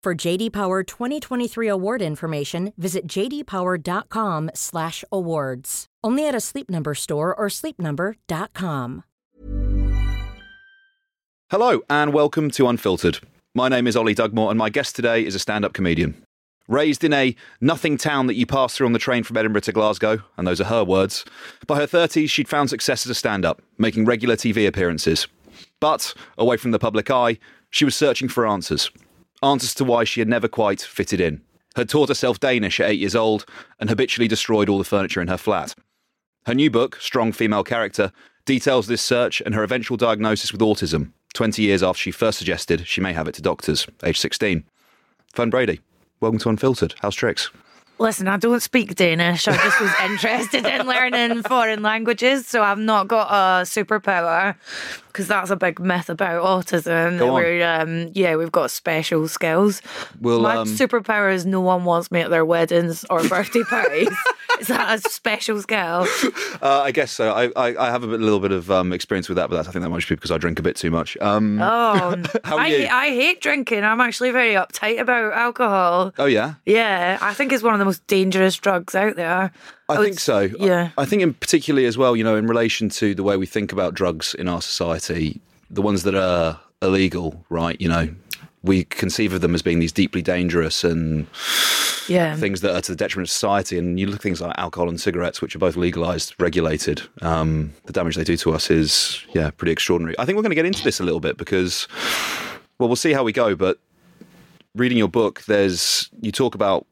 For 0.00 0.14
JD 0.14 0.52
Power 0.52 0.84
2023 0.84 1.66
award 1.66 2.02
information, 2.02 2.72
visit 2.76 3.08
jdpower.com/awards. 3.08 5.86
Only 6.04 6.28
at 6.28 6.36
a 6.36 6.40
Sleep 6.40 6.70
Number 6.70 6.94
store 6.94 7.34
or 7.34 7.48
sleepnumber.com. 7.48 9.02
Hello 11.50 11.80
and 11.90 12.14
welcome 12.14 12.48
to 12.52 12.68
Unfiltered. 12.68 13.18
My 13.56 13.68
name 13.68 13.88
is 13.88 13.96
Oli 13.96 14.14
Dugmore 14.14 14.50
and 14.50 14.58
my 14.58 14.70
guest 14.70 14.94
today 14.94 15.26
is 15.26 15.34
a 15.34 15.40
stand-up 15.40 15.72
comedian. 15.72 16.22
Raised 16.68 17.02
in 17.02 17.12
a 17.12 17.34
nothing 17.60 17.96
town 17.96 18.28
that 18.28 18.36
you 18.36 18.46
pass 18.46 18.76
through 18.76 18.86
on 18.86 18.92
the 18.92 19.00
train 19.00 19.24
from 19.24 19.36
Edinburgh 19.36 19.62
to 19.62 19.72
Glasgow, 19.72 20.22
and 20.36 20.46
those 20.46 20.60
are 20.60 20.66
her 20.66 20.84
words, 20.84 21.24
by 21.66 21.80
her 21.80 21.88
30s 21.88 22.30
she'd 22.30 22.48
found 22.48 22.70
success 22.70 23.04
as 23.04 23.10
a 23.10 23.16
stand-up, 23.16 23.62
making 23.78 24.04
regular 24.04 24.36
TV 24.36 24.68
appearances. 24.68 25.26
But, 25.80 26.14
away 26.36 26.56
from 26.56 26.70
the 26.70 26.78
public 26.78 27.10
eye, 27.10 27.38
she 27.70 27.84
was 27.84 27.96
searching 27.96 28.28
for 28.28 28.46
answers. 28.46 28.92
Answers 29.42 29.74
to 29.74 29.84
why 29.84 30.04
she 30.04 30.20
had 30.20 30.28
never 30.28 30.48
quite 30.48 30.80
fitted 30.80 31.20
in. 31.20 31.42
Had 31.76 31.88
taught 31.88 32.08
herself 32.08 32.40
Danish 32.40 32.80
at 32.80 32.90
eight 32.90 32.98
years 32.98 33.14
old 33.14 33.46
and 33.78 33.88
habitually 33.88 34.26
destroyed 34.26 34.68
all 34.68 34.78
the 34.78 34.84
furniture 34.84 35.20
in 35.20 35.28
her 35.28 35.36
flat. 35.36 35.74
Her 36.46 36.54
new 36.54 36.70
book, 36.70 36.96
Strong 37.00 37.32
Female 37.32 37.62
Character, 37.62 38.10
details 38.44 38.86
this 38.86 39.02
search 39.02 39.40
and 39.42 39.54
her 39.54 39.62
eventual 39.62 39.96
diagnosis 39.96 40.50
with 40.50 40.60
autism, 40.60 41.12
20 41.34 41.62
years 41.62 41.82
after 41.82 42.00
she 42.00 42.10
first 42.10 42.38
suggested 42.38 42.86
she 42.86 43.00
may 43.00 43.12
have 43.12 43.28
it 43.28 43.34
to 43.34 43.42
doctors, 43.42 43.86
age 44.02 44.18
16. 44.18 44.64
Fern 45.34 45.50
Brady, 45.50 45.80
welcome 46.20 46.38
to 46.40 46.48
Unfiltered. 46.48 46.94
How's 47.00 47.14
tricks? 47.14 47.50
Listen, 48.00 48.28
I 48.28 48.36
don't 48.36 48.60
speak 48.62 48.94
Danish. 48.94 49.48
I 49.48 49.56
just 49.56 49.80
was 49.80 49.90
interested 50.04 50.64
in 50.64 50.86
learning 50.86 51.42
foreign 51.42 51.82
languages, 51.82 52.46
so 52.46 52.62
I've 52.62 52.78
not 52.78 53.08
got 53.08 53.28
a 53.30 53.64
superpower 53.64 54.54
because 55.08 55.26
that's 55.26 55.50
a 55.50 55.56
big 55.56 55.80
myth 55.80 56.08
about 56.08 56.44
autism. 56.44 57.18
Go. 57.18 57.34
We're, 57.34 57.66
um, 57.66 58.12
yeah, 58.14 58.36
we've 58.36 58.52
got 58.52 58.70
special 58.70 59.26
skills. 59.26 59.82
Well, 60.20 60.40
My 60.40 60.58
um, 60.58 60.68
superpower 60.68 61.32
is 61.34 61.44
no 61.44 61.60
one 61.60 61.84
wants 61.84 62.12
me 62.12 62.20
at 62.20 62.30
their 62.30 62.44
weddings 62.44 63.04
or 63.10 63.26
birthday 63.28 63.64
parties. 63.64 64.10
is 64.60 64.68
that 64.68 65.04
a 65.04 65.10
special 65.10 65.60
skill? 65.60 66.06
Uh, 66.62 66.82
I 66.84 66.92
guess 66.92 67.10
so. 67.10 67.32
I, 67.32 67.46
I, 67.56 67.88
I 67.88 67.90
have 67.90 68.04
a 68.04 68.06
bit, 68.06 68.20
little 68.20 68.38
bit 68.38 68.52
of 68.52 68.70
um, 68.70 68.92
experience 68.92 69.28
with 69.28 69.36
that, 69.36 69.50
but 69.50 69.56
that's, 69.56 69.68
I 69.68 69.72
think 69.72 69.82
that 69.82 69.88
might 69.90 70.06
be 70.08 70.14
because 70.14 70.30
I 70.30 70.38
drink 70.38 70.60
a 70.60 70.62
bit 70.62 70.76
too 70.76 70.92
much. 70.92 71.16
Um, 71.16 71.60
Oh, 71.60 72.22
How 72.44 72.56
are 72.56 72.60
I, 72.60 72.66
you? 72.68 72.86
I 72.88 73.08
hate 73.08 73.40
drinking. 73.40 73.82
I'm 73.82 74.00
actually 74.00 74.30
very 74.30 74.54
uptight 74.54 75.00
about 75.00 75.32
alcohol. 75.32 76.12
oh, 76.18 76.26
yeah? 76.26 76.54
Yeah, 76.64 77.18
I 77.20 77.34
think 77.34 77.52
it's 77.52 77.64
one 77.64 77.72
of 77.74 77.80
the 77.80 77.87
most 77.88 78.06
dangerous 78.06 78.56
drugs 78.56 78.94
out 78.94 79.16
there. 79.16 79.50
I 79.88 79.98
would 79.98 80.04
think 80.04 80.20
so. 80.20 80.40
Yeah. 80.58 80.90
I 80.98 81.04
think, 81.06 81.22
in 81.22 81.32
particularly 81.34 81.86
as 81.86 81.96
well, 81.96 82.14
you 82.16 82.22
know, 82.24 82.36
in 82.36 82.46
relation 82.46 82.88
to 82.90 83.14
the 83.14 83.22
way 83.22 83.36
we 83.36 83.46
think 83.46 83.72
about 83.72 83.94
drugs 83.94 84.34
in 84.34 84.46
our 84.48 84.60
society, 84.62 85.40
the 85.70 85.82
ones 85.82 86.02
that 86.02 86.14
are 86.14 86.60
illegal, 86.82 87.44
right? 87.48 87.80
You 87.80 87.88
know, 87.88 88.14
we 88.62 88.84
conceive 88.84 89.32
of 89.32 89.40
them 89.40 89.54
as 89.54 89.62
being 89.62 89.78
these 89.78 89.92
deeply 89.92 90.20
dangerous 90.20 90.84
and 90.84 91.26
Yeah. 92.08 92.36
things 92.36 92.60
that 92.60 92.74
are 92.74 92.80
to 92.82 92.92
the 92.92 92.96
detriment 92.96 93.28
of 93.28 93.32
society. 93.32 93.78
And 93.78 93.98
you 93.98 94.06
look 94.06 94.16
at 94.16 94.22
things 94.22 94.40
like 94.40 94.52
alcohol 94.58 94.88
and 94.88 95.00
cigarettes, 95.00 95.40
which 95.40 95.54
are 95.56 95.58
both 95.58 95.76
legalized, 95.76 96.34
regulated. 96.38 97.02
Um, 97.22 97.72
the 97.86 97.92
damage 97.92 98.16
they 98.16 98.24
do 98.24 98.36
to 98.38 98.52
us 98.52 98.70
is, 98.70 99.24
yeah, 99.34 99.50
pretty 99.50 99.72
extraordinary. 99.72 100.14
I 100.18 100.24
think 100.26 100.36
we're 100.36 100.42
going 100.42 100.50
to 100.50 100.62
get 100.62 100.66
into 100.66 100.84
this 100.84 101.00
a 101.00 101.04
little 101.04 101.20
bit 101.20 101.36
because, 101.38 101.88
well, 102.78 102.88
we'll 102.88 102.96
see 102.96 103.12
how 103.12 103.24
we 103.24 103.32
go. 103.32 103.54
But 103.54 103.78
reading 104.74 104.98
your 104.98 105.08
book, 105.08 105.42
there's 105.46 106.10
you 106.20 106.30
talk 106.32 106.54
about 106.54 106.86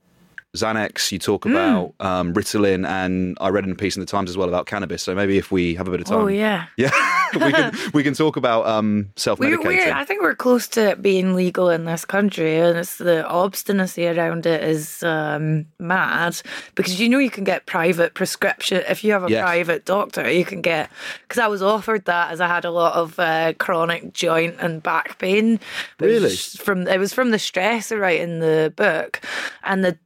Xanax, 0.57 1.11
you 1.13 1.19
talk 1.19 1.45
about 1.45 1.95
um, 2.01 2.35
Ritalin, 2.35 2.87
and 2.87 3.37
I 3.41 3.49
read 3.51 3.65
in 3.65 3.71
a 3.73 3.75
piece 3.77 3.97
in 3.97 4.01
the 4.01 4.07
Times 4.07 4.31
as 4.31 4.37
well 4.37 4.49
about 4.49 4.67
cannabis. 4.67 5.03
So 5.03 5.15
maybe 5.15 5.39
if 5.39 5.51
we 5.53 5.75
have 5.77 5.89
a 5.89 5.91
bit 5.91 6.01
of 6.01 6.07
time, 6.07 6.19
Oh, 6.21 6.27
yeah. 6.27 6.67
yeah, 6.77 6.91
we 7.35 7.53
can 7.53 7.73
we 7.95 8.03
can 8.03 8.15
talk 8.15 8.37
about 8.37 8.67
um, 8.67 9.11
self 9.17 9.39
medicating. 9.39 9.93
I 9.93 10.05
think 10.05 10.23
we're 10.23 10.35
close 10.35 10.67
to 10.69 10.91
it 10.91 11.03
being 11.03 11.35
legal 11.35 11.69
in 11.71 11.85
this 11.85 12.05
country, 12.05 12.57
and 12.59 12.77
it's 12.79 12.97
the 12.99 13.27
obstinacy 13.27 14.07
around 14.07 14.47
it 14.47 14.63
is 14.63 15.03
um, 15.03 15.67
mad 15.79 16.41
because 16.75 17.01
you 17.01 17.09
know 17.09 17.19
you 17.19 17.31
can 17.31 17.45
get 17.45 17.67
private 17.67 18.15
prescription 18.15 18.83
if 18.89 19.05
you 19.05 19.13
have 19.13 19.25
a 19.25 19.31
Yes. 19.31 19.43
private 19.43 19.85
doctor. 19.85 20.31
You 20.31 20.45
can 20.45 20.61
get 20.63 20.91
because 21.23 21.39
I 21.39 21.49
was 21.49 21.63
offered 21.63 22.05
that 22.07 22.31
as 22.31 22.41
I 22.41 22.47
had 22.49 22.65
a 22.65 22.71
lot 22.71 22.95
of 22.95 23.19
uh, 23.19 23.53
chronic 23.59 24.13
joint 24.13 24.57
and 24.61 24.83
back 24.83 25.19
pain. 25.19 25.59
But 25.99 26.09
it 26.11 26.23
was 26.23 26.23
Really? 26.23 26.37
from 26.65 26.89
it 26.89 26.99
was 26.99 27.13
from 27.13 27.31
the 27.31 27.39
stress 27.39 27.91
of 27.93 27.99
writing 27.99 28.39
the 28.41 28.73
book, 28.77 29.21
and 29.65 29.85
the 29.85 29.99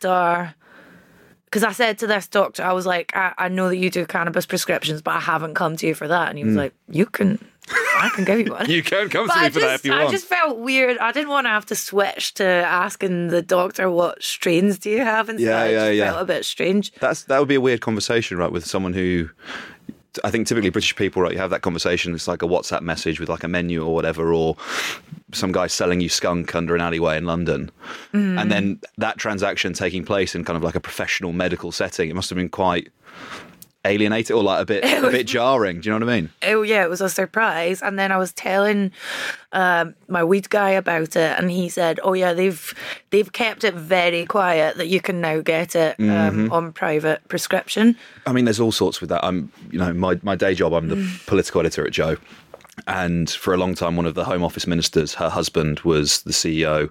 doctor. 0.00 0.54
Because 1.44 1.62
I 1.62 1.72
said 1.72 1.98
to 1.98 2.06
this 2.08 2.26
doctor, 2.26 2.62
I 2.64 2.72
was 2.72 2.86
like, 2.86 3.12
I, 3.16 3.32
I 3.38 3.48
know 3.48 3.68
that 3.68 3.76
you 3.76 3.88
do 3.88 4.04
cannabis 4.04 4.46
prescriptions, 4.46 5.00
but 5.00 5.12
I 5.14 5.20
haven't 5.20 5.54
come 5.54 5.76
to 5.76 5.86
you 5.86 5.94
for 5.94 6.08
that. 6.08 6.28
And 6.28 6.36
he 6.36 6.44
was 6.44 6.56
like, 6.56 6.74
You 6.90 7.06
can, 7.06 7.38
I 7.70 8.10
can 8.14 8.24
give 8.24 8.40
you 8.40 8.52
one. 8.52 8.66
Mm. 8.66 8.68
you 8.74 8.82
can 8.82 9.08
come 9.08 9.28
But 9.28 9.34
to 9.34 9.40
me 9.40 9.46
I 9.46 9.50
for 9.50 9.60
that 9.60 9.66
just, 9.66 9.84
if 9.84 9.84
you 9.86 9.92
want. 9.96 10.08
I 10.08 10.10
just 10.10 10.26
felt 10.26 10.58
weird. 10.58 10.98
I 10.98 11.12
didn't 11.12 11.28
want 11.30 11.46
to 11.46 11.50
have 11.50 11.64
to 11.66 11.76
switch 11.76 12.34
to 12.34 12.44
asking 12.44 13.28
the 13.28 13.42
doctor 13.42 13.88
what 13.88 14.22
strains 14.22 14.78
do 14.78 14.90
you 14.90 14.98
have 15.04 15.28
and 15.28 15.38
Yeah, 15.38 15.46
stuff. 15.60 15.70
Yeah, 15.70 15.86
just 15.86 15.94
yeah. 15.98 16.10
felt 16.10 16.22
a 16.22 16.24
bit 16.26 16.44
strange. 16.44 16.92
That's 16.94 17.22
that 17.24 17.38
would 17.38 17.48
be 17.48 17.54
a 17.54 17.60
weird 17.60 17.80
conversation, 17.80 18.36
right? 18.38 18.50
With 18.50 18.66
someone 18.66 18.92
who, 18.92 19.30
I 20.24 20.30
think 20.30 20.46
typically 20.46 20.70
British 20.70 20.94
people, 20.96 21.22
right? 21.22 21.32
You 21.32 21.38
have 21.38 21.50
that 21.50 21.62
conversation. 21.62 22.14
It's 22.14 22.28
like 22.28 22.42
a 22.42 22.46
WhatsApp 22.46 22.82
message 22.82 23.20
with 23.20 23.28
like 23.28 23.44
a 23.44 23.48
menu 23.48 23.84
or 23.84 23.94
whatever, 23.94 24.32
or 24.32 24.56
some 25.32 25.52
guy 25.52 25.66
selling 25.66 26.00
you 26.00 26.08
skunk 26.08 26.54
under 26.54 26.74
an 26.74 26.80
alleyway 26.80 27.16
in 27.16 27.24
London, 27.24 27.70
Mm. 28.12 28.40
and 28.40 28.50
then 28.52 28.80
that 28.98 29.18
transaction 29.18 29.72
taking 29.72 30.04
place 30.04 30.34
in 30.34 30.44
kind 30.44 30.56
of 30.56 30.62
like 30.62 30.74
a 30.74 30.80
professional 30.80 31.32
medical 31.32 31.72
setting. 31.72 32.08
It 32.10 32.14
must 32.14 32.30
have 32.30 32.36
been 32.36 32.48
quite 32.48 32.88
alienating 33.86 34.36
or 34.36 34.42
like 34.42 34.62
a 34.62 34.66
bit 34.66 34.84
a 35.04 35.10
bit 35.10 35.26
jarring. 35.36 35.80
Do 35.80 35.88
you 35.88 35.98
know 35.98 36.04
what 36.06 36.12
I 36.12 36.20
mean? 36.20 36.30
Oh 36.42 36.62
yeah, 36.62 36.82
it 36.84 36.90
was 36.90 37.00
a 37.00 37.08
surprise. 37.08 37.82
And 37.82 37.98
then 37.98 38.12
I 38.12 38.16
was 38.18 38.32
telling 38.32 38.92
um, 39.52 39.94
my 40.08 40.22
weed 40.24 40.50
guy 40.50 40.70
about 40.70 41.16
it, 41.16 41.38
and 41.38 41.50
he 41.50 41.68
said, 41.68 42.00
"Oh 42.02 42.12
yeah, 42.12 42.32
they've 42.34 42.74
they've 43.10 43.32
kept 43.32 43.64
it 43.64 43.74
very 43.74 44.26
quiet 44.26 44.76
that 44.76 44.88
you 44.88 45.00
can 45.00 45.20
now 45.20 45.40
get 45.40 45.74
it 45.74 45.98
um, 46.00 46.06
Mm-hmm. 46.06 46.52
on 46.52 46.72
private 46.72 47.26
prescription." 47.28 47.96
I 48.26 48.32
mean, 48.32 48.44
there's 48.44 48.60
all 48.60 48.72
sorts 48.72 49.00
with 49.00 49.08
that. 49.10 49.24
I'm, 49.24 49.52
you 49.70 49.78
know, 49.78 49.92
my, 49.94 50.18
my 50.22 50.34
day 50.34 50.54
job, 50.54 50.72
I'm 50.74 50.88
the 50.88 51.08
political 51.26 51.60
editor 51.60 51.86
at 51.86 51.92
Joe. 51.92 52.16
And 52.86 53.28
for 53.30 53.54
a 53.54 53.56
long 53.56 53.74
time, 53.74 53.96
one 53.96 54.06
of 54.06 54.14
the 54.14 54.24
Home 54.24 54.42
Office 54.44 54.66
ministers, 54.66 55.14
her 55.14 55.28
husband 55.30 55.80
was 55.80 56.22
the 56.22 56.32
CEO 56.32 56.90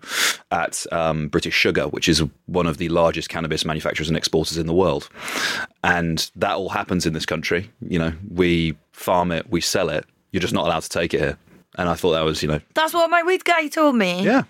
at 0.52 0.86
um, 0.92 1.28
British 1.28 1.54
Sugar, 1.54 1.84
which 1.88 2.10
is 2.10 2.24
one 2.48 2.66
of 2.66 2.78
the 2.78 2.90
largest 2.90 3.30
cannabis 3.30 3.64
manufacturers 3.66 4.08
and 4.08 4.18
exporters 4.18 4.58
in 4.58 4.66
the 4.68 4.74
world. 4.74 5.10
And 5.84 6.30
that 6.36 6.56
all 6.56 6.70
happens 6.70 7.06
in 7.06 7.14
this 7.14 7.26
country. 7.26 7.70
You 7.88 8.00
know, 8.00 8.14
we 8.34 8.76
farm 8.94 9.32
it, 9.32 9.50
we 9.50 9.62
sell 9.62 9.90
it. 9.90 10.06
You're 10.32 10.42
just 10.42 10.54
not 10.54 10.66
allowed 10.66 10.82
to 10.84 10.90
take 10.90 11.14
it 11.14 11.20
here. 11.20 11.38
And 11.78 11.88
I 11.88 11.94
thought 11.94 12.12
that 12.14 12.22
was, 12.24 12.42
you 12.42 12.48
know, 12.50 12.62
That's 12.74 12.94
what 12.94 13.10
my 13.10 13.22
weed 13.24 13.46
guy 13.46 13.68
told 13.68 13.96
me. 13.96 14.24
yeah. 14.24 14.44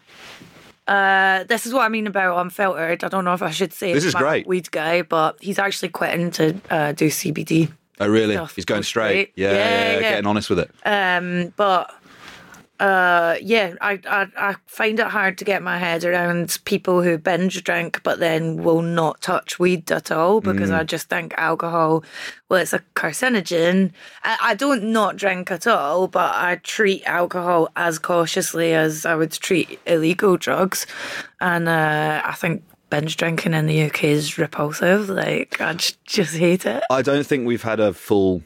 Uh, 0.88 1.43
this 1.45 1.65
is 1.65 1.73
what 1.73 1.81
I 1.81 1.89
mean 1.89 2.05
about 2.05 2.38
unfiltered. 2.39 3.03
I 3.03 3.07
don't 3.07 3.25
know 3.25 3.33
if 3.33 3.41
I 3.41 3.49
should 3.49 3.73
say 3.73 3.91
This 3.91 4.05
is 4.05 4.13
I'm 4.13 4.21
great. 4.21 4.45
weed 4.47 4.69
guy, 4.69 5.01
but 5.01 5.35
he's 5.41 5.57
actually 5.57 5.89
quitting 5.89 6.29
to 6.31 6.55
uh, 6.69 6.91
do 6.91 7.07
CBD. 7.07 7.71
Oh, 8.00 8.07
really? 8.07 8.36
Stuff. 8.36 8.56
He's 8.56 8.65
going 8.65 8.80
Go 8.80 8.83
straight. 8.83 9.31
yeah, 9.36 9.51
Yeah, 9.51 9.57
yeah, 9.57 9.92
yeah. 9.94 10.00
getting 10.01 10.27
honest 10.27 10.50
with 10.50 10.59
it. 10.59 10.71
Um, 10.86 11.53
but 11.56 11.94
uh, 12.77 13.38
yeah, 13.42 13.74
I, 13.80 14.00
I 14.06 14.27
I 14.38 14.56
find 14.65 15.00
it 15.00 15.07
hard 15.07 15.38
to 15.38 15.45
get 15.45 15.63
my 15.63 15.77
head 15.77 16.03
around 16.03 16.59
people 16.65 17.01
who 17.01 17.18
binge 17.18 17.63
drink 17.63 18.01
but 18.03 18.19
then 18.19 18.57
will 18.63 18.81
not 18.81 19.21
touch 19.21 19.57
weed 19.59 19.89
at 19.94 20.12
all 20.12 20.42
because 20.42 20.71
Mm. 20.71 20.80
I 20.80 20.83
just 20.83 21.07
think 21.07 21.33
alcohol, 21.38 22.03
well, 22.50 22.59
it's 22.62 22.74
a 22.74 22.81
carcinogen. 22.94 23.92
I, 24.25 24.38
I 24.41 24.56
don't 24.56 24.91
not 24.91 25.15
drink 25.15 25.51
at 25.51 25.65
all, 25.68 26.09
but 26.09 26.36
I 26.36 26.57
treat 26.63 27.03
alcohol 27.06 27.69
as 27.77 27.98
cautiously 27.98 28.74
as 28.74 29.06
I 29.06 29.15
would 29.15 29.31
treat 29.31 29.80
illegal 29.86 30.36
drugs, 30.36 30.86
and 31.39 31.69
uh, 31.69 32.21
I 32.25 32.33
think. 32.33 32.62
Binge 32.89 33.17
drinking 33.17 33.53
in 33.53 33.65
the 33.65 33.83
UK 33.83 34.05
is 34.05 34.37
repulsive. 34.37 35.09
Like, 35.09 35.59
I 35.59 35.73
just 35.73 36.35
hate 36.35 36.65
it. 36.65 36.83
I 36.89 37.01
don't 37.01 37.25
think 37.25 37.47
we've 37.47 37.63
had 37.63 37.79
a 37.79 37.93
full 37.93 38.43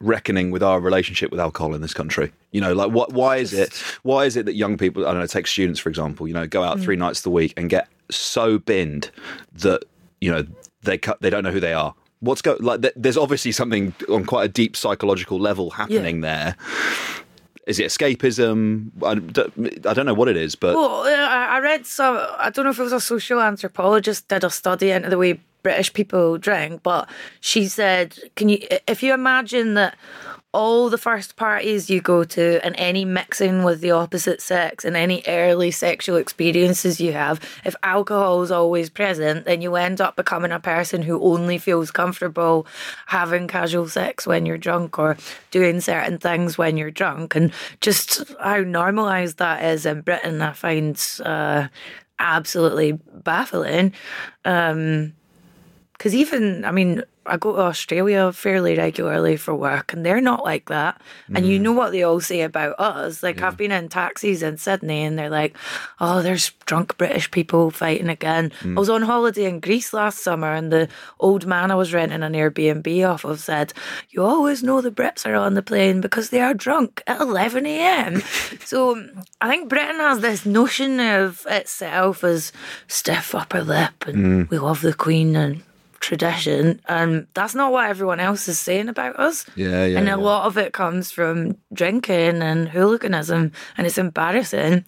reckoning 0.00 0.50
with 0.50 0.62
our 0.62 0.80
relationship 0.80 1.30
with 1.30 1.40
alcohol 1.40 1.74
in 1.74 1.80
this 1.80 1.94
country. 1.94 2.32
You 2.52 2.60
know, 2.60 2.72
like 2.72 2.90
what? 2.90 3.12
Why 3.12 3.36
is 3.36 3.52
it? 3.52 3.74
Why 4.02 4.24
is 4.24 4.36
it 4.36 4.46
that 4.46 4.54
young 4.54 4.76
people? 4.76 5.06
I 5.06 5.12
don't 5.12 5.20
know. 5.20 5.26
Take 5.26 5.46
students 5.46 5.80
for 5.80 5.88
example. 5.88 6.26
You 6.28 6.34
know, 6.34 6.46
go 6.46 6.62
out 6.62 6.78
mm. 6.78 6.82
three 6.82 6.96
nights 6.96 7.24
a 7.26 7.30
week 7.30 7.54
and 7.56 7.68
get 7.68 7.88
so 8.10 8.58
binned 8.58 9.10
that 9.54 9.84
you 10.20 10.30
know 10.30 10.46
they 10.82 10.98
cut. 10.98 11.20
They 11.20 11.30
don't 11.30 11.44
know 11.44 11.50
who 11.50 11.60
they 11.60 11.74
are. 11.74 11.94
What's 12.20 12.42
go 12.42 12.56
like? 12.60 12.82
th- 12.82 12.94
There's 12.96 13.16
obviously 13.16 13.52
something 13.52 13.94
on 14.08 14.24
quite 14.24 14.44
a 14.44 14.48
deep 14.48 14.76
psychological 14.76 15.38
level 15.38 15.70
happening 15.70 16.20
there. 16.20 16.56
Is 17.68 17.78
it 17.78 17.88
escapism? 17.88 18.90
I 19.04 19.16
don't, 19.16 19.86
I 19.86 19.92
don't 19.92 20.06
know 20.06 20.14
what 20.14 20.28
it 20.28 20.38
is, 20.38 20.54
but 20.54 20.74
Well, 20.74 21.02
uh, 21.02 21.28
I 21.28 21.58
read 21.60 21.84
some. 21.84 22.16
I 22.38 22.48
don't 22.48 22.64
know 22.64 22.70
if 22.70 22.78
it 22.78 22.82
was 22.82 22.94
a 22.94 23.00
social 23.00 23.42
anthropologist 23.42 24.26
did 24.28 24.42
a 24.42 24.48
study 24.48 24.90
into 24.90 25.10
the 25.10 25.18
way 25.18 25.38
British 25.62 25.92
people 25.92 26.38
drink, 26.38 26.82
but 26.82 27.10
she 27.40 27.68
said, 27.68 28.18
"Can 28.36 28.48
you, 28.48 28.58
if 28.86 29.02
you 29.02 29.12
imagine 29.12 29.74
that 29.74 29.98
all 30.52 30.88
the 30.88 30.98
first 30.98 31.36
parties 31.36 31.90
you 31.90 32.00
go 32.00 32.24
to 32.24 32.58
and 32.64 32.74
any 32.78 33.04
mixing 33.04 33.64
with 33.64 33.82
the 33.82 33.90
opposite 33.90 34.40
sex 34.40 34.82
and 34.82 34.96
any 34.96 35.22
early 35.26 35.70
sexual 35.70 36.16
experiences 36.16 37.00
you 37.00 37.12
have, 37.12 37.38
if 37.66 37.76
alcohol 37.82 38.42
is 38.42 38.50
always 38.50 38.88
present, 38.88 39.44
then 39.44 39.60
you 39.60 39.76
end 39.76 40.00
up 40.00 40.16
becoming 40.16 40.50
a 40.50 40.58
person 40.58 41.02
who 41.02 41.20
only 41.22 41.58
feels 41.58 41.90
comfortable 41.90 42.66
having 43.06 43.46
casual 43.46 43.88
sex 43.88 44.26
when 44.26 44.46
you're 44.46 44.56
drunk 44.56 44.98
or 44.98 45.18
doing 45.50 45.82
certain 45.82 46.16
things 46.16 46.56
when 46.56 46.78
you're 46.78 46.90
drunk. 46.90 47.34
And 47.34 47.52
just 47.82 48.24
how 48.40 48.60
normalised 48.60 49.36
that 49.38 49.62
is 49.62 49.84
in 49.84 50.00
Britain, 50.00 50.40
I 50.40 50.52
find 50.52 50.98
uh, 51.24 51.68
absolutely 52.18 52.92
baffling. 52.92 53.92
Um, 54.46 55.12
because 55.98 56.14
even, 56.14 56.64
I 56.64 56.70
mean, 56.70 57.02
I 57.26 57.36
go 57.36 57.56
to 57.56 57.62
Australia 57.62 58.32
fairly 58.32 58.76
regularly 58.76 59.36
for 59.36 59.54
work, 59.54 59.92
and 59.92 60.06
they're 60.06 60.20
not 60.20 60.44
like 60.44 60.68
that. 60.68 61.00
And 61.34 61.44
you 61.44 61.58
mm. 61.58 61.62
know 61.62 61.72
what 61.72 61.90
they 61.90 62.04
all 62.04 62.20
say 62.20 62.42
about 62.42 62.78
us. 62.78 63.22
Like, 63.22 63.42
I've 63.42 63.56
been 63.56 63.72
in 63.72 63.88
taxis 63.88 64.42
in 64.42 64.58
Sydney, 64.58 65.02
and 65.02 65.18
they're 65.18 65.28
like, 65.28 65.56
oh, 66.00 66.22
there's 66.22 66.50
drunk 66.66 66.96
British 66.98 67.30
people 67.30 67.72
fighting 67.72 68.08
again. 68.08 68.50
Mm. 68.60 68.76
I 68.76 68.80
was 68.80 68.88
on 68.88 69.02
holiday 69.02 69.44
in 69.44 69.58
Greece 69.58 69.92
last 69.92 70.20
summer, 70.20 70.52
and 70.52 70.72
the 70.72 70.88
old 71.18 71.46
man 71.46 71.72
I 71.72 71.74
was 71.74 71.92
renting 71.92 72.22
an 72.22 72.32
Airbnb 72.32 73.08
off 73.08 73.24
of 73.24 73.40
said, 73.40 73.72
You 74.10 74.22
always 74.24 74.62
know 74.62 74.80
the 74.80 74.90
Brits 74.90 75.26
are 75.26 75.34
on 75.34 75.54
the 75.54 75.62
plane 75.62 76.00
because 76.00 76.30
they 76.30 76.40
are 76.40 76.54
drunk 76.54 77.02
at 77.06 77.20
11 77.20 77.66
a.m. 77.66 78.22
so 78.64 79.04
I 79.40 79.48
think 79.48 79.68
Britain 79.68 79.96
has 79.96 80.20
this 80.20 80.46
notion 80.46 81.00
of 81.00 81.44
itself 81.50 82.22
as 82.22 82.52
stiff 82.86 83.34
upper 83.34 83.62
lip, 83.62 84.06
and 84.06 84.46
mm. 84.46 84.50
we 84.50 84.58
love 84.58 84.80
the 84.80 84.94
Queen 84.94 85.34
and 85.36 85.62
tradition 86.00 86.80
and 86.88 87.26
that's 87.34 87.54
not 87.54 87.72
what 87.72 87.88
everyone 87.90 88.20
else 88.20 88.46
is 88.48 88.58
saying 88.58 88.88
about 88.88 89.18
us 89.18 89.44
Yeah, 89.56 89.84
yeah, 89.84 89.98
and 89.98 90.06
yeah. 90.06 90.14
a 90.14 90.16
lot 90.16 90.46
of 90.46 90.56
it 90.56 90.72
comes 90.72 91.10
from 91.10 91.56
drinking 91.72 92.40
and 92.42 92.68
hooliganism 92.68 93.52
and 93.76 93.86
it's 93.86 93.98
embarrassing 93.98 94.84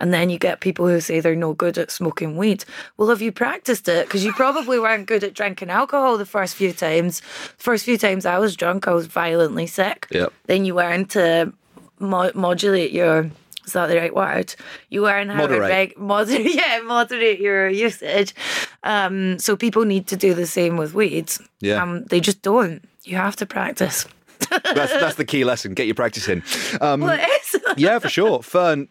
and 0.00 0.12
then 0.14 0.28
you 0.30 0.38
get 0.38 0.60
people 0.60 0.86
who 0.86 1.00
say 1.00 1.20
they're 1.20 1.34
no 1.34 1.54
good 1.54 1.78
at 1.78 1.90
smoking 1.90 2.36
weed 2.36 2.64
well 2.96 3.08
have 3.08 3.22
you 3.22 3.32
practiced 3.32 3.88
it 3.88 4.06
because 4.06 4.24
you 4.24 4.32
probably 4.32 4.78
weren't 4.84 5.06
good 5.06 5.24
at 5.24 5.34
drinking 5.34 5.70
alcohol 5.70 6.18
the 6.18 6.26
first 6.26 6.54
few 6.54 6.72
times 6.72 7.20
first 7.56 7.84
few 7.84 7.96
times 7.98 8.26
i 8.26 8.38
was 8.38 8.54
drunk 8.54 8.86
i 8.86 8.92
was 8.92 9.06
violently 9.06 9.66
sick 9.66 10.06
Yep. 10.10 10.32
then 10.46 10.64
you 10.64 10.74
learn 10.74 11.06
to 11.06 11.52
mo- 11.98 12.32
modulate 12.34 12.92
your 12.92 13.30
is 13.66 13.74
that 13.74 13.86
the 13.88 13.96
right 13.98 14.12
word? 14.14 14.52
You 14.88 15.02
learn 15.02 15.28
how 15.28 15.42
Moderate. 15.42 15.60
to 15.60 15.68
reg- 15.68 15.98
moderate, 15.98 16.54
yeah, 16.56 16.80
moderate 16.82 17.38
your 17.38 17.68
usage. 17.68 18.34
Um, 18.82 19.38
so 19.38 19.56
people 19.56 19.84
need 19.84 20.06
to 20.08 20.16
do 20.16 20.34
the 20.34 20.46
same 20.46 20.76
with 20.76 20.94
weeds. 20.94 21.40
Yeah. 21.60 21.82
Um, 21.82 22.04
they 22.04 22.20
just 22.20 22.42
don't. 22.42 22.82
You 23.04 23.16
have 23.16 23.36
to 23.36 23.46
practice. 23.46 24.06
that's 24.50 24.92
that's 24.92 25.16
the 25.16 25.24
key 25.24 25.44
lesson. 25.44 25.74
Get 25.74 25.86
your 25.86 25.94
practice 25.94 26.28
in. 26.28 26.42
Um, 26.80 27.00
Well, 27.02 27.20
yeah, 27.76 27.98
for 27.98 28.08
sure. 28.08 28.42
Fern, 28.42 28.88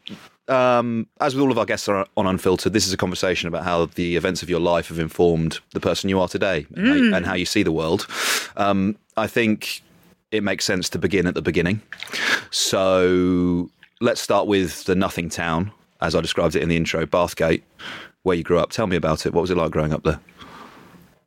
um, 0.48 1.08
as 1.20 1.34
with 1.36 1.42
all 1.44 1.52
of 1.52 1.58
our 1.58 1.66
guests 1.66 1.88
on 1.90 2.06
on 2.18 2.28
Unfiltered, 2.28 2.72
this 2.74 2.86
is 2.88 2.94
a 2.94 2.98
conversation 2.98 3.48
about 3.48 3.64
how 3.64 3.86
the 3.96 4.16
events 4.16 4.44
of 4.44 4.50
your 4.50 4.60
life 4.60 4.90
have 4.90 5.00
informed 5.00 5.60
the 5.74 5.80
person 5.80 6.08
you 6.10 6.20
are 6.20 6.28
today 6.28 6.66
and, 6.76 6.88
how, 6.88 6.94
Mm. 6.94 7.18
and 7.18 7.26
how 7.26 7.34
you 7.34 7.46
see 7.46 7.64
the 7.64 7.72
world. 7.72 8.06
Um, 8.58 8.96
I 9.18 9.26
think 9.28 9.82
it 10.32 10.44
makes 10.44 10.66
sense 10.66 10.88
to 10.90 11.00
begin 11.00 11.26
at 11.26 11.34
the 11.34 11.42
beginning. 11.42 11.82
So 12.52 13.70
let's 14.02 14.22
start 14.22 14.48
with 14.48 14.84
the 14.86 14.96
nothing 14.96 15.30
town, 15.30 15.72
as 16.02 16.14
I 16.16 16.22
described 16.22 16.56
it 16.56 16.62
in 16.62 16.70
the 16.70 16.78
intro, 16.78 17.06
Bathgate, 17.06 17.64
where 18.24 18.36
you 18.36 18.44
grew 18.44 18.60
up. 18.60 18.72
Tell 18.72 18.88
me 18.88 18.96
about 18.96 19.26
it. 19.26 19.34
What 19.34 19.42
was 19.42 19.52
it 19.52 19.58
like 19.58 19.72
growing 19.72 19.94
up 19.94 20.04
there? 20.04 20.20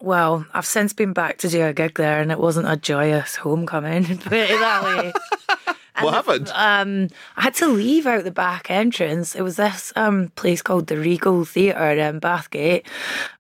Well, 0.01 0.47
I've 0.53 0.67
since 0.67 0.93
been 0.93 1.13
back 1.13 1.39
to 1.39 1.49
do 1.49 1.65
a 1.65 1.73
gig 1.73 1.95
there, 1.95 2.21
and 2.21 2.33
it 2.33 2.41
wasn't 2.41 2.69
a 2.69 2.77
joyous 2.77 3.37
homecoming. 3.37 4.05
Put 4.19 4.33
it 4.33 4.59
that 4.59 4.83
way. 4.83 5.13
what 6.01 6.15
happened? 6.15 6.51
um, 6.55 7.09
I 7.37 7.43
had 7.43 7.55
to 7.57 7.69
leave 7.69 8.07
out 8.07 8.25
the 8.25 8.33
back 8.33 8.69
entrance. 8.69 9.37
It 9.37 9.43
was 9.43 9.57
this 9.57 9.93
um, 9.95 10.31
place 10.35 10.61
called 10.61 10.89
the 10.89 10.99
Regal 10.99 11.45
Theatre 11.45 11.91
in 11.91 12.21
Bathgate, 12.21 12.85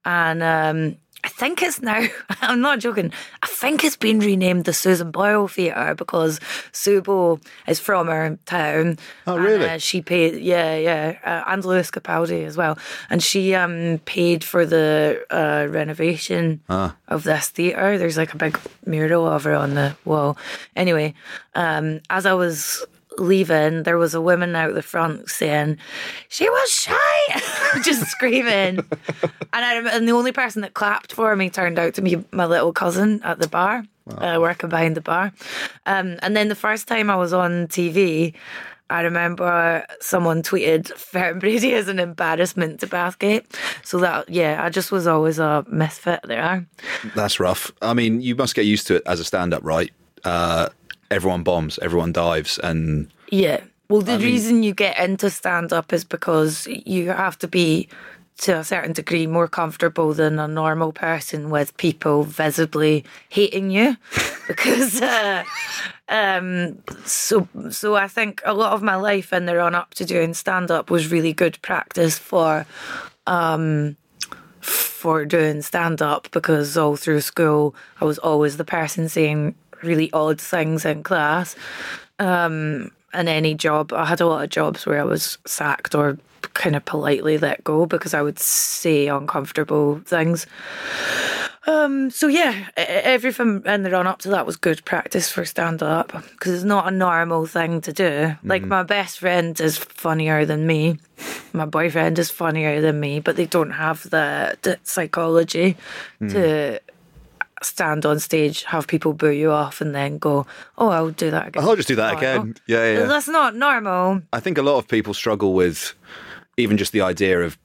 and 0.05 0.43
um, 0.43 0.97
I 1.25 1.29
think 1.29 1.63
it's 1.63 1.81
now. 1.81 2.05
I'm 2.43 2.61
not 2.61 2.81
joking. 2.81 3.13
I 3.43 3.47
think 3.47 3.85
it's 3.85 3.97
been 3.97 4.19
renamed 4.19 4.65
the 4.65 4.73
Susan 4.73 5.11
Boyle 5.13 5.47
Theatre 5.47 5.95
because 5.95 6.41
Subo 6.73 7.41
is 7.69 7.79
from 7.79 8.09
our 8.09 8.37
town. 8.45 8.99
Oh, 9.27 9.37
and, 9.37 9.45
really? 9.45 9.69
uh, 9.69 9.79
she 9.79 10.03
paid, 10.03 10.43
yeah, 10.43 10.77
yeah, 10.77 11.19
uh, 11.25 11.45
and 11.51 11.65
Lewis 11.65 11.91
Capaldi 11.93 12.45
as 12.45 12.57
well, 12.57 12.77
and 13.09 13.23
she 13.23 13.55
um 13.55 14.01
paid 14.05 14.43
for 14.43 14.67
the 14.67 15.25
uh, 15.31 15.69
renovation 15.71 16.61
Ah. 16.69 16.97
of 17.07 17.23
this 17.23 17.49
theatre. 17.51 17.99
There's 17.99 18.17
like 18.17 18.35
a 18.35 18.39
big 18.39 18.59
mural 18.85 19.27
of 19.27 19.45
her 19.45 19.55
on 19.55 19.75
the 19.75 19.95
wall. 20.05 20.37
Anyway, 20.75 21.15
um, 21.55 22.01
as 22.11 22.27
I 22.27 22.33
was 22.35 22.85
leaving, 23.19 23.83
there 23.85 23.99
was 23.99 24.15
a 24.15 24.21
woman 24.21 24.57
out 24.57 24.75
the 24.75 24.83
front 24.83 25.29
saying, 25.31 25.77
"She 26.29 26.49
was 26.49 26.73
shy," 27.31 27.81
just 27.85 28.07
screaming. 28.07 28.79
And 28.79 29.65
I 29.65 29.97
and 29.97 30.09
the 30.09 30.13
only 30.13 30.33
person 30.33 30.63
that 30.63 30.75
clapped 30.75 31.13
for 31.13 31.35
me 31.37 31.51
turned 31.51 31.79
out 31.79 31.95
to 31.95 32.03
be 32.03 32.23
my 32.33 32.47
little 32.47 32.73
cousin 32.73 33.21
at 33.23 33.39
the 33.39 33.49
bar, 33.49 33.85
uh, 34.17 34.39
working 34.41 34.69
behind 34.71 34.97
the 34.97 35.01
bar. 35.01 35.33
Um, 35.87 36.17
and 36.23 36.37
then 36.37 36.49
the 36.49 36.55
first 36.55 36.89
time 36.89 37.11
I 37.11 37.17
was 37.17 37.33
on 37.33 37.69
TV. 37.69 38.35
I 38.91 39.01
remember 39.01 39.87
someone 40.01 40.43
tweeted 40.43 40.93
Fern 40.99 41.39
Brady 41.39 41.73
is 41.73 41.89
an 41.89 41.99
embarrassment 41.99 42.81
to 42.81 42.87
Bathgate. 42.87 43.47
So 43.85 43.97
that, 44.01 44.29
yeah, 44.29 44.63
I 44.63 44.69
just 44.69 44.93
was 44.93 45.07
always 45.07 45.39
a 45.39 45.65
misfit 45.71 46.21
there. 46.25 46.67
That's 47.15 47.41
rough. 47.41 47.73
I 47.81 47.95
mean, 47.95 48.21
you 48.21 48.35
must 48.37 48.55
get 48.55 48.67
used 48.67 48.87
to 48.89 48.97
it 48.97 49.03
as 49.07 49.19
a 49.19 49.25
stand 49.25 49.55
up, 49.55 49.65
right? 49.65 49.91
Uh, 50.25 50.69
everyone 51.11 51.43
bombs, 51.43 51.79
everyone 51.79 52.13
dives, 52.13 52.59
and 52.59 53.11
Yeah. 53.31 53.61
Well, 53.93 54.01
the 54.01 54.13
I 54.13 54.17
mean- 54.17 54.27
reason 54.27 54.63
you 54.63 54.73
get 54.73 54.99
into 54.99 55.29
stand 55.29 55.71
up 55.71 55.93
is 55.93 56.03
because 56.03 56.67
you 56.67 57.11
have 57.11 57.39
to 57.41 57.47
be, 57.47 57.89
to 58.39 58.61
a 58.61 58.65
certain 58.65 58.95
degree, 58.95 59.27
more 59.27 59.47
comfortable 59.47 60.15
than 60.15 60.39
a 60.39 60.49
normal 60.49 60.93
person 60.93 61.51
with 61.51 61.77
people 61.77 62.23
visibly 62.25 63.05
hating 63.29 63.71
you. 63.71 63.99
because, 64.49 65.03
uh, 65.03 65.45
um, 66.09 66.79
so, 67.05 67.47
so 67.69 67.95
I 67.95 68.09
think 68.09 68.41
a 68.47 68.55
lot 68.55 68.73
of 68.73 68.83
my 68.83 68.97
life 68.97 69.31
in 69.31 69.45
the 69.45 69.57
run 69.57 69.75
up 69.75 69.93
to 69.97 70.07
doing 70.07 70.33
stand 70.33 70.71
up 70.71 70.89
was 70.89 71.13
really 71.13 71.35
good 71.35 71.61
practice 71.61 72.19
for, 72.19 72.65
um, 73.27 73.99
for 74.63 75.27
doing 75.27 75.61
stand 75.61 76.01
up 76.01 76.29
because 76.31 76.79
all 76.79 76.97
through 76.97 77.21
school 77.21 77.75
I 78.01 78.07
was 78.07 78.17
always 78.19 78.57
the 78.57 78.65
person 78.65 79.11
saying 79.11 79.55
really 79.83 80.11
odd 80.15 80.41
things 80.41 80.87
in 80.87 81.03
class. 81.03 81.57
Um, 82.19 82.91
and 83.13 83.29
any 83.29 83.55
job, 83.55 83.93
I 83.93 84.05
had 84.05 84.21
a 84.21 84.27
lot 84.27 84.45
of 84.45 84.51
jobs 84.51 84.87
where 84.87 85.01
I 85.01 85.05
was 85.05 85.39
sacked 85.47 85.95
or 85.95 86.19
kind 86.55 86.77
of 86.77 86.85
politely 86.85 87.39
let 87.39 87.63
go 87.65 87.87
because 87.87 88.15
I 88.15 88.23
would 88.23 88.39
say 88.39 89.09
uncomfortable 89.09 90.01
things. 90.05 90.47
Um, 91.67 92.11
so 92.11 92.27
yeah, 92.27 92.69
everything 92.77 93.63
in 93.65 93.85
the 93.85 93.91
run 93.91 94.09
up 94.09 94.19
to 94.21 94.29
that 94.31 94.47
was 94.47 94.57
good 94.57 94.85
practice 94.85 95.31
for 95.31 95.45
stand 95.45 95.81
up 95.81 96.11
because 96.33 96.55
it's 96.55 96.65
not 96.65 96.89
a 96.89 96.91
normal 96.91 97.47
thing 97.47 97.81
to 97.83 97.93
do. 97.93 98.37
Like 98.43 98.65
my 98.65 98.83
best 98.83 99.21
friend 99.21 99.59
is 99.61 99.79
funnier 99.79 100.45
than 100.45 100.67
me, 100.67 100.99
my 101.53 101.65
boyfriend 101.65 102.19
is 102.19 102.31
funnier 102.31 102.81
than 102.81 102.99
me, 102.99 103.21
but 103.21 103.37
they 103.37 103.47
don't 103.47 103.71
have 103.71 104.03
the, 104.11 104.59
the 104.63 104.79
psychology 104.83 105.77
to 106.31 106.81
stand 107.65 108.05
on 108.07 108.19
stage, 108.19 108.65
have 108.65 108.87
people 108.87 109.13
boo 109.13 109.31
you 109.31 109.51
off, 109.51 109.81
and 109.81 109.95
then 109.95 110.19
go, 110.19 110.47
"Oh, 110.79 110.89
I'll 110.89 111.11
do 111.11 111.31
that 111.31 111.49
again." 111.49 111.63
I'll 111.65 111.77
just 111.77 111.89
do 111.89 111.97
that 111.97 112.19
tomorrow." 112.19 112.41
again. 112.43 112.57
Yeah, 112.67 112.93
yeah. 112.93 113.07
That's 113.07 113.29
not 113.29 113.55
normal. 113.55 114.23
I 114.33 114.41
think 114.41 114.59
a 114.59 114.63
lot 114.63 114.79
of 114.79 114.89
people 114.89 115.15
struggle 115.15 115.55
with 115.55 115.95
even 116.57 116.77
just 116.77 116.93
the 116.93 117.01
idea 117.01 117.41
of 117.41 117.59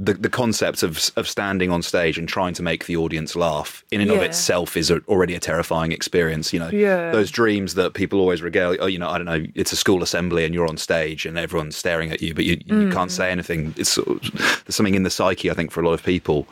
the, 0.00 0.14
the 0.14 0.28
concept 0.28 0.84
of 0.84 1.10
of 1.16 1.28
standing 1.28 1.70
on 1.70 1.82
stage 1.82 2.18
and 2.18 2.28
trying 2.28 2.54
to 2.54 2.62
make 2.62 2.86
the 2.86 2.96
audience 2.96 3.34
laugh 3.34 3.84
in 3.90 4.00
and 4.00 4.10
of 4.12 4.22
itself 4.22 4.76
is 4.76 4.90
a, 4.90 4.98
already 5.08 5.34
a 5.34 5.40
terrifying 5.40 5.90
experience. 5.90 6.52
You 6.52 6.60
know, 6.60 6.70
Yeah. 6.70 7.10
those 7.10 7.32
dreams 7.32 7.74
that 7.74 7.94
people 7.94 8.20
always 8.20 8.40
regale. 8.40 8.76
Oh, 8.78 8.86
you 8.86 8.98
know, 8.98 9.08
I 9.08 9.18
don't 9.18 9.26
know. 9.26 9.44
It's 9.56 9.72
a 9.72 9.76
school 9.76 10.02
assembly 10.04 10.44
and 10.44 10.54
you're 10.54 10.68
on 10.68 10.76
stage 10.76 11.26
and 11.26 11.36
everyone's 11.36 11.76
staring 11.76 12.12
at 12.12 12.22
you, 12.22 12.32
but 12.32 12.44
you, 12.44 12.60
you 12.64 12.74
mm. 12.74 12.92
can't 12.92 13.10
say 13.10 13.32
anything. 13.32 13.74
It's 13.76 13.90
sort 13.90 14.08
of, 14.08 14.20
there's 14.64 14.76
something 14.76 14.94
in 14.94 15.02
the 15.02 15.10
psyche, 15.10 15.50
I 15.50 15.54
think, 15.54 15.72
for 15.72 15.80
a 15.80 15.84
lot 15.84 15.94
of 15.94 16.04
people, 16.04 16.46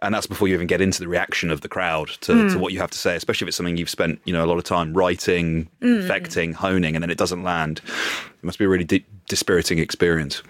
and 0.00 0.14
that's 0.14 0.26
before 0.26 0.48
you 0.48 0.54
even 0.54 0.66
get 0.66 0.80
into 0.80 1.00
the 1.00 1.08
reaction 1.08 1.50
of 1.50 1.60
the 1.60 1.68
crowd 1.68 2.08
to, 2.22 2.32
to 2.32 2.56
mm. 2.56 2.60
what 2.60 2.72
you 2.72 2.80
have 2.80 2.90
to 2.92 2.98
say. 2.98 3.14
Especially 3.14 3.44
if 3.44 3.48
it's 3.48 3.56
something 3.58 3.76
you've 3.76 3.90
spent 3.90 4.20
you 4.24 4.32
know 4.32 4.44
a 4.44 4.46
lot 4.46 4.56
of 4.56 4.64
time 4.64 4.94
writing, 4.94 5.68
mm. 5.82 6.00
perfecting, 6.00 6.54
honing, 6.54 6.96
and 6.96 7.02
then 7.02 7.10
it 7.10 7.18
doesn't 7.18 7.42
land. 7.42 7.82
It 7.86 8.44
must 8.44 8.58
be 8.58 8.64
a 8.64 8.68
really 8.68 8.84
di- 8.84 9.04
dispiriting 9.28 9.78
experience. 9.78 10.42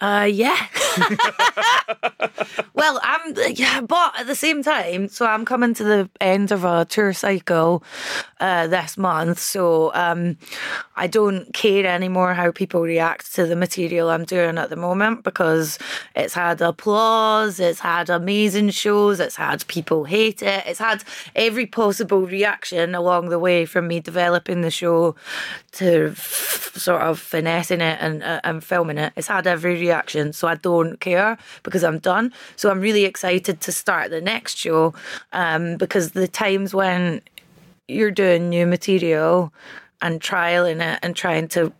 Uh, 0.00 0.28
yeah. 0.32 0.66
well, 2.74 2.98
I'm 3.02 3.34
yeah, 3.54 3.80
but 3.82 4.18
at 4.18 4.26
the 4.26 4.34
same 4.34 4.62
time, 4.62 5.08
so 5.08 5.26
I'm 5.26 5.44
coming 5.44 5.74
to 5.74 5.84
the 5.84 6.10
end 6.20 6.52
of 6.52 6.64
a 6.64 6.86
tour 6.86 7.12
cycle 7.12 7.82
uh, 8.40 8.66
this 8.66 8.96
month, 8.96 9.38
so 9.38 9.92
um, 9.94 10.38
I 10.96 11.06
don't 11.06 11.52
care 11.52 11.86
anymore 11.86 12.32
how 12.34 12.50
people 12.50 12.80
react 12.82 13.34
to 13.34 13.46
the 13.46 13.56
material 13.56 14.08
I'm 14.08 14.24
doing 14.24 14.56
at 14.58 14.70
the 14.70 14.76
moment 14.76 15.22
because 15.22 15.78
it's 16.16 16.34
had 16.34 16.60
applause, 16.62 17.60
it's 17.60 17.80
had 17.80 18.08
amazing 18.08 18.70
shows, 18.70 19.20
it's 19.20 19.36
had 19.36 19.66
people 19.68 20.04
hate 20.04 20.42
it, 20.42 20.64
it's 20.66 20.78
had 20.78 21.04
every 21.36 21.66
possible 21.66 22.26
reaction 22.26 22.94
along 22.94 23.28
the 23.28 23.38
way 23.38 23.66
from 23.66 23.86
me 23.88 24.00
developing 24.00 24.62
the 24.62 24.70
show 24.70 25.14
to 25.72 26.08
f- 26.10 26.72
sort 26.74 27.02
of 27.02 27.18
finessing 27.18 27.80
it 27.80 27.98
and 28.00 28.22
uh, 28.22 28.40
and 28.44 28.62
filming 28.64 28.98
it. 28.98 29.12
It's 29.16 29.28
had 29.28 29.46
every 29.46 29.74
reaction, 29.74 29.89
so 30.32 30.48
I 30.48 30.54
don't 30.54 30.98
care 31.00 31.38
because 31.62 31.84
I'm 31.84 31.98
done. 31.98 32.32
So 32.56 32.70
I'm 32.70 32.80
really 32.80 33.04
excited 33.04 33.60
to 33.60 33.72
start 33.72 34.10
the 34.10 34.20
next 34.20 34.56
show 34.56 34.94
um, 35.32 35.76
because 35.76 36.12
the 36.12 36.28
times 36.28 36.74
when 36.74 37.22
you're 37.88 38.10
doing 38.10 38.48
new 38.48 38.66
material 38.66 39.52
and 40.00 40.20
trialing 40.20 40.80
it 40.80 40.98
and 41.02 41.14
trying 41.14 41.48
to 41.48 41.72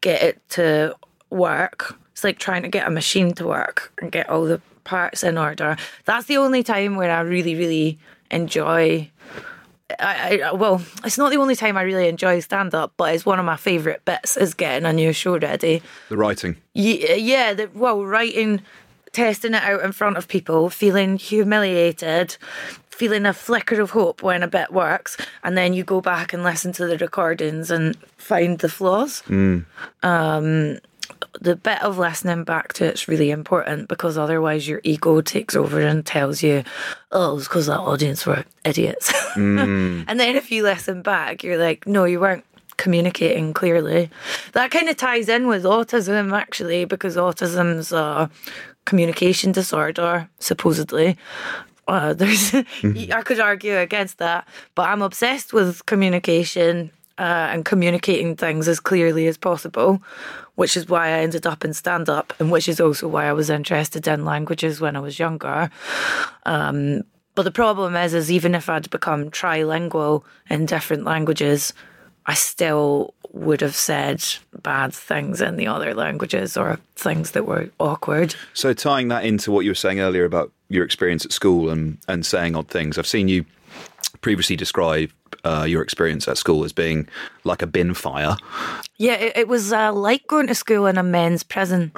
get 0.00 0.22
it 0.22 0.48
to 0.50 0.94
work. 1.30 1.96
It's 2.12 2.22
like 2.22 2.38
trying 2.38 2.62
to 2.62 2.68
get 2.68 2.86
a 2.86 2.90
machine 2.90 3.32
to 3.34 3.46
work 3.46 3.92
and 4.00 4.12
get 4.12 4.28
all 4.28 4.44
the 4.44 4.60
parts 4.84 5.22
in 5.22 5.38
order. 5.38 5.76
That's 6.04 6.26
the 6.26 6.36
only 6.36 6.62
time 6.62 6.96
where 6.96 7.10
I 7.10 7.20
really, 7.20 7.54
really 7.54 7.98
enjoy. 8.30 9.10
I, 9.98 10.40
I 10.44 10.52
well, 10.52 10.82
it's 11.04 11.18
not 11.18 11.30
the 11.30 11.38
only 11.38 11.56
time 11.56 11.76
I 11.76 11.82
really 11.82 12.08
enjoy 12.08 12.40
stand 12.40 12.74
up, 12.74 12.92
but 12.96 13.14
it's 13.14 13.26
one 13.26 13.38
of 13.38 13.44
my 13.44 13.56
favourite 13.56 14.04
bits 14.04 14.36
is 14.36 14.54
getting 14.54 14.86
a 14.86 14.92
new 14.92 15.12
show 15.12 15.38
ready. 15.38 15.82
The 16.08 16.16
writing. 16.16 16.56
Yeah, 16.72 17.14
yeah. 17.14 17.54
The, 17.54 17.70
well, 17.74 18.04
writing, 18.04 18.62
testing 19.12 19.54
it 19.54 19.62
out 19.62 19.82
in 19.82 19.92
front 19.92 20.16
of 20.16 20.28
people, 20.28 20.70
feeling 20.70 21.16
humiliated, 21.16 22.36
feeling 22.88 23.26
a 23.26 23.32
flicker 23.32 23.80
of 23.80 23.90
hope 23.90 24.22
when 24.22 24.42
a 24.42 24.48
bit 24.48 24.72
works, 24.72 25.16
and 25.42 25.56
then 25.56 25.72
you 25.72 25.84
go 25.84 26.00
back 26.00 26.32
and 26.32 26.42
listen 26.42 26.72
to 26.72 26.86
the 26.86 26.98
recordings 26.98 27.70
and 27.70 27.96
find 28.16 28.58
the 28.60 28.68
flaws. 28.68 29.22
Um, 30.02 30.78
the 31.40 31.56
bit 31.56 31.82
of 31.82 31.98
listening 31.98 32.44
back 32.44 32.72
to 32.74 32.84
it's 32.84 33.08
really 33.08 33.30
important 33.30 33.88
because 33.88 34.16
otherwise 34.16 34.68
your 34.68 34.80
ego 34.84 35.20
takes 35.20 35.56
over 35.56 35.80
and 35.80 36.04
tells 36.04 36.42
you, 36.42 36.64
"Oh, 37.12 37.38
it's 37.38 37.48
because 37.48 37.66
that 37.66 37.80
audience 37.80 38.26
were 38.26 38.44
idiots." 38.64 39.12
and 39.36 40.20
then 40.20 40.36
if 40.36 40.50
you 40.50 40.62
listen 40.62 41.02
back, 41.02 41.42
you're 41.42 41.58
like, 41.58 41.86
"No, 41.86 42.04
you 42.04 42.20
weren't." 42.20 42.44
communicating 42.76 43.54
clearly 43.54 44.10
that 44.50 44.72
kind 44.72 44.88
of 44.88 44.96
ties 44.96 45.28
in 45.28 45.46
with 45.46 45.62
autism 45.62 46.36
actually 46.36 46.84
because 46.84 47.14
autism's 47.14 47.92
a 47.92 48.28
communication 48.84 49.52
disorder 49.52 50.28
supposedly 50.40 51.16
uh, 51.86 52.12
there's 52.14 52.54
I 52.54 53.22
could 53.24 53.40
argue 53.40 53.76
against 53.76 54.18
that, 54.18 54.48
but 54.74 54.88
I'm 54.88 55.02
obsessed 55.02 55.52
with 55.52 55.84
communication 55.86 56.90
uh, 57.18 57.48
and 57.52 57.64
communicating 57.64 58.36
things 58.36 58.68
as 58.68 58.80
clearly 58.80 59.26
as 59.26 59.36
possible, 59.36 60.02
which 60.56 60.76
is 60.76 60.88
why 60.88 61.08
I 61.08 61.20
ended 61.20 61.46
up 61.46 61.64
in 61.64 61.74
stand 61.74 62.08
up, 62.08 62.32
and 62.38 62.50
which 62.50 62.68
is 62.68 62.80
also 62.80 63.08
why 63.08 63.26
I 63.26 63.32
was 63.32 63.50
interested 63.50 64.06
in 64.06 64.24
languages 64.24 64.80
when 64.80 64.96
I 64.96 65.00
was 65.00 65.18
younger. 65.18 65.70
Um, 66.46 67.02
but 67.34 67.42
the 67.42 67.50
problem 67.50 67.96
is, 67.96 68.14
is 68.14 68.30
even 68.30 68.54
if 68.54 68.68
I'd 68.68 68.90
become 68.90 69.30
trilingual 69.30 70.22
in 70.48 70.66
different 70.66 71.04
languages, 71.04 71.72
I 72.26 72.34
still 72.34 73.14
would 73.32 73.60
have 73.60 73.74
said 73.74 74.24
bad 74.62 74.94
things 74.94 75.40
in 75.40 75.56
the 75.56 75.66
other 75.66 75.92
languages 75.92 76.56
or 76.56 76.78
things 76.94 77.32
that 77.32 77.46
were 77.46 77.68
awkward. 77.80 78.36
So 78.52 78.72
tying 78.72 79.08
that 79.08 79.24
into 79.24 79.50
what 79.50 79.64
you 79.64 79.72
were 79.72 79.74
saying 79.74 79.98
earlier 79.98 80.24
about 80.24 80.52
your 80.68 80.84
experience 80.84 81.24
at 81.24 81.32
school 81.32 81.68
and, 81.68 81.98
and 82.06 82.24
saying 82.24 82.54
odd 82.54 82.68
things, 82.68 82.96
I've 82.96 83.08
seen 83.08 83.26
you 83.26 83.44
previously 84.20 84.54
describe 84.54 85.10
uh, 85.44 85.64
your 85.68 85.82
experience 85.82 86.28
at 86.28 86.38
school 86.38 86.64
as 86.64 86.72
being 86.72 87.08
like 87.44 87.62
a 87.62 87.66
bin 87.66 87.94
fire. 87.94 88.36
Yeah, 88.96 89.14
it, 89.14 89.36
it 89.36 89.48
was 89.48 89.72
uh, 89.72 89.92
like 89.92 90.26
going 90.26 90.46
to 90.46 90.54
school 90.54 90.86
in 90.86 90.98
a 90.98 91.02
men's 91.02 91.42
prison. 91.42 91.92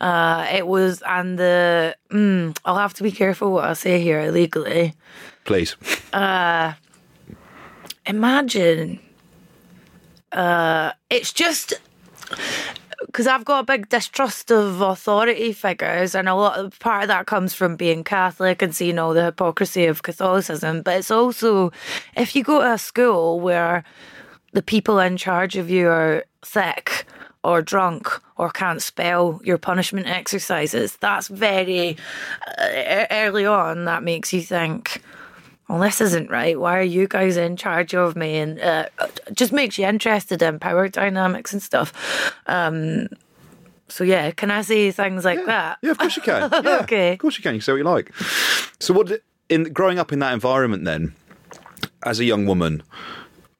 Uh, 0.00 0.46
it 0.52 0.66
was, 0.66 1.02
and 1.06 1.38
the 1.38 1.96
mm, 2.10 2.56
I'll 2.64 2.78
have 2.78 2.94
to 2.94 3.02
be 3.02 3.10
careful 3.12 3.52
what 3.52 3.64
I 3.64 3.72
say 3.72 4.00
here 4.00 4.30
legally. 4.30 4.94
Please. 5.44 5.76
Uh, 6.12 6.74
Imagine, 8.08 9.00
uh, 10.32 10.92
it's 11.10 11.30
just 11.30 11.74
because 13.08 13.26
I've 13.26 13.46
got 13.46 13.60
a 13.60 13.64
big 13.64 13.88
distrust 13.88 14.50
of 14.50 14.82
authority 14.82 15.54
figures, 15.54 16.14
and 16.14 16.28
a 16.28 16.34
lot 16.34 16.58
of 16.58 16.78
part 16.78 17.04
of 17.04 17.08
that 17.08 17.24
comes 17.24 17.54
from 17.54 17.74
being 17.74 18.04
Catholic 18.04 18.60
and 18.60 18.74
seeing 18.74 18.98
all 18.98 19.14
the 19.14 19.24
hypocrisy 19.24 19.86
of 19.86 20.02
Catholicism. 20.02 20.82
But 20.82 20.98
it's 20.98 21.10
also 21.10 21.72
if 22.16 22.36
you 22.36 22.44
go 22.44 22.60
to 22.60 22.72
a 22.74 22.78
school 22.78 23.40
where 23.40 23.82
the 24.52 24.62
people 24.62 24.98
in 24.98 25.16
charge 25.16 25.56
of 25.56 25.70
you 25.70 25.88
are 25.88 26.24
sick 26.44 27.06
or 27.42 27.62
drunk 27.62 28.08
or 28.36 28.50
can't 28.50 28.82
spell 28.82 29.40
your 29.42 29.56
punishment 29.56 30.06
exercises, 30.06 30.96
that's 30.96 31.28
very 31.28 31.96
uh, 32.58 33.06
early 33.10 33.46
on. 33.46 33.86
That 33.86 34.02
makes 34.02 34.34
you 34.34 34.42
think. 34.42 35.02
Well, 35.68 35.78
this 35.78 36.00
isn't 36.00 36.30
right. 36.30 36.58
Why 36.58 36.78
are 36.78 36.82
you 36.82 37.06
guys 37.06 37.36
in 37.36 37.56
charge 37.56 37.94
of 37.94 38.16
me? 38.16 38.36
And 38.36 38.58
uh, 38.60 38.86
just 39.32 39.52
makes 39.52 39.76
you 39.78 39.86
interested 39.86 40.40
in 40.40 40.58
power 40.58 40.88
dynamics 40.88 41.52
and 41.52 41.62
stuff. 41.62 41.92
Um, 42.46 43.08
so 43.88 44.04
yeah, 44.04 44.30
can 44.30 44.50
I 44.50 44.62
say 44.62 44.90
things 44.90 45.24
like 45.24 45.44
that? 45.46 45.78
Yeah, 45.82 45.90
of 45.90 45.98
course 45.98 46.16
you 46.16 46.22
can. 46.22 46.50
Yeah, 46.64 46.80
Okay. 46.82 47.12
Of 47.12 47.18
course 47.18 47.36
you 47.38 47.42
can. 47.42 47.54
You 47.54 47.60
can 47.60 47.64
say 47.64 47.72
what 47.72 47.78
you 47.78 47.84
like. 47.84 48.12
So 48.80 48.94
what 48.94 49.20
in 49.48 49.64
growing 49.72 49.98
up 49.98 50.12
in 50.12 50.18
that 50.20 50.32
environment 50.32 50.84
then, 50.84 51.14
as 52.04 52.20
a 52.20 52.24
young 52.24 52.46
woman, 52.46 52.82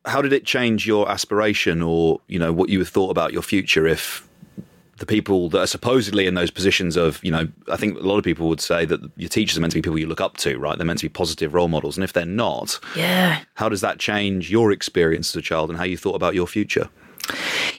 how 0.05 0.23
did 0.23 0.33
it 0.33 0.45
change 0.45 0.87
your 0.87 1.11
aspiration 1.11 1.83
or, 1.83 2.21
you 2.29 2.39
know, 2.39 2.53
what 2.53 2.69
you 2.69 2.85
thought 2.85 3.11
about 3.11 3.33
your 3.33 3.43
future 3.43 3.87
if 3.87 4.28
the 4.99 5.07
people 5.07 5.49
that 5.51 5.61
are 5.61 5.67
supposedly 5.67 6.27
in 6.27 6.35
those 6.35 6.51
positions 6.51 6.97
of, 6.97 7.23
you 7.25 7.31
know, 7.31 7.49
I 7.71 7.77
think 7.77 7.99
a 7.99 8.03
lot 8.03 8.19
of 8.19 8.25
people 8.25 8.49
would 8.49 8.61
say 8.61 8.85
that 8.85 9.01
your 9.17 9.29
teachers 9.29 9.57
are 9.57 9.61
meant 9.61 9.73
to 9.73 9.77
be 9.79 9.83
people 9.83 9.99
you 9.99 10.07
look 10.07 10.21
up 10.21 10.37
to, 10.39 10.59
right? 10.59 10.77
They're 10.77 10.87
meant 10.87 10.99
to 11.01 11.05
be 11.07 11.09
positive 11.11 11.55
role 11.55 11.69
models. 11.69 11.97
And 11.97 12.05
if 12.05 12.13
they're 12.13 12.27
not, 12.27 12.79
Yeah. 12.97 13.41
how 13.55 13.69
does 13.69 13.81
that 13.81 13.99
change 13.99 14.51
your 14.51 14.73
experience 14.73 15.31
as 15.31 15.37
a 15.37 15.43
child 15.43 15.71
and 15.71 15.79
how 15.79 15.85
you 15.85 15.97
thought 15.97 16.17
about 16.17 16.35
your 16.35 16.47
future? 16.47 16.89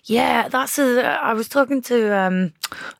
Yeah, 0.05 0.47
that's 0.47 0.77
a. 0.79 1.03
I 1.21 1.33
was 1.33 1.49
talking 1.49 1.81
to 1.83 2.15
um, 2.17 2.53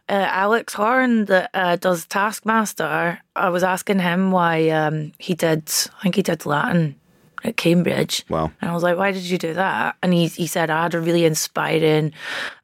uh, 0.07 0.13
Alex 0.29 0.73
Horne 0.73 1.25
that 1.25 1.49
uh, 1.53 1.75
does 1.75 2.05
Taskmaster. 2.05 3.19
I 3.35 3.49
was 3.49 3.63
asking 3.63 3.99
him 3.99 4.31
why 4.31 4.69
um, 4.69 5.11
he 5.19 5.33
did. 5.35 5.63
I 5.99 6.03
think 6.03 6.15
he 6.15 6.21
did 6.23 6.45
Latin 6.45 6.95
at 7.43 7.57
Cambridge. 7.57 8.25
Wow. 8.29 8.51
And 8.61 8.69
I 8.69 8.73
was 8.73 8.83
like, 8.83 8.97
"Why 8.97 9.11
did 9.11 9.23
you 9.23 9.37
do 9.37 9.53
that?" 9.53 9.95
And 10.01 10.13
he 10.13 10.27
he 10.27 10.47
said, 10.47 10.69
"I 10.69 10.83
had 10.83 10.93
a 10.93 10.99
really 10.99 11.25
inspiring 11.25 12.13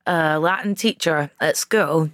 uh, 0.07 0.39
Latin 0.41 0.75
teacher 0.75 1.31
at 1.39 1.57
school," 1.57 2.09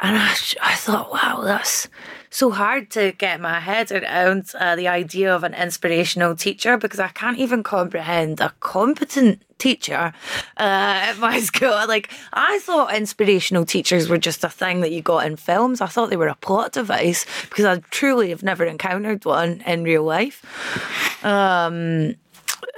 and 0.00 0.16
I 0.16 0.34
I 0.62 0.74
thought, 0.74 1.12
"Wow, 1.12 1.42
that's 1.44 1.88
so 2.30 2.50
hard 2.52 2.90
to 2.90 3.12
get 3.12 3.40
my 3.40 3.58
head 3.58 3.90
around 3.90 4.52
uh, 4.58 4.76
the 4.76 4.86
idea 4.86 5.34
of 5.34 5.42
an 5.42 5.52
inspirational 5.52 6.36
teacher 6.36 6.76
because 6.76 7.00
I 7.00 7.08
can't 7.08 7.38
even 7.38 7.64
comprehend 7.64 8.40
a 8.40 8.52
competent 8.60 9.42
teacher 9.58 10.12
uh, 10.56 11.10
at 11.10 11.18
my 11.18 11.40
school. 11.50 11.70
Like, 11.70 12.10
I 12.32 12.60
thought 12.60 12.94
inspirational 12.94 13.66
teachers 13.66 14.08
were 14.08 14.18
just 14.18 14.44
a 14.44 14.48
thing 14.48 14.80
that 14.80 14.92
you 14.92 15.02
got 15.02 15.26
in 15.26 15.36
films. 15.36 15.80
I 15.80 15.86
thought 15.86 16.10
they 16.10 16.16
were 16.16 16.28
a 16.28 16.36
plot 16.36 16.72
device 16.72 17.26
because 17.48 17.64
I 17.64 17.78
truly 17.90 18.30
have 18.30 18.44
never 18.44 18.64
encountered 18.64 19.24
one 19.24 19.60
in 19.66 19.82
real 19.82 20.04
life. 20.04 20.44
Um, 21.24 22.14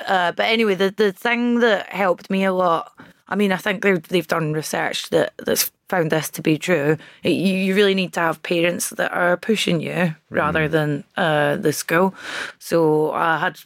uh, 0.06 0.32
but 0.32 0.46
anyway, 0.46 0.74
the, 0.74 0.90
the 0.90 1.12
thing 1.12 1.60
that 1.60 1.90
helped 1.90 2.30
me 2.30 2.44
a 2.44 2.52
lot, 2.52 2.92
I 3.28 3.36
mean, 3.36 3.52
I 3.52 3.56
think 3.56 3.82
they've, 3.82 4.26
done 4.26 4.52
research 4.54 5.10
that, 5.10 5.34
that's 5.44 5.70
found 5.92 6.10
this 6.10 6.30
to 6.30 6.40
be 6.40 6.56
true. 6.56 6.96
You, 7.22 7.32
you 7.32 7.74
really 7.74 7.94
need 7.94 8.14
to 8.14 8.20
have 8.20 8.42
parents 8.42 8.90
that 8.90 9.12
are 9.12 9.36
pushing 9.36 9.82
you 9.82 10.14
rather 10.30 10.66
than 10.66 11.04
uh, 11.18 11.56
the 11.56 11.72
school. 11.72 12.14
So 12.58 13.12
I 13.12 13.36
had 13.36 13.60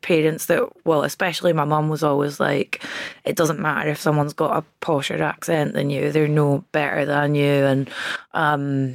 parents 0.00 0.46
that, 0.46 0.62
well, 0.86 1.02
especially 1.02 1.52
my 1.52 1.64
mum 1.64 1.90
was 1.90 2.02
always 2.02 2.40
like, 2.40 2.82
it 3.24 3.36
doesn't 3.36 3.60
matter 3.60 3.90
if 3.90 4.00
someone's 4.00 4.32
got 4.32 4.56
a 4.56 4.64
posher 4.80 5.20
accent 5.20 5.74
than 5.74 5.90
you, 5.90 6.10
they're 6.10 6.28
no 6.28 6.64
better 6.72 7.04
than 7.04 7.34
you. 7.34 7.52
And 7.70 7.90
um, 8.32 8.94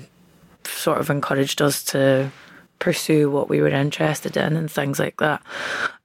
sort 0.63 1.00
of 1.00 1.11
encouraged 1.11 1.61
us 1.61 1.83
to 1.93 2.31
pursue 2.79 3.29
what 3.29 3.47
we 3.47 3.61
were 3.61 3.67
interested 3.67 4.35
in 4.35 4.57
and 4.57 4.71
things 4.71 4.97
like 4.97 5.17
that. 5.17 5.43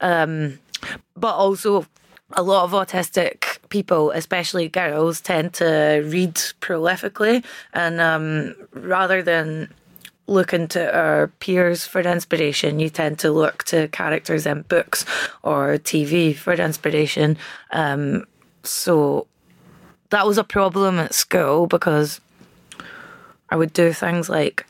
Um, 0.03 0.59
but 1.17 1.35
also, 1.35 1.87
a 2.33 2.43
lot 2.43 2.65
of 2.65 2.73
autistic 2.73 3.56
people, 3.69 4.11
especially 4.13 4.69
girls, 4.69 5.21
tend 5.21 5.55
to 5.55 6.03
read 6.07 6.35
prolifically, 6.61 7.45
and 7.73 8.01
um, 8.01 8.55
rather 8.73 9.23
than 9.23 9.73
looking 10.27 10.67
to 10.69 10.95
our 10.97 11.29
peers 11.39 11.87
for 11.87 12.01
inspiration, 12.01 12.81
you 12.81 12.91
tend 12.91 13.19
to 13.21 13.31
look 13.31 13.65
to 13.65 13.89
characters 13.89 14.47
in 14.47 14.63
books 14.63 15.05
or 15.43 15.79
TV 15.79 16.35
for 16.35 16.53
inspiration. 16.55 17.37
Um, 17.71 18.27
so 18.65 19.27
that 20.11 20.27
was 20.27 20.39
a 20.39 20.45
problem 20.45 20.99
at 20.99 21.15
school 21.15 21.67
because 21.67 22.21
I 23.51 23.57
would 23.57 23.73
do 23.73 23.93
things 23.93 24.29
like 24.29 24.67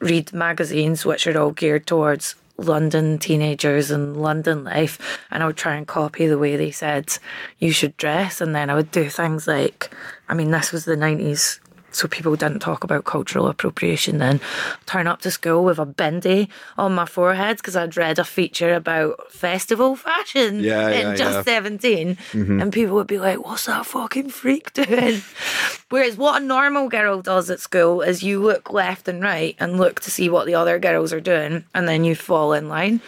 read 0.00 0.32
magazines 0.32 1.06
which 1.06 1.26
are 1.26 1.38
all 1.38 1.50
geared 1.50 1.86
towards 1.86 2.34
London 2.56 3.18
teenagers 3.18 3.90
and 3.90 4.16
London 4.16 4.64
life, 4.64 5.20
and 5.30 5.42
I 5.42 5.46
would 5.46 5.56
try 5.56 5.74
and 5.74 5.86
copy 5.86 6.26
the 6.26 6.38
way 6.38 6.56
they 6.56 6.70
said 6.70 7.18
you 7.58 7.72
should 7.72 7.96
dress. 7.96 8.40
And 8.40 8.54
then 8.54 8.70
I 8.70 8.74
would 8.74 8.90
do 8.90 9.08
things 9.08 9.46
like, 9.46 9.94
I 10.28 10.34
mean, 10.34 10.50
this 10.50 10.72
was 10.72 10.84
the 10.84 10.96
90s, 10.96 11.58
so 11.94 12.08
people 12.08 12.34
didn't 12.36 12.60
talk 12.60 12.84
about 12.84 13.04
cultural 13.04 13.46
appropriation 13.48 14.18
then. 14.18 14.40
Turn 14.86 15.06
up 15.06 15.20
to 15.22 15.30
school 15.30 15.64
with 15.64 15.78
a 15.78 15.86
bindi 15.86 16.48
on 16.76 16.94
my 16.94 17.06
forehead 17.06 17.58
because 17.58 17.76
I'd 17.76 17.96
read 17.96 18.18
a 18.18 18.24
feature 18.24 18.74
about 18.74 19.30
festival 19.32 19.96
fashion 19.96 20.60
Yeah, 20.60 20.88
in 20.90 21.06
yeah, 21.08 21.14
just 21.14 21.46
yeah. 21.46 21.54
17. 21.54 22.18
And 22.32 22.72
people 22.72 22.94
would 22.96 23.06
be 23.06 23.18
like, 23.18 23.44
what's 23.44 23.66
that 23.66 23.86
fucking 23.86 24.30
freak 24.30 24.72
doing? 24.72 25.22
Whereas 25.90 26.16
what 26.16 26.42
a 26.42 26.44
normal 26.44 26.88
girl 26.88 27.22
does 27.22 27.50
at 27.50 27.60
school 27.60 28.00
is 28.02 28.22
you 28.22 28.42
look 28.42 28.72
left 28.72 29.06
and 29.08 29.22
right 29.22 29.54
and 29.60 29.78
look 29.78 30.00
to 30.00 30.10
see 30.10 30.28
what 30.28 30.46
the 30.46 30.54
other 30.56 30.78
girls 30.78 31.12
are 31.12 31.20
doing 31.20 31.64
and 31.74 31.86
then 31.88 32.04
you 32.04 32.14
fall 32.14 32.52
in 32.52 32.68
line. 32.68 33.00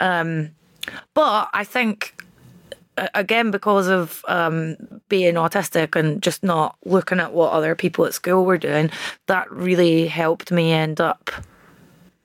Um, 0.00 0.50
but 1.14 1.48
I 1.52 1.64
think 1.64 2.14
again 3.14 3.50
because 3.50 3.88
of 3.88 4.24
um, 4.28 4.76
being 5.08 5.34
autistic 5.34 5.96
and 5.96 6.22
just 6.22 6.42
not 6.42 6.76
looking 6.84 7.20
at 7.20 7.32
what 7.32 7.52
other 7.52 7.74
people 7.74 8.04
at 8.04 8.14
school 8.14 8.44
were 8.44 8.58
doing, 8.58 8.90
that 9.26 9.50
really 9.50 10.06
helped 10.06 10.50
me 10.50 10.72
end 10.72 11.00
up 11.00 11.30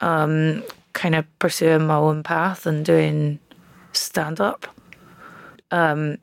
um, 0.02 0.64
kind 0.94 1.16
of 1.16 1.26
pursuing 1.40 1.88
my 1.88 1.96
own 1.96 2.24
path 2.24 2.66
and 2.66 2.86
doing 2.86 3.40
stand 3.94 4.40
up. 4.40 4.68
Um, 5.72 6.18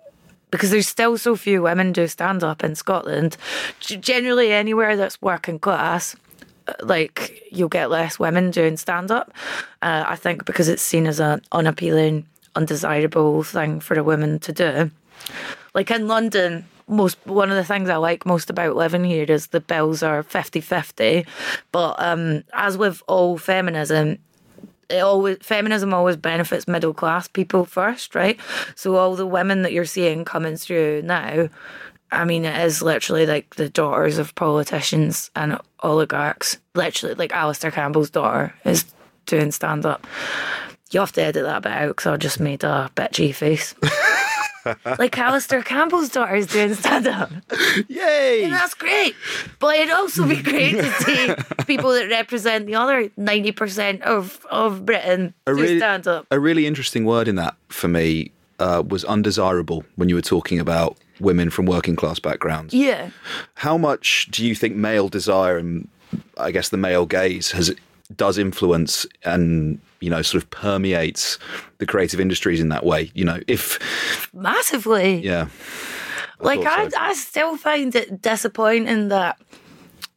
because 0.50 0.70
there's 0.70 0.88
still 0.88 1.16
so 1.16 1.36
few 1.36 1.62
women 1.62 1.92
do 1.92 2.06
stand 2.08 2.42
up 2.42 2.64
in 2.64 2.74
Scotland. 2.74 3.36
Generally, 3.80 4.52
anywhere 4.52 4.96
that's 4.96 5.20
working 5.22 5.58
class, 5.58 6.16
uh, 6.66 6.72
like 6.82 7.42
you'll 7.52 7.68
get 7.68 7.90
less 7.90 8.18
women 8.18 8.50
doing 8.50 8.76
stand 8.76 9.10
up. 9.10 9.32
Uh, 9.82 10.04
I 10.06 10.16
think 10.16 10.44
because 10.44 10.68
it's 10.68 10.82
seen 10.82 11.06
as 11.06 11.20
an 11.20 11.42
unappealing, 11.52 12.26
undesirable 12.56 13.42
thing 13.42 13.80
for 13.80 13.98
a 13.98 14.04
woman 14.04 14.38
to 14.40 14.52
do. 14.52 14.90
Like 15.74 15.90
in 15.90 16.08
London, 16.08 16.66
most 16.88 17.18
one 17.24 17.50
of 17.50 17.56
the 17.56 17.64
things 17.64 17.88
I 17.88 17.96
like 17.96 18.26
most 18.26 18.50
about 18.50 18.76
living 18.76 19.04
here 19.04 19.24
is 19.24 19.48
the 19.48 19.60
bills 19.60 20.02
are 20.02 20.22
50-50. 20.22 21.26
But 21.72 21.94
um, 21.98 22.42
as 22.52 22.76
with 22.76 23.02
all 23.06 23.38
feminism, 23.38 24.18
it 24.88 24.98
always 24.98 25.38
feminism 25.40 25.94
always 25.94 26.16
benefits 26.16 26.66
middle 26.66 26.92
class 26.92 27.28
people 27.28 27.64
first, 27.64 28.14
right? 28.14 28.38
So 28.74 28.96
all 28.96 29.14
the 29.14 29.26
women 29.26 29.62
that 29.62 29.72
you're 29.72 29.84
seeing 29.84 30.24
coming 30.24 30.56
through 30.56 31.02
now, 31.02 31.48
I 32.10 32.24
mean, 32.24 32.44
it 32.44 32.60
is 32.66 32.82
literally 32.82 33.24
like 33.24 33.54
the 33.54 33.68
daughters 33.68 34.18
of 34.18 34.34
politicians 34.34 35.30
and 35.36 35.58
oligarchs. 35.80 36.58
Literally, 36.74 37.14
like 37.14 37.32
Alastair 37.32 37.70
Campbell's 37.70 38.10
daughter 38.10 38.52
is 38.64 38.84
doing 39.26 39.52
stand 39.52 39.86
up. 39.86 40.06
You 40.90 41.00
have 41.00 41.12
to 41.12 41.22
edit 41.22 41.44
that 41.44 41.62
bit 41.62 41.72
out 41.72 41.88
because 41.88 42.06
I 42.06 42.16
just 42.16 42.40
made 42.40 42.64
a 42.64 42.90
bitchy 42.96 43.34
face. 43.34 43.74
like 44.98 45.16
Alastair 45.16 45.62
Campbell's 45.62 46.08
daughter 46.08 46.34
is 46.34 46.46
doing 46.46 46.74
stand 46.74 47.06
up. 47.06 47.30
Yay! 47.88 48.42
And 48.44 48.52
that's 48.52 48.74
great. 48.74 49.14
But 49.58 49.76
it'd 49.76 49.94
also 49.94 50.26
be 50.26 50.42
great 50.42 50.72
to 50.72 50.90
see 51.02 51.34
people 51.66 51.92
that 51.92 52.08
represent 52.08 52.66
the 52.66 52.74
other 52.74 53.08
90% 53.10 54.02
of, 54.02 54.44
of 54.50 54.84
Britain 54.84 55.34
A 55.46 55.54
do 55.54 55.60
really- 55.60 55.78
stand 55.78 56.08
up. 56.08 56.26
A 56.30 56.40
really 56.40 56.66
interesting 56.66 57.04
word 57.04 57.28
in 57.28 57.36
that 57.36 57.54
for 57.68 57.88
me 57.88 58.32
uh, 58.58 58.82
was 58.86 59.04
undesirable 59.04 59.84
when 59.96 60.08
you 60.08 60.14
were 60.14 60.20
talking 60.22 60.58
about 60.58 60.96
women 61.20 61.50
from 61.50 61.66
working 61.66 61.96
class 61.96 62.18
backgrounds. 62.18 62.74
Yeah. 62.74 63.10
How 63.54 63.78
much 63.78 64.28
do 64.30 64.44
you 64.44 64.54
think 64.54 64.74
male 64.74 65.08
desire 65.08 65.56
and 65.56 65.88
I 66.36 66.50
guess 66.50 66.68
the 66.70 66.76
male 66.76 67.06
gaze 67.06 67.52
has 67.52 67.74
does 68.16 68.38
influence 68.38 69.06
and 69.24 69.80
you 70.00 70.10
know 70.10 70.22
sort 70.22 70.42
of 70.42 70.50
permeates 70.50 71.38
the 71.78 71.86
creative 71.86 72.20
industries 72.20 72.60
in 72.60 72.68
that 72.70 72.84
way? 72.84 73.10
You 73.14 73.24
know, 73.24 73.40
if 73.46 73.78
Massively. 74.32 75.20
yeah, 75.24 75.48
like 76.40 76.60
I, 76.60 76.64
thought 76.64 76.92
so. 76.92 76.98
I 77.00 77.12
still 77.14 77.56
find 77.56 77.94
it 77.94 78.22
disappointing 78.22 79.08
that 79.08 79.40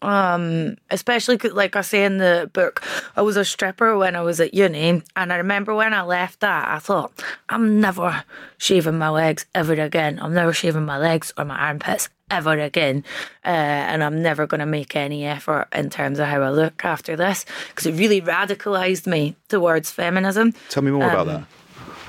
um 0.03 0.75
especially 0.91 1.37
like 1.49 1.75
i 1.75 1.81
say 1.81 2.03
in 2.03 2.17
the 2.17 2.49
book 2.53 2.83
i 3.15 3.21
was 3.21 3.37
a 3.37 3.45
stripper 3.45 3.97
when 3.97 4.15
i 4.15 4.21
was 4.21 4.39
at 4.41 4.53
uni 4.53 5.01
and 5.15 5.33
i 5.33 5.35
remember 5.37 5.73
when 5.73 5.93
i 5.93 6.01
left 6.03 6.41
that 6.41 6.67
i 6.67 6.77
thought 6.77 7.11
i'm 7.49 7.79
never 7.79 8.23
shaving 8.57 8.97
my 8.97 9.09
legs 9.09 9.45
ever 9.55 9.73
again 9.73 10.19
i'm 10.21 10.33
never 10.33 10.51
shaving 10.53 10.85
my 10.85 10.97
legs 10.97 11.31
or 11.37 11.45
my 11.45 11.57
armpits 11.57 12.09
ever 12.29 12.59
again 12.59 13.03
uh, 13.45 13.47
and 13.49 14.03
i'm 14.03 14.21
never 14.21 14.45
going 14.45 14.59
to 14.59 14.65
make 14.65 14.95
any 14.95 15.25
effort 15.25 15.67
in 15.73 15.89
terms 15.89 16.19
of 16.19 16.27
how 16.27 16.41
i 16.41 16.49
look 16.49 16.83
after 16.83 17.15
this 17.15 17.45
because 17.69 17.85
it 17.85 17.93
really 17.93 18.21
radicalized 18.21 19.07
me 19.07 19.35
towards 19.47 19.89
feminism 19.89 20.51
tell 20.69 20.83
me 20.83 20.91
more 20.91 21.07
about 21.09 21.27
Um, 21.29 21.47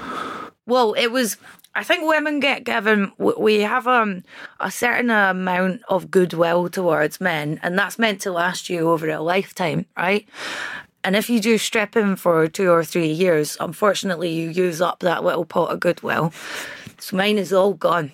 that. 0.01 0.53
well, 0.67 0.95
it 0.95 1.09
was. 1.13 1.37
I 1.75 1.83
think 1.83 2.09
women 2.09 2.39
get 2.41 2.65
given. 2.65 3.13
We 3.19 3.61
have 3.61 3.87
um, 3.87 4.23
a 4.61 4.71
certain 4.71 5.11
amount 5.11 5.83
of 5.89 6.11
goodwill 6.11 6.69
towards 6.69 7.21
men, 7.21 7.59
and 7.63 7.79
that's 7.79 7.99
meant 7.99 8.21
to 8.23 8.33
last 8.33 8.71
you 8.71 8.91
over 8.91 9.09
a 9.09 9.21
lifetime, 9.21 9.87
right? 9.97 10.29
And 11.03 11.17
if 11.17 11.29
you 11.29 11.41
do 11.41 11.59
strip 11.59 11.91
stripping 11.91 12.17
for 12.17 12.49
two 12.49 12.71
or 12.71 12.85
three 12.85 13.11
years, 13.11 13.57
unfortunately, 13.61 14.31
you 14.31 14.49
use 14.49 14.81
up 14.81 15.01
that 15.01 15.25
little 15.25 15.45
pot 15.45 15.71
of 15.73 15.81
goodwill. 15.81 16.33
So 17.05 17.19
mine 17.19 17.37
is 17.37 17.53
all 17.53 17.75
gone. 17.75 18.13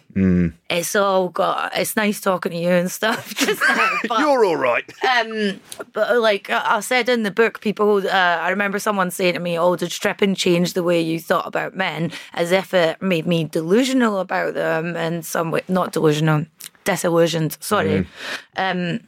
It's 0.68 0.96
all 0.96 1.28
got. 1.28 1.70
It's 1.76 1.94
nice 1.94 2.20
talking 2.20 2.50
to 2.50 2.58
you 2.58 2.70
and 2.70 2.90
stuff. 2.90 3.32
But- 4.08 4.18
You're 4.18 4.44
all 4.44 4.56
right. 4.56 4.82
um, 5.08 5.60
but 5.92 6.18
like 6.18 6.50
I 6.50 6.80
said 6.80 7.08
in 7.08 7.22
the 7.22 7.30
book, 7.30 7.60
people. 7.60 7.98
Uh, 7.98 8.10
I 8.10 8.50
remember 8.50 8.80
someone 8.80 9.12
saying 9.12 9.34
to 9.34 9.40
me, 9.40 9.56
"Oh, 9.56 9.76
did 9.76 9.92
stripping 9.92 10.34
change 10.34 10.72
the 10.72 10.82
way 10.82 11.00
you 11.00 11.20
thought 11.20 11.46
about 11.46 11.76
men?" 11.76 12.10
As 12.34 12.50
if 12.50 12.74
it 12.74 13.00
made 13.00 13.26
me 13.28 13.44
delusional 13.44 14.18
about 14.18 14.54
them 14.54 14.96
in 14.96 15.22
some 15.22 15.52
way. 15.52 15.62
Not 15.68 15.92
delusional, 15.92 16.46
disillusioned. 16.84 17.58
Sorry. 17.60 18.08
Um, 18.56 19.00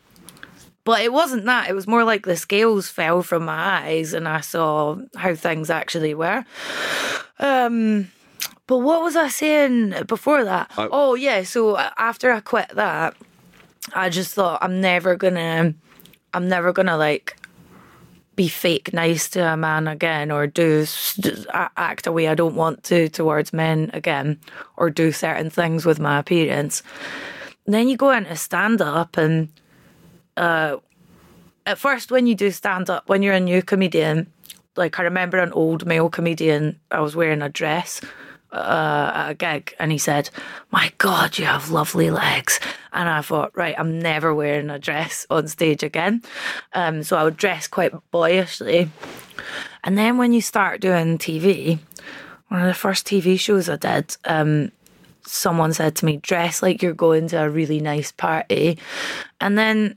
but 0.84 1.00
it 1.00 1.12
wasn't 1.12 1.44
that. 1.46 1.68
It 1.68 1.74
was 1.74 1.88
more 1.88 2.04
like 2.04 2.24
the 2.24 2.36
scales 2.36 2.88
fell 2.88 3.24
from 3.24 3.46
my 3.46 3.82
eyes, 3.82 4.14
and 4.14 4.28
I 4.28 4.42
saw 4.42 4.98
how 5.16 5.34
things 5.34 5.70
actually 5.70 6.14
were. 6.14 6.44
Um. 7.40 8.12
But 8.72 8.78
what 8.78 9.02
was 9.02 9.16
I 9.16 9.28
saying 9.28 9.92
before 10.06 10.44
that? 10.44 10.70
I- 10.78 10.88
oh 10.90 11.14
yeah, 11.14 11.42
so 11.42 11.76
after 11.76 12.32
I 12.32 12.40
quit 12.40 12.70
that, 12.70 13.14
I 13.92 14.08
just 14.08 14.32
thought 14.32 14.62
I'm 14.62 14.80
never 14.80 15.14
gonna, 15.14 15.74
I'm 16.32 16.48
never 16.48 16.72
gonna 16.72 16.96
like 16.96 17.36
be 18.34 18.48
fake 18.48 18.94
nice 18.94 19.28
to 19.36 19.40
a 19.52 19.58
man 19.58 19.88
again, 19.88 20.30
or 20.30 20.46
do 20.46 20.86
act 21.52 22.06
a 22.06 22.12
way 22.12 22.28
I 22.28 22.34
don't 22.34 22.54
want 22.54 22.82
to 22.84 23.10
towards 23.10 23.52
men 23.52 23.90
again, 23.92 24.40
or 24.78 24.88
do 24.88 25.12
certain 25.12 25.50
things 25.50 25.84
with 25.84 26.00
my 26.00 26.18
appearance. 26.18 26.82
And 27.66 27.74
then 27.74 27.88
you 27.90 27.98
go 27.98 28.10
into 28.10 28.34
stand 28.36 28.80
up 28.80 29.18
and 29.18 29.50
uh, 30.38 30.78
at 31.66 31.76
first 31.76 32.10
when 32.10 32.26
you 32.26 32.34
do 32.34 32.50
stand 32.50 32.88
up, 32.88 33.06
when 33.06 33.22
you're 33.22 33.34
a 33.34 33.40
new 33.40 33.60
comedian, 33.60 34.32
like 34.76 34.98
I 34.98 35.02
remember 35.02 35.36
an 35.36 35.52
old 35.52 35.84
male 35.84 36.08
comedian, 36.08 36.80
I 36.90 37.00
was 37.00 37.14
wearing 37.14 37.42
a 37.42 37.50
dress 37.50 38.00
uh, 38.52 39.12
at 39.14 39.30
a 39.30 39.34
gig, 39.34 39.74
and 39.78 39.90
he 39.90 39.98
said, 39.98 40.30
"My 40.70 40.92
God, 40.98 41.38
you 41.38 41.46
have 41.46 41.70
lovely 41.70 42.10
legs." 42.10 42.60
And 42.92 43.08
I 43.08 43.22
thought, 43.22 43.56
right, 43.56 43.74
I'm 43.78 43.98
never 43.98 44.34
wearing 44.34 44.68
a 44.68 44.78
dress 44.78 45.26
on 45.30 45.48
stage 45.48 45.82
again. 45.82 46.22
Um, 46.74 47.02
so 47.02 47.16
I 47.16 47.24
would 47.24 47.38
dress 47.38 47.66
quite 47.66 47.92
boyishly. 48.10 48.90
And 49.82 49.96
then 49.96 50.18
when 50.18 50.32
you 50.32 50.42
start 50.42 50.82
doing 50.82 51.16
TV, 51.16 51.78
one 52.48 52.60
of 52.60 52.66
the 52.66 52.74
first 52.74 53.06
TV 53.06 53.40
shows 53.40 53.70
I 53.70 53.76
did, 53.76 54.16
um, 54.26 54.72
someone 55.26 55.72
said 55.72 55.96
to 55.96 56.04
me, 56.04 56.18
dress 56.18 56.62
like 56.62 56.82
you're 56.82 56.92
going 56.92 57.28
to 57.28 57.42
a 57.42 57.48
really 57.48 57.80
nice 57.80 58.12
party. 58.12 58.78
And 59.40 59.56
then 59.56 59.96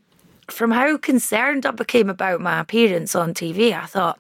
from 0.50 0.72
how 0.72 0.98
concerned 0.98 1.66
I 1.66 1.72
became 1.72 2.10
about 2.10 2.40
my 2.40 2.60
appearance 2.62 3.16
on 3.16 3.34
TV, 3.34 3.74
I 3.74 3.86
thought, 3.86 4.20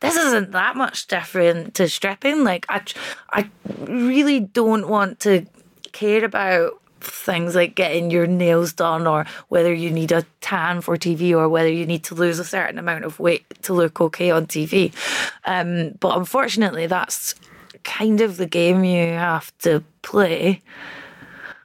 this 0.00 0.16
isn't 0.16 0.52
that 0.52 0.76
much 0.76 1.06
different 1.06 1.74
to 1.74 1.88
stripping. 1.88 2.44
Like, 2.44 2.66
I, 2.68 2.82
I 3.30 3.50
really 3.80 4.40
don't 4.40 4.88
want 4.88 5.20
to 5.20 5.46
care 5.92 6.24
about 6.24 6.80
things 7.00 7.54
like 7.54 7.74
getting 7.74 8.10
your 8.10 8.26
nails 8.26 8.72
done 8.72 9.06
or 9.06 9.24
whether 9.48 9.72
you 9.72 9.90
need 9.90 10.12
a 10.12 10.24
tan 10.40 10.80
for 10.80 10.96
TV 10.96 11.32
or 11.32 11.48
whether 11.48 11.70
you 11.70 11.86
need 11.86 12.04
to 12.04 12.14
lose 12.14 12.38
a 12.38 12.44
certain 12.44 12.78
amount 12.78 13.04
of 13.04 13.20
weight 13.20 13.44
to 13.62 13.72
look 13.72 14.00
okay 14.00 14.30
on 14.30 14.46
TV. 14.46 14.92
Um, 15.44 15.92
but 16.00 16.16
unfortunately, 16.16 16.86
that's 16.86 17.34
kind 17.84 18.20
of 18.20 18.36
the 18.36 18.46
game 18.46 18.84
you 18.84 19.06
have 19.06 19.56
to 19.58 19.82
play. 20.02 20.62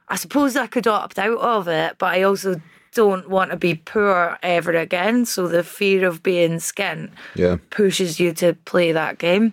I 0.08 0.16
suppose 0.16 0.56
I 0.56 0.66
could 0.66 0.86
opt 0.86 1.18
out 1.18 1.38
of 1.38 1.68
it, 1.68 1.96
but 1.98 2.06
I 2.06 2.22
also 2.22 2.60
don't 2.94 3.28
want 3.28 3.50
to 3.50 3.56
be 3.56 3.74
poor 3.74 4.38
ever 4.42 4.72
again. 4.72 5.26
So 5.26 5.48
the 5.48 5.62
fear 5.62 6.06
of 6.06 6.22
being 6.22 6.52
skint 6.58 7.10
Yeah. 7.34 7.56
pushes 7.70 8.18
you 8.20 8.32
to 8.34 8.54
play 8.64 8.92
that 8.92 9.18
game. 9.18 9.52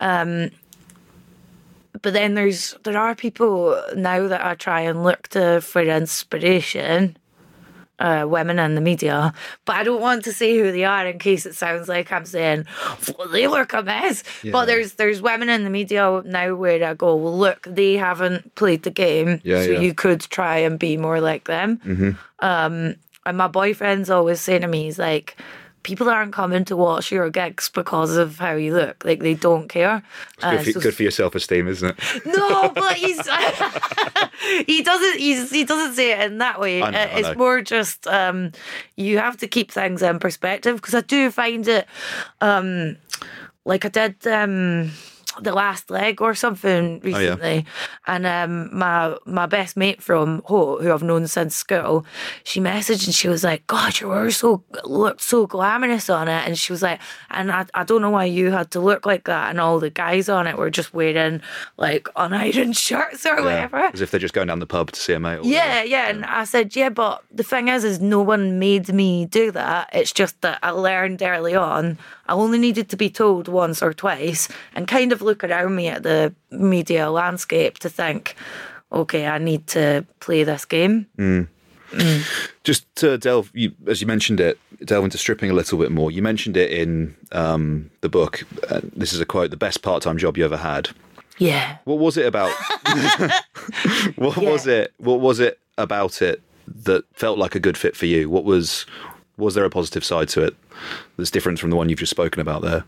Um, 0.00 0.50
but 2.00 2.14
then 2.14 2.34
there's 2.34 2.74
there 2.84 2.98
are 2.98 3.14
people 3.14 3.80
now 3.94 4.26
that 4.26 4.44
I 4.44 4.54
try 4.54 4.80
and 4.80 5.04
look 5.04 5.28
to 5.28 5.60
for 5.60 5.82
inspiration. 5.82 7.16
Uh, 8.02 8.26
women 8.26 8.58
in 8.58 8.74
the 8.74 8.80
media, 8.80 9.32
but 9.64 9.76
I 9.76 9.84
don't 9.84 10.00
want 10.00 10.24
to 10.24 10.32
say 10.32 10.58
who 10.58 10.72
they 10.72 10.82
are 10.84 11.06
in 11.06 11.20
case 11.20 11.46
it 11.46 11.54
sounds 11.54 11.86
like 11.88 12.10
I'm 12.10 12.24
saying 12.26 12.64
well, 13.16 13.28
they 13.28 13.46
look 13.46 13.72
a 13.74 13.82
mess. 13.84 14.24
But 14.50 14.64
there's 14.66 14.94
there's 14.94 15.22
women 15.22 15.48
in 15.48 15.62
the 15.62 15.70
media 15.70 16.20
now 16.24 16.56
where 16.56 16.82
I 16.84 16.94
go, 16.94 17.14
well, 17.14 17.38
look, 17.38 17.60
they 17.70 17.92
haven't 17.94 18.56
played 18.56 18.82
the 18.82 18.90
game, 18.90 19.40
Yeah, 19.44 19.62
so 19.64 19.70
yeah. 19.70 19.80
you 19.84 19.94
could 19.94 20.20
try 20.22 20.56
and 20.66 20.80
be 20.80 20.96
more 20.96 21.20
like 21.20 21.44
them. 21.44 21.78
Um, 22.40 22.96
and 23.24 23.36
my 23.38 23.46
boyfriend's 23.46 24.10
always 24.10 24.40
saying 24.40 24.62
to 24.62 24.66
me, 24.68 24.82
he's 24.84 24.98
like, 24.98 25.36
people 25.82 26.08
aren't 26.08 26.32
coming 26.32 26.64
to 26.66 26.76
watch 26.76 27.10
your 27.10 27.28
gigs 27.30 27.68
because 27.68 28.16
of 28.16 28.38
how 28.38 28.52
you 28.54 28.72
look. 28.74 29.04
Like 29.04 29.20
they 29.20 29.34
don't 29.34 29.68
care. 29.68 30.02
Uh, 30.42 30.50
Good 30.56 30.64
for, 30.64 30.70
so- 30.72 30.80
good 30.80 30.94
for 30.94 31.02
your 31.02 31.10
self 31.12 31.34
esteem, 31.34 31.68
isn't 31.68 31.88
it? 31.98 32.26
no, 32.26 32.68
but 32.74 32.94
he's 32.94 33.18
he 34.66 34.82
doesn't 34.82 35.18
he's, 35.18 35.50
he 35.50 35.64
doesn't 35.64 35.94
say 35.94 36.12
it 36.12 36.20
in 36.30 36.38
that 36.38 36.60
way. 36.60 36.80
Know, 36.80 36.86
Uh, 36.86 37.08
it's 37.12 37.36
more 37.36 37.60
just 37.62 38.06
um, 38.06 38.52
you 38.96 39.18
have 39.18 39.36
to 39.38 39.46
keep 39.48 39.70
things 39.70 40.02
in 40.02 40.18
perspective 40.18 40.76
because 40.76 40.94
I 40.94 41.00
do 41.02 41.30
find 41.30 41.66
it 41.68 41.86
um, 42.40 42.96
like 43.64 43.84
I 43.84 43.88
did 43.88 44.26
um, 44.26 44.90
the 45.40 45.52
last 45.52 45.90
leg 45.90 46.20
or 46.20 46.34
something 46.34 47.00
Oh, 47.04 47.08
yeah. 47.08 47.16
recently, 47.18 47.66
and 48.06 48.26
um, 48.26 48.76
my 48.76 49.16
my 49.26 49.46
best 49.46 49.76
mate 49.76 50.02
from 50.02 50.42
Ho, 50.46 50.78
who 50.80 50.92
I've 50.92 51.02
known 51.02 51.26
since 51.26 51.54
school, 51.56 52.04
she 52.44 52.60
messaged 52.60 53.06
and 53.06 53.14
she 53.14 53.28
was 53.28 53.42
like, 53.44 53.66
"God, 53.66 54.00
you 54.00 54.08
were 54.08 54.30
so 54.30 54.62
looked 54.84 55.20
so 55.22 55.46
glamorous 55.46 56.10
on 56.10 56.28
it," 56.28 56.46
and 56.46 56.58
she 56.58 56.72
was 56.72 56.82
like, 56.82 57.00
"And 57.30 57.50
I, 57.52 57.66
I 57.74 57.84
don't 57.84 58.02
know 58.02 58.10
why 58.10 58.24
you 58.24 58.50
had 58.50 58.70
to 58.72 58.80
look 58.80 59.06
like 59.06 59.24
that," 59.24 59.50
and 59.50 59.60
all 59.60 59.78
the 59.78 59.90
guys 59.90 60.28
on 60.28 60.46
it 60.46 60.56
were 60.58 60.70
just 60.70 60.92
wearing 60.94 61.40
like 61.76 62.04
unironed 62.16 62.76
shirts 62.86 63.24
or 63.26 63.36
whatever. 63.42 63.78
As 63.92 64.00
if 64.00 64.10
they're 64.10 64.20
just 64.20 64.34
going 64.34 64.48
down 64.48 64.58
the 64.60 64.66
pub 64.66 64.90
to 64.92 65.00
see 65.00 65.12
a 65.12 65.20
mate. 65.20 65.38
or 65.38 65.44
Yeah, 65.44 65.68
whatever. 65.68 65.86
yeah, 65.88 66.08
and 66.10 66.24
I 66.24 66.44
said, 66.44 66.74
yeah, 66.76 66.88
but 66.88 67.22
the 67.30 67.42
thing 67.42 67.68
is, 67.68 67.84
is 67.84 68.00
no 68.00 68.20
one 68.20 68.58
made 68.58 68.92
me 68.92 69.26
do 69.26 69.50
that. 69.52 69.90
It's 69.92 70.12
just 70.12 70.40
that 70.42 70.58
I 70.62 70.70
learned 70.70 71.22
early 71.22 71.54
on. 71.54 71.98
I 72.28 72.34
only 72.34 72.58
needed 72.58 72.88
to 72.90 72.96
be 72.96 73.10
told 73.10 73.48
once 73.48 73.82
or 73.82 73.92
twice, 73.92 74.48
and 74.74 74.86
kind 74.86 75.12
of 75.12 75.22
look 75.22 75.42
around 75.44 75.74
me 75.76 75.88
at 75.88 76.02
the 76.02 76.34
media 76.50 77.10
landscape 77.10 77.78
to 77.80 77.88
think, 77.88 78.36
okay, 78.92 79.26
I 79.26 79.38
need 79.38 79.66
to 79.68 80.06
play 80.20 80.44
this 80.44 80.64
game. 80.64 81.06
Just 82.64 82.94
to 82.96 83.18
delve, 83.18 83.50
you, 83.54 83.72
as 83.86 84.00
you 84.00 84.06
mentioned 84.06 84.40
it, 84.40 84.58
delve 84.84 85.04
into 85.04 85.18
stripping 85.18 85.50
a 85.50 85.54
little 85.54 85.78
bit 85.78 85.92
more. 85.92 86.10
You 86.10 86.22
mentioned 86.22 86.56
it 86.56 86.70
in 86.70 87.14
um, 87.32 87.90
the 88.00 88.08
book. 88.08 88.44
Uh, 88.68 88.80
this 88.96 89.12
is 89.12 89.20
a 89.20 89.26
quote: 89.26 89.50
"The 89.50 89.56
best 89.56 89.82
part-time 89.82 90.16
job 90.16 90.38
you 90.38 90.44
ever 90.44 90.56
had." 90.56 90.90
Yeah. 91.38 91.78
What 91.84 91.98
was 91.98 92.16
it 92.16 92.26
about? 92.26 92.50
what 94.16 94.38
was 94.38 94.66
it? 94.66 94.92
What 94.98 95.20
was 95.20 95.40
it 95.40 95.58
about 95.76 96.22
it 96.22 96.42
that 96.84 97.04
felt 97.12 97.38
like 97.38 97.54
a 97.54 97.60
good 97.60 97.76
fit 97.76 97.96
for 97.96 98.06
you? 98.06 98.30
What 98.30 98.44
was 98.44 98.86
was 99.36 99.54
there 99.54 99.64
a 99.64 99.70
positive 99.70 100.04
side 100.04 100.28
to 100.30 100.42
it 100.44 100.54
that's 101.16 101.30
different 101.30 101.58
from 101.58 101.70
the 101.70 101.76
one 101.76 101.88
you've 101.88 101.98
just 101.98 102.10
spoken 102.10 102.40
about 102.40 102.62
there? 102.62 102.84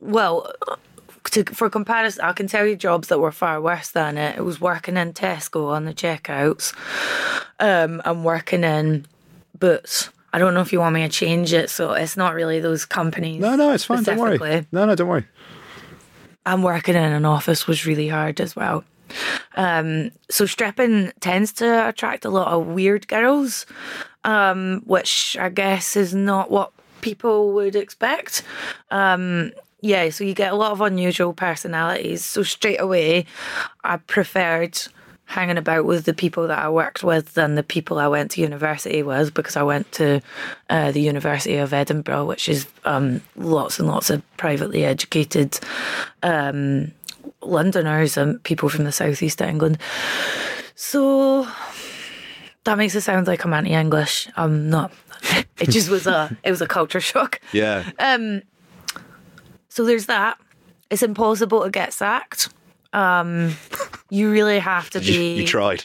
Well, 0.00 0.52
to, 1.30 1.44
for 1.44 1.70
comparison, 1.70 2.24
I 2.24 2.32
can 2.32 2.46
tell 2.46 2.66
you 2.66 2.76
jobs 2.76 3.08
that 3.08 3.20
were 3.20 3.32
far 3.32 3.60
worse 3.60 3.90
than 3.90 4.18
it. 4.18 4.36
It 4.36 4.42
was 4.42 4.60
working 4.60 4.96
in 4.96 5.12
Tesco 5.12 5.70
on 5.70 5.84
the 5.84 5.94
checkouts, 5.94 6.74
um, 7.60 8.02
and 8.04 8.24
working 8.24 8.64
in 8.64 9.06
Boots. 9.58 10.10
I 10.32 10.38
don't 10.38 10.54
know 10.54 10.60
if 10.60 10.72
you 10.72 10.80
want 10.80 10.94
me 10.94 11.02
to 11.02 11.08
change 11.08 11.52
it, 11.52 11.70
so 11.70 11.92
it's 11.92 12.16
not 12.16 12.34
really 12.34 12.58
those 12.58 12.84
companies. 12.84 13.40
No, 13.40 13.54
no, 13.54 13.72
it's 13.72 13.84
fine. 13.84 14.02
Don't 14.02 14.18
worry. 14.18 14.66
No, 14.72 14.86
no, 14.86 14.94
don't 14.94 15.08
worry. 15.08 15.26
and 16.44 16.64
working 16.64 16.96
in 16.96 17.12
an 17.12 17.24
office 17.24 17.66
was 17.68 17.86
really 17.86 18.08
hard 18.08 18.40
as 18.40 18.56
well. 18.56 18.82
Um, 19.56 20.10
so 20.30 20.46
stripping 20.46 21.12
tends 21.20 21.52
to 21.54 21.88
attract 21.88 22.24
a 22.24 22.30
lot 22.30 22.48
of 22.48 22.66
weird 22.66 23.08
girls, 23.08 23.66
um, 24.24 24.82
which 24.86 25.36
I 25.38 25.48
guess 25.48 25.96
is 25.96 26.14
not 26.14 26.50
what 26.50 26.72
people 27.00 27.52
would 27.52 27.76
expect. 27.76 28.42
Um, 28.90 29.52
yeah, 29.80 30.10
so 30.10 30.24
you 30.24 30.34
get 30.34 30.52
a 30.52 30.56
lot 30.56 30.72
of 30.72 30.80
unusual 30.80 31.32
personalities. 31.32 32.24
So 32.24 32.42
straight 32.44 32.80
away, 32.80 33.26
I 33.82 33.96
preferred 33.96 34.78
hanging 35.32 35.56
about 35.56 35.86
with 35.86 36.04
the 36.04 36.12
people 36.12 36.46
that 36.46 36.58
I 36.58 36.68
worked 36.68 37.02
with 37.02 37.34
than 37.34 37.54
the 37.54 37.62
people 37.62 37.98
I 37.98 38.06
went 38.06 38.30
to 38.32 38.40
university 38.40 39.02
with 39.02 39.32
because 39.32 39.56
I 39.56 39.62
went 39.62 39.90
to 39.92 40.20
uh, 40.68 40.92
the 40.92 41.00
University 41.00 41.56
of 41.56 41.72
Edinburgh, 41.72 42.26
which 42.26 42.48
is 42.48 42.66
um, 42.84 43.22
lots 43.34 43.78
and 43.78 43.88
lots 43.88 44.10
of 44.10 44.22
privately 44.36 44.84
educated 44.84 45.58
um, 46.22 46.92
Londoners 47.42 48.16
and 48.16 48.42
people 48.44 48.68
from 48.68 48.84
the 48.84 48.92
southeast 48.92 49.40
of 49.40 49.48
England. 49.48 49.78
So 50.74 51.46
that 52.64 52.78
makes 52.78 52.94
it 52.94 53.02
sound 53.02 53.26
like 53.26 53.44
I'm 53.44 53.52
anti-English. 53.54 54.28
I'm 54.36 54.68
not. 54.70 54.92
It 55.58 55.70
just 55.70 55.88
was 55.90 56.06
a 56.06 56.36
it 56.44 56.50
was 56.50 56.60
a 56.60 56.66
culture 56.66 57.00
shock. 57.00 57.40
Yeah, 57.52 57.90
Um. 57.98 58.42
So 59.68 59.84
there's 59.84 60.06
that. 60.06 60.38
It's 60.90 61.02
impossible 61.02 61.62
to 61.64 61.70
get 61.70 61.92
sacked. 61.94 62.50
Um, 62.92 63.56
you 64.10 64.30
really 64.30 64.58
have 64.58 64.90
to 64.90 65.00
you, 65.02 65.12
be 65.18 65.34
you 65.40 65.46
tried. 65.46 65.84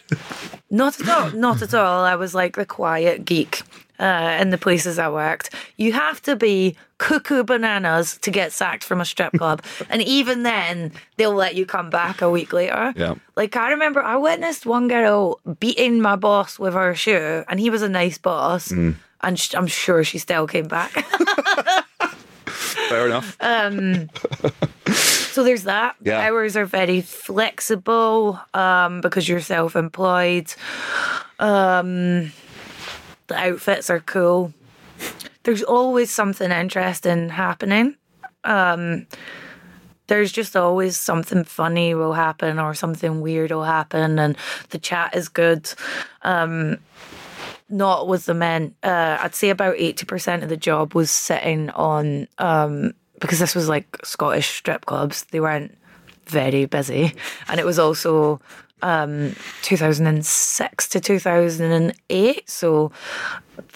not 0.69 1.00
at 1.00 1.08
all. 1.08 1.32
Not 1.32 1.62
at 1.62 1.73
all. 1.73 2.04
I 2.04 2.15
was 2.15 2.36
like 2.36 2.58
the 2.58 2.65
quiet 2.65 3.23
geek 3.23 3.62
uh, 3.99 4.38
in 4.41 4.49
the 4.49 4.57
places 4.57 4.97
I 4.99 5.10
worked. 5.10 5.53
You 5.77 5.93
have 5.93 6.21
to 6.23 6.36
be 6.36 6.75
cuckoo 6.99 7.43
bananas 7.43 8.17
to 8.21 8.31
get 8.31 8.51
sacked 8.51 8.83
from 8.83 8.99
a 9.01 9.05
strip 9.05 9.33
club, 9.38 9.62
and 9.89 10.01
even 10.01 10.43
then, 10.43 10.91
they'll 11.17 11.33
let 11.36 11.55
you 11.55 11.65
come 11.65 11.89
back 11.89 12.21
a 12.21 12.29
week 12.29 12.53
later. 12.53 12.93
Yeah. 12.95 13.15
Like 13.36 13.55
I 13.55 13.69
remember, 13.71 14.01
I 14.01 14.15
witnessed 14.17 14.65
one 14.65 14.88
girl 14.88 15.39
beating 15.60 16.01
my 16.01 16.15
boss 16.15 16.57
with 16.60 16.73
her 16.73 16.95
shoe, 16.95 17.43
and 17.47 17.60
he 17.60 17.69
was 17.69 17.81
a 17.81 17.89
nice 17.89 18.17
boss, 18.17 18.69
Mm. 18.69 18.95
and 19.21 19.39
sh- 19.39 19.53
I'm 19.55 19.67
sure 19.67 20.03
she 20.03 20.17
still 20.17 20.47
came 20.47 20.67
back. 20.67 20.91
Fair 22.89 23.05
enough. 23.07 23.38
So 25.38 25.43
there's 25.43 25.63
that. 25.63 25.95
The 26.01 26.12
Yeah. 26.12 26.19
hours 26.31 26.55
are 26.57 26.65
very 26.65 27.01
flexible 27.01 28.39
um, 28.55 29.01
because 29.01 29.29
you're 29.29 29.39
self-employed. 29.41 30.51
Um, 31.39 32.31
the 33.27 33.35
outfits 33.35 33.89
are 33.89 33.99
cool. 33.99 34.53
There's 35.43 35.63
always 35.63 36.11
something 36.11 36.51
interesting 36.51 37.29
happening. 37.29 37.95
Um, 38.43 39.07
there's 40.07 40.31
just 40.31 40.55
always 40.55 40.97
something 40.97 41.43
funny 41.43 41.93
will 41.93 42.13
happen 42.13 42.59
or 42.59 42.73
something 42.73 43.21
weird 43.21 43.51
will 43.51 43.63
happen, 43.63 44.19
and 44.19 44.37
the 44.69 44.79
chat 44.79 45.15
is 45.15 45.29
good. 45.29 45.71
Um, 46.21 46.79
not 47.69 48.07
with 48.07 48.25
the 48.25 48.33
men. 48.33 48.73
Uh, 48.81 49.17
I'd 49.19 49.35
say 49.35 49.49
about 49.49 49.75
eighty 49.77 50.05
percent 50.05 50.43
of 50.43 50.49
the 50.49 50.57
job 50.57 50.95
was 50.95 51.11
sitting 51.11 51.69
on 51.71 52.27
um, 52.37 52.93
because 53.19 53.39
this 53.39 53.55
was 53.55 53.67
like 53.67 53.97
Scottish 54.03 54.47
strip 54.47 54.85
clubs. 54.85 55.25
They 55.25 55.41
weren't 55.41 55.77
very 56.25 56.65
busy, 56.65 57.13
and 57.49 57.59
it 57.59 57.65
was 57.65 57.79
also 57.79 58.39
um, 58.81 59.35
2006 59.63 60.89
to 60.89 60.99
2008. 60.99 62.49
So 62.49 62.91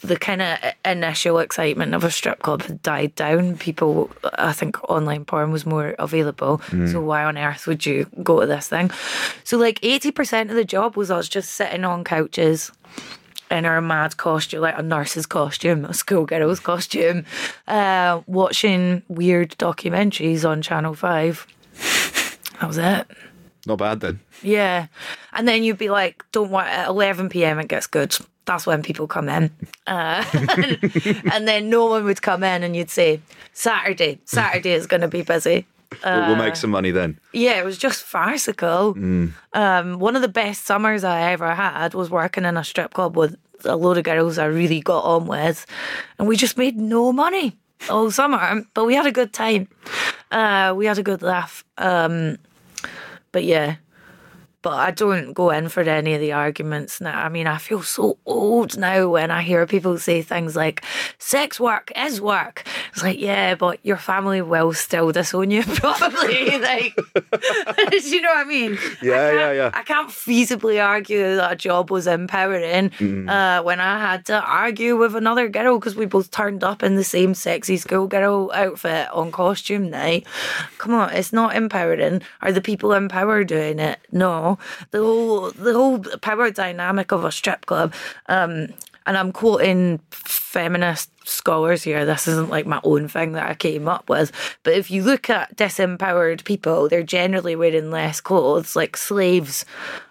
the 0.02 0.16
kind 0.18 0.42
of 0.42 0.58
initial 0.86 1.40
excitement 1.40 1.94
of 1.96 2.04
a 2.04 2.12
strip 2.12 2.40
club 2.44 2.62
had 2.64 2.82
died 2.84 3.16
down. 3.16 3.58
People, 3.58 4.12
I 4.36 4.54
think 4.54 4.78
online 4.90 5.26
porn 5.26 5.52
was 5.52 5.66
more 5.66 5.96
available. 5.98 6.62
So 6.92 7.02
why 7.02 7.24
on 7.24 7.38
earth 7.38 7.66
would 7.68 7.86
you 7.86 8.08
go 8.22 8.40
to 8.42 8.46
this 8.46 8.68
thing? 8.68 8.92
So 9.44 9.58
like 9.58 9.80
80% 9.82 10.50
of 10.50 10.56
the 10.56 10.66
job 10.66 10.96
was 10.96 11.10
us 11.10 11.28
just 11.28 11.52
sitting 11.54 11.84
on 11.84 12.04
couches 12.04 12.72
in 13.50 13.66
our 13.66 13.82
mad 13.82 14.16
costume, 14.18 14.62
like 14.62 14.78
a 14.78 14.82
nurse's 14.84 15.26
costume, 15.26 15.84
a 15.84 15.94
schoolgirl's 15.94 16.60
costume, 16.60 17.26
uh, 17.68 18.22
watching 18.28 19.02
weird 19.10 19.52
documentaries 19.58 20.48
on 20.48 20.62
Channel 20.62 20.94
5. 20.94 21.48
That 22.62 22.68
was 22.68 22.78
it. 22.78 23.08
Not 23.66 23.78
bad 23.78 24.00
then. 24.00 24.20
Yeah. 24.42 24.88
And 25.34 25.48
then 25.48 25.64
you'd 25.64 25.78
be 25.78 25.90
like, 25.90 26.24
don't 26.32 26.50
worry, 26.52 26.68
at 26.70 26.88
11 26.88 27.30
pm 27.30 27.60
it 27.60 27.68
gets 27.68 27.88
good. 27.88 28.16
That's 28.46 28.66
when 28.66 28.82
people 28.82 29.08
come 29.08 29.30
in. 29.30 29.52
Uh, 29.86 30.26
and 31.32 31.48
then 31.48 31.70
no 31.70 31.86
one 31.86 32.06
would 32.06 32.22
come 32.22 32.44
in 32.44 32.64
and 32.64 32.76
you'd 32.76 32.90
say, 32.90 33.22
Saturday, 33.54 34.20
Saturday 34.26 34.72
is 34.74 34.88
going 34.88 35.02
to 35.02 35.08
be 35.08 35.22
busy. 35.22 35.68
we'll, 36.04 36.28
we'll 36.28 36.36
make 36.38 36.56
some 36.56 36.72
money 36.72 36.90
then. 36.92 37.20
Yeah, 37.34 37.60
it 37.60 37.66
was 37.66 37.78
just 37.78 38.04
farcical. 38.04 38.96
Um, 39.54 40.00
one 40.00 40.16
of 40.16 40.22
the 40.24 40.28
best 40.28 40.66
summers 40.66 41.04
I 41.04 41.32
ever 41.34 41.54
had 41.54 41.94
was 41.94 42.10
working 42.10 42.46
in 42.46 42.58
a 42.58 42.64
strip 42.64 42.94
club 42.94 43.16
with 43.16 43.38
a 43.64 43.76
load 43.76 43.98
of 43.98 44.06
girls 44.06 44.40
I 44.40 44.46
really 44.46 44.80
got 44.82 45.04
on 45.04 45.28
with, 45.28 45.68
and 46.18 46.28
we 46.28 46.36
just 46.36 46.58
made 46.58 46.78
no 46.78 47.14
money 47.14 47.56
all 47.90 48.10
summer, 48.10 48.64
but 48.74 48.86
we 48.86 48.96
had 48.96 49.06
a 49.06 49.12
good 49.12 49.34
time. 49.34 49.68
Uh, 50.32 50.74
we 50.76 50.86
had 50.86 50.98
a 50.98 51.04
good 51.04 51.22
laugh. 51.22 51.64
Um, 51.78 52.38
but 53.32 53.44
yeah, 53.44 53.78
but 54.62 54.74
I 54.74 54.92
don't 54.92 55.34
go 55.34 55.50
in 55.50 55.70
for 55.70 55.82
any 55.82 56.14
of 56.14 56.22
the 56.22 56.34
arguments 56.34 57.02
now. 57.02 57.20
I 57.20 57.30
mean, 57.30 57.48
I 57.48 57.58
feel 57.58 57.82
so 57.82 58.18
old 58.26 58.78
now 58.78 59.10
when 59.10 59.32
I 59.32 59.42
hear 59.42 59.66
people 59.66 59.98
say 59.98 60.22
things 60.22 60.56
like 60.56 60.84
sex 61.18 61.60
work 61.60 61.92
is 61.96 62.22
work. 62.22 62.64
It's 62.94 63.02
like, 63.02 63.20
yeah, 63.20 63.56
but 63.56 63.80
your 63.84 63.98
family 63.98 64.42
will 64.42 64.74
still 64.74 65.12
disown 65.12 65.50
you, 65.50 65.64
probably. 65.68 66.60
like, 66.60 66.96
do 66.96 67.98
you 68.04 68.22
know 68.22 68.30
what 68.30 68.46
I 68.46 68.50
mean? 68.50 68.78
Yeah, 69.02 69.14
I 69.14 69.34
yeah, 69.34 69.52
yeah. 69.52 69.72
I 69.74 69.84
can't 69.84 70.10
feasibly 70.10 70.84
argue 70.84 71.36
that 71.36 71.54
a 71.54 71.56
job 71.56 71.90
was 71.90 72.06
empowering 72.06 72.92
uh, 73.30 73.64
when 73.64 73.80
I 73.80 74.00
had 74.00 74.26
to 74.28 74.40
argue 74.42 74.96
with 74.98 75.16
another 75.16 75.50
girl 75.50 75.80
because 75.80 75.96
we 75.96 76.06
both 76.06 76.30
turned 76.30 76.64
up 76.64 76.84
in 76.84 76.96
the 76.96 77.04
same 77.04 77.34
sexy 77.34 77.78
schoolgirl 77.78 78.52
outfit 78.54 79.10
on 79.12 79.32
costume 79.32 79.90
night. 79.90 80.28
Come 80.78 80.94
on, 80.94 81.12
it's 81.14 81.34
not 81.34 81.56
empowering. 81.56 82.22
Are 82.42 82.52
the 82.52 82.62
people 82.62 82.94
in 82.94 83.10
power 83.10 83.44
doing 83.44 83.80
it? 83.80 84.00
No. 84.12 84.51
The 84.92 85.00
whole 85.00 85.52
the 85.52 85.74
whole 85.74 86.00
power 86.22 86.52
dynamic 86.52 87.12
of 87.12 87.24
a 87.24 87.32
strip 87.32 87.66
club. 87.66 87.94
Um, 88.28 88.68
and 89.08 89.18
I'm 89.18 89.32
quoting 89.32 90.00
feminist 90.12 91.10
scholars 91.28 91.82
here. 91.82 92.06
This 92.06 92.28
isn't 92.28 92.50
like 92.50 92.68
my 92.68 92.80
own 92.84 93.08
thing 93.08 93.32
that 93.32 93.50
I 93.50 93.56
came 93.56 93.88
up 93.88 94.08
with. 94.10 94.32
But 94.62 94.74
if 94.74 94.92
you 94.92 95.02
look 95.02 95.28
at 95.28 95.56
disempowered 95.58 96.44
people, 96.44 96.88
they're 96.88 97.02
generally 97.02 97.56
wearing 97.56 97.90
less 97.90 98.22
clothes. 98.22 98.76
Like 98.76 98.96
slaves 98.96 99.66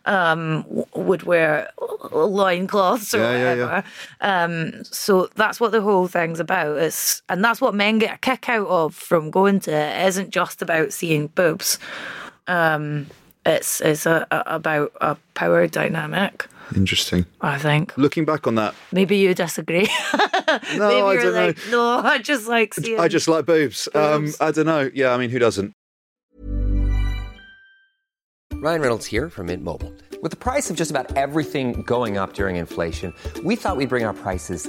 um, 0.06 0.64
would 0.94 1.22
wear 1.22 1.70
loincloths 2.10 3.14
or 3.14 3.18
Yeah, 3.18 3.32
yeah, 3.32 3.54
yeah. 3.54 3.64
whatever. 3.64 3.84
Um, 4.20 4.84
so 4.84 5.28
that's 5.36 5.60
what 5.60 5.70
the 5.70 5.82
whole 5.82 6.08
thing's 6.08 6.40
about. 6.40 6.76
It's, 6.78 7.22
and 7.28 7.44
that's 7.44 7.60
what 7.60 7.76
men 7.76 8.00
get 8.00 8.16
a 8.16 8.18
kick 8.18 8.48
out 8.48 8.66
of 8.66 8.92
from 8.94 9.30
going 9.30 9.60
to 9.60 9.70
it. 9.70 10.02
It 10.02 10.08
isn't 10.08 10.30
just 10.30 10.62
about 10.62 10.92
seeing 10.92 11.28
boobs. 11.28 11.78
Um, 12.48 13.06
it's 13.46 13.80
it's 13.80 14.06
a, 14.06 14.26
a, 14.30 14.42
about 14.46 14.92
a 15.00 15.16
power 15.34 15.66
dynamic. 15.66 16.46
Interesting. 16.76 17.26
I 17.40 17.58
think. 17.58 17.96
Looking 17.96 18.24
back 18.24 18.46
on 18.46 18.54
that, 18.54 18.74
Maybe 18.92 19.16
you 19.16 19.34
disagree. 19.34 19.88
no, 20.16 20.58
Maybe 20.88 21.00
I 21.00 21.12
you're 21.14 21.22
don't 21.22 21.70
know. 21.70 22.00
no, 22.00 22.08
I 22.08 22.18
just 22.18 22.46
like 22.48 22.74
seeing. 22.74 23.00
I 23.00 23.08
just 23.08 23.26
like 23.26 23.44
boobs. 23.46 23.88
Um, 23.94 24.26
Boobs. 24.26 24.40
I 24.40 24.52
don't 24.52 24.66
know. 24.66 24.90
Yeah, 24.94 25.12
I 25.12 25.16
mean, 25.16 25.30
who 25.30 25.38
doesn't? 25.40 25.72
Ryan 28.54 28.80
Reynolds 28.82 29.06
here 29.06 29.30
from 29.30 29.46
Mint 29.46 29.64
Mobile. 29.64 29.92
With 30.22 30.30
the 30.32 30.36
price 30.36 30.68
of 30.68 30.76
just 30.76 30.90
about 30.90 31.16
everything 31.16 31.82
going 31.82 32.18
up 32.18 32.34
during 32.34 32.56
inflation, 32.56 33.14
we 33.42 33.56
thought 33.56 33.78
we'd 33.78 33.88
bring 33.88 34.04
our 34.04 34.12
prices 34.12 34.68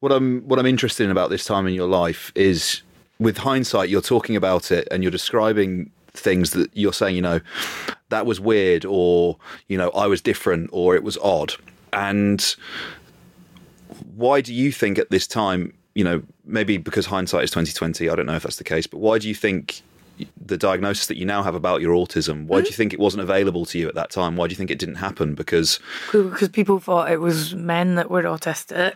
what 0.00 0.12
I'm 0.12 0.40
what 0.42 0.58
I'm 0.58 0.66
interested 0.66 1.04
in 1.04 1.10
about 1.10 1.30
this 1.30 1.44
time 1.44 1.66
in 1.66 1.74
your 1.74 1.88
life 1.88 2.32
is, 2.34 2.82
with 3.18 3.38
hindsight, 3.38 3.88
you're 3.88 4.00
talking 4.00 4.36
about 4.36 4.70
it 4.70 4.88
and 4.90 5.02
you're 5.02 5.12
describing 5.12 5.90
things 6.14 6.50
that 6.50 6.70
you're 6.74 6.92
saying, 6.92 7.16
you 7.16 7.22
know, 7.22 7.40
that 8.10 8.26
was 8.26 8.40
weird, 8.40 8.84
or 8.84 9.36
you 9.68 9.78
know, 9.78 9.90
I 9.90 10.06
was 10.06 10.20
different, 10.20 10.70
or 10.72 10.94
it 10.94 11.02
was 11.02 11.16
odd, 11.18 11.54
and 11.92 12.56
why 14.16 14.40
do 14.40 14.52
you 14.52 14.72
think 14.72 14.98
at 14.98 15.10
this 15.10 15.26
time, 15.26 15.72
you 15.94 16.04
know, 16.04 16.22
maybe 16.44 16.76
because 16.76 17.06
hindsight 17.06 17.44
is 17.44 17.50
2020, 17.50 18.08
I 18.08 18.14
don't 18.14 18.26
know 18.26 18.34
if 18.34 18.42
that's 18.42 18.56
the 18.56 18.64
case, 18.64 18.86
but 18.86 18.98
why 18.98 19.18
do 19.18 19.28
you 19.28 19.34
think 19.34 19.82
the 20.44 20.56
diagnosis 20.56 21.06
that 21.06 21.16
you 21.16 21.24
now 21.24 21.42
have 21.42 21.54
about 21.54 21.80
your 21.80 21.94
autism, 21.94 22.46
why 22.46 22.60
do 22.60 22.66
you 22.66 22.72
think 22.72 22.92
it 22.92 23.00
wasn't 23.00 23.22
available 23.22 23.64
to 23.66 23.78
you 23.78 23.88
at 23.88 23.94
that 23.94 24.10
time? 24.10 24.36
Why 24.36 24.46
do 24.46 24.52
you 24.52 24.56
think 24.56 24.70
it 24.70 24.78
didn't 24.78 24.96
happen? 24.96 25.34
Because 25.34 25.80
because 26.12 26.48
people 26.48 26.80
thought 26.80 27.10
it 27.10 27.20
was 27.20 27.54
men 27.54 27.94
that 27.96 28.10
were 28.10 28.22
autistic. 28.22 28.94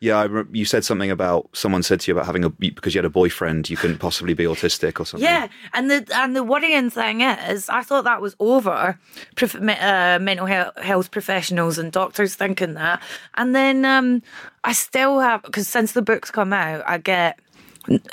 Yeah, 0.00 0.18
I 0.18 0.24
remember 0.24 0.56
you 0.56 0.64
said 0.64 0.84
something 0.84 1.10
about 1.10 1.48
someone 1.52 1.82
said 1.82 2.00
to 2.00 2.10
you 2.10 2.14
about 2.16 2.26
having 2.26 2.44
a 2.44 2.50
because 2.50 2.94
you 2.94 2.98
had 2.98 3.04
a 3.04 3.10
boyfriend, 3.10 3.70
you 3.70 3.76
couldn't 3.76 3.98
possibly 3.98 4.34
be 4.34 4.44
autistic 4.44 5.00
or 5.00 5.06
something. 5.06 5.24
Yeah, 5.24 5.48
and 5.72 5.90
the 5.90 6.06
and 6.14 6.34
the 6.34 6.42
worrying 6.42 6.90
thing 6.90 7.20
is, 7.20 7.68
I 7.68 7.82
thought 7.82 8.04
that 8.04 8.20
was 8.20 8.34
over. 8.40 8.98
Prof, 9.36 9.54
uh, 9.54 10.18
mental 10.20 10.46
health, 10.46 10.76
health 10.78 11.10
professionals 11.10 11.78
and 11.78 11.92
doctors 11.92 12.34
thinking 12.34 12.74
that, 12.74 13.02
and 13.34 13.54
then 13.54 13.84
um, 13.84 14.22
I 14.64 14.72
still 14.72 15.20
have 15.20 15.42
because 15.42 15.68
since 15.68 15.92
the 15.92 16.02
book's 16.02 16.30
come 16.30 16.52
out, 16.52 16.82
I 16.86 16.98
get 16.98 17.38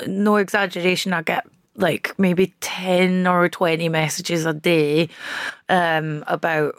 no 0.06 0.36
exaggeration. 0.36 1.12
I 1.12 1.22
get 1.22 1.46
like 1.76 2.18
maybe 2.18 2.54
ten 2.60 3.26
or 3.26 3.48
twenty 3.48 3.88
messages 3.88 4.46
a 4.46 4.52
day 4.52 5.08
um, 5.68 6.24
about 6.26 6.74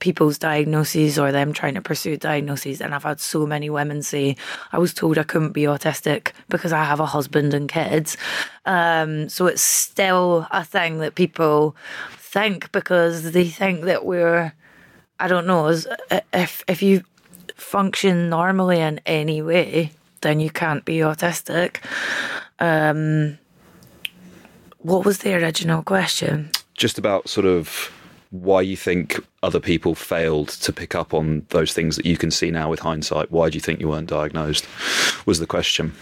people's 0.00 0.38
diagnoses 0.38 1.18
or 1.18 1.32
them 1.32 1.52
trying 1.52 1.74
to 1.74 1.80
pursue 1.80 2.16
diagnoses. 2.16 2.80
And 2.80 2.94
I've 2.94 3.04
had 3.04 3.20
so 3.20 3.46
many 3.46 3.70
women 3.70 4.02
say 4.02 4.36
I 4.72 4.78
was 4.78 4.92
told 4.92 5.16
I 5.16 5.22
couldn't 5.22 5.52
be 5.52 5.62
autistic 5.62 6.32
because 6.48 6.72
I 6.72 6.84
have 6.84 7.00
a 7.00 7.06
husband 7.06 7.54
and 7.54 7.68
kids. 7.68 8.16
Um, 8.66 9.28
so 9.28 9.46
it's 9.46 9.62
still 9.62 10.46
a 10.50 10.64
thing 10.64 10.98
that 10.98 11.14
people 11.14 11.74
think 12.10 12.70
because 12.72 13.32
they 13.32 13.48
think 13.48 13.82
that 13.84 14.04
we're 14.04 14.52
I 15.18 15.28
don't 15.28 15.46
know, 15.46 15.68
if, 16.32 16.64
if 16.66 16.82
you 16.82 17.04
function 17.54 18.28
normally 18.28 18.80
in 18.80 19.00
any 19.06 19.40
way 19.40 19.92
then 20.24 20.40
you 20.40 20.50
can't 20.50 20.84
be 20.84 20.96
autistic. 20.98 21.76
Um, 22.58 23.38
what 24.84 25.04
was 25.04 25.18
the 25.18 25.34
original 25.34 25.82
question 25.82 26.50
Just 26.74 26.98
about 26.98 27.28
sort 27.28 27.46
of 27.46 27.90
why 28.30 28.60
you 28.60 28.76
think 28.76 29.24
other 29.42 29.60
people 29.60 29.94
failed 29.94 30.48
to 30.48 30.72
pick 30.72 30.94
up 30.94 31.14
on 31.14 31.46
those 31.50 31.72
things 31.72 31.96
that 31.96 32.04
you 32.04 32.16
can 32.16 32.30
see 32.32 32.50
now 32.50 32.68
with 32.68 32.80
hindsight. 32.80 33.30
Why 33.30 33.48
do 33.48 33.54
you 33.54 33.60
think 33.60 33.80
you 33.80 33.88
weren't 33.88 34.10
diagnosed? 34.10 34.66
Was 35.24 35.38
the 35.38 35.46
question. 35.46 35.94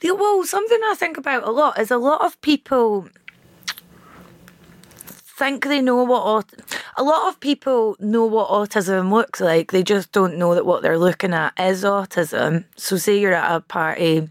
Yeah, 0.00 0.12
well, 0.12 0.44
something 0.44 0.78
I 0.84 0.94
think 0.94 1.16
about 1.18 1.46
a 1.46 1.50
lot 1.50 1.80
is 1.80 1.90
a 1.90 1.98
lot 1.98 2.20
of 2.24 2.40
people 2.42 3.08
think 5.08 5.64
they 5.64 5.80
know 5.80 6.04
what 6.04 6.22
aut- 6.22 6.54
a 6.96 7.02
lot 7.02 7.28
of 7.28 7.40
people 7.40 7.96
know 7.98 8.24
what 8.24 8.50
autism 8.50 9.10
looks 9.10 9.40
like. 9.40 9.72
They 9.72 9.82
just 9.82 10.12
don't 10.12 10.36
know 10.36 10.54
that 10.54 10.66
what 10.66 10.82
they're 10.82 10.98
looking 10.98 11.34
at 11.34 11.58
is 11.58 11.82
autism. 11.82 12.64
So, 12.76 12.98
say 12.98 13.18
you're 13.18 13.34
at 13.34 13.56
a 13.56 13.60
party 13.60 14.28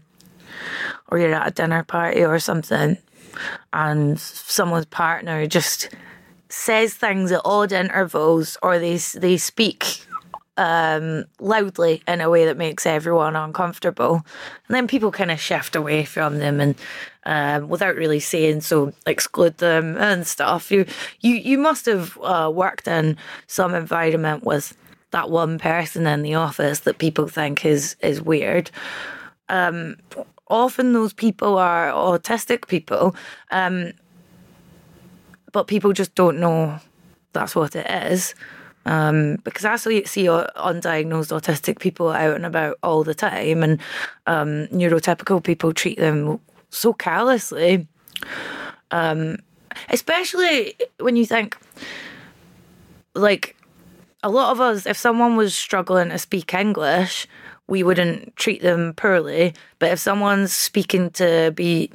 or 1.08 1.18
you're 1.18 1.34
at 1.34 1.48
a 1.48 1.50
dinner 1.50 1.82
party 1.84 2.24
or 2.24 2.38
something, 2.38 2.96
and 3.72 4.18
someone's 4.18 4.86
partner 4.86 5.46
just 5.46 5.88
says 6.48 6.94
things 6.94 7.32
at 7.32 7.40
odd 7.44 7.72
intervals, 7.72 8.56
or 8.62 8.78
they 8.78 8.96
they 8.96 9.36
speak 9.36 10.04
um, 10.56 11.24
loudly 11.38 12.02
in 12.06 12.20
a 12.20 12.28
way 12.28 12.44
that 12.44 12.56
makes 12.56 12.86
everyone 12.86 13.36
uncomfortable, 13.36 14.14
and 14.66 14.74
then 14.74 14.86
people 14.86 15.10
kind 15.10 15.30
of 15.30 15.40
shift 15.40 15.76
away 15.76 16.04
from 16.04 16.38
them 16.38 16.60
and. 16.60 16.74
Um, 17.24 17.68
without 17.68 17.96
really 17.96 18.18
saying 18.18 18.62
so, 18.62 18.94
exclude 19.06 19.58
them 19.58 19.98
and 19.98 20.26
stuff. 20.26 20.70
You 20.70 20.86
you 21.20 21.34
you 21.34 21.58
must 21.58 21.84
have 21.84 22.16
uh, 22.22 22.50
worked 22.52 22.88
in 22.88 23.18
some 23.46 23.74
environment 23.74 24.42
with 24.42 24.74
that 25.10 25.30
one 25.30 25.58
person 25.58 26.06
in 26.06 26.22
the 26.22 26.34
office 26.34 26.80
that 26.80 26.98
people 26.98 27.28
think 27.28 27.64
is 27.66 27.94
is 28.00 28.22
weird. 28.22 28.70
Um, 29.50 29.96
often 30.50 30.92
those 30.92 31.12
people 31.12 31.56
are 31.56 31.88
autistic 31.90 32.66
people, 32.68 33.14
um, 33.50 33.92
but 35.52 35.66
people 35.66 35.92
just 35.92 36.14
don't 36.14 36.38
know 36.38 36.78
that's 37.32 37.54
what 37.54 37.76
it 37.76 37.88
is. 37.88 38.34
Um, 38.86 39.36
because 39.44 39.64
I 39.64 39.76
see, 39.76 40.04
see 40.06 40.24
undiagnosed 40.24 41.38
autistic 41.38 41.80
people 41.80 42.10
out 42.10 42.34
and 42.34 42.46
about 42.46 42.78
all 42.82 43.04
the 43.04 43.14
time, 43.14 43.62
and 43.62 43.80
um, 44.26 44.66
neurotypical 44.68 45.42
people 45.42 45.72
treat 45.72 45.98
them 45.98 46.40
so 46.70 46.92
callously. 46.92 47.86
Um, 48.90 49.36
especially 49.90 50.74
when 50.98 51.16
you 51.16 51.26
think, 51.26 51.56
like, 53.14 53.56
a 54.22 54.30
lot 54.30 54.50
of 54.50 54.60
us, 54.60 54.86
if 54.86 54.96
someone 54.96 55.36
was 55.36 55.54
struggling 55.54 56.08
to 56.08 56.18
speak 56.18 56.52
English, 56.54 57.26
we 57.70 57.82
wouldn't 57.82 58.36
treat 58.36 58.60
them 58.60 58.92
poorly. 58.94 59.54
But 59.78 59.92
if 59.92 59.98
someone's 59.98 60.52
speaking 60.52 61.10
to 61.10 61.52
be, 61.54 61.90